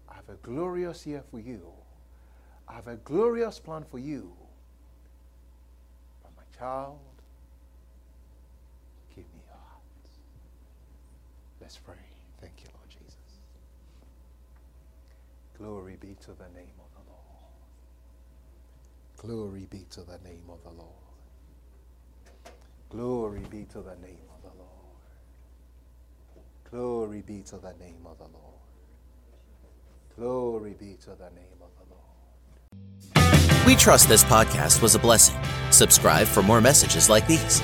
I 0.09 0.15
have 0.15 0.29
a 0.29 0.37
glorious 0.43 1.07
year 1.07 1.23
for 1.31 1.39
you. 1.39 1.63
I 2.69 2.75
have 2.75 2.89
a 2.89 2.97
glorious 2.97 3.59
plan 3.59 3.85
for 3.91 3.99
you. 3.99 4.33
But 6.23 6.33
my 6.37 6.59
child, 6.59 6.99
give 9.15 9.25
me 9.25 9.41
your 9.47 9.57
heart. 9.57 9.83
Let's 11.61 11.77
pray. 11.77 11.95
Thank 12.41 12.55
you, 12.63 12.69
Lord 12.75 12.89
Jesus. 12.89 13.17
Glory 15.61 15.99
be 16.01 16.17
to 16.23 16.31
the 16.33 16.49
name 16.59 16.73
of 16.79 16.91
the 16.95 17.03
Lord. 17.07 17.21
Glory 19.19 19.67
be 19.69 19.85
to 19.91 20.01
the 20.01 20.19
name 20.25 20.49
of 20.49 20.63
the 20.63 20.71
Lord. 20.71 20.89
Glory 22.89 23.43
be 23.51 23.67
to 23.67 23.83
the 23.83 23.95
name 23.97 24.25
of 24.35 24.43
the 24.43 24.49
Lord. 24.57 24.71
Glory 26.71 27.21
be 27.21 27.43
to 27.43 27.57
the 27.59 27.75
name 27.79 28.07
of 28.07 28.17
the 28.17 28.25
Lord. 28.25 28.59
Glory 30.17 30.75
be 30.81 30.97
to 31.03 31.11
the 31.11 31.29
name 31.35 31.61
of 31.61 31.71
the 31.77 31.85
Lord. 31.91 33.67
We 33.67 33.77
trust 33.77 34.09
this 34.09 34.25
podcast 34.25 34.81
was 34.81 34.95
a 34.95 34.99
blessing. 34.99 35.37
Subscribe 35.71 36.27
for 36.27 36.43
more 36.43 36.63
messages 36.63 37.11
like 37.11 37.27
these. 37.27 37.61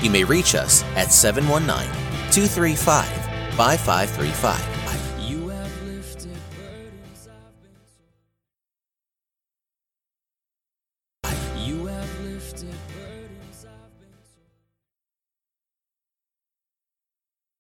You 0.02 0.10
may 0.10 0.24
reach 0.24 0.54
us 0.54 0.82
at 0.94 1.10
719 1.12 1.90
235 2.30 3.08
5535 3.56 4.75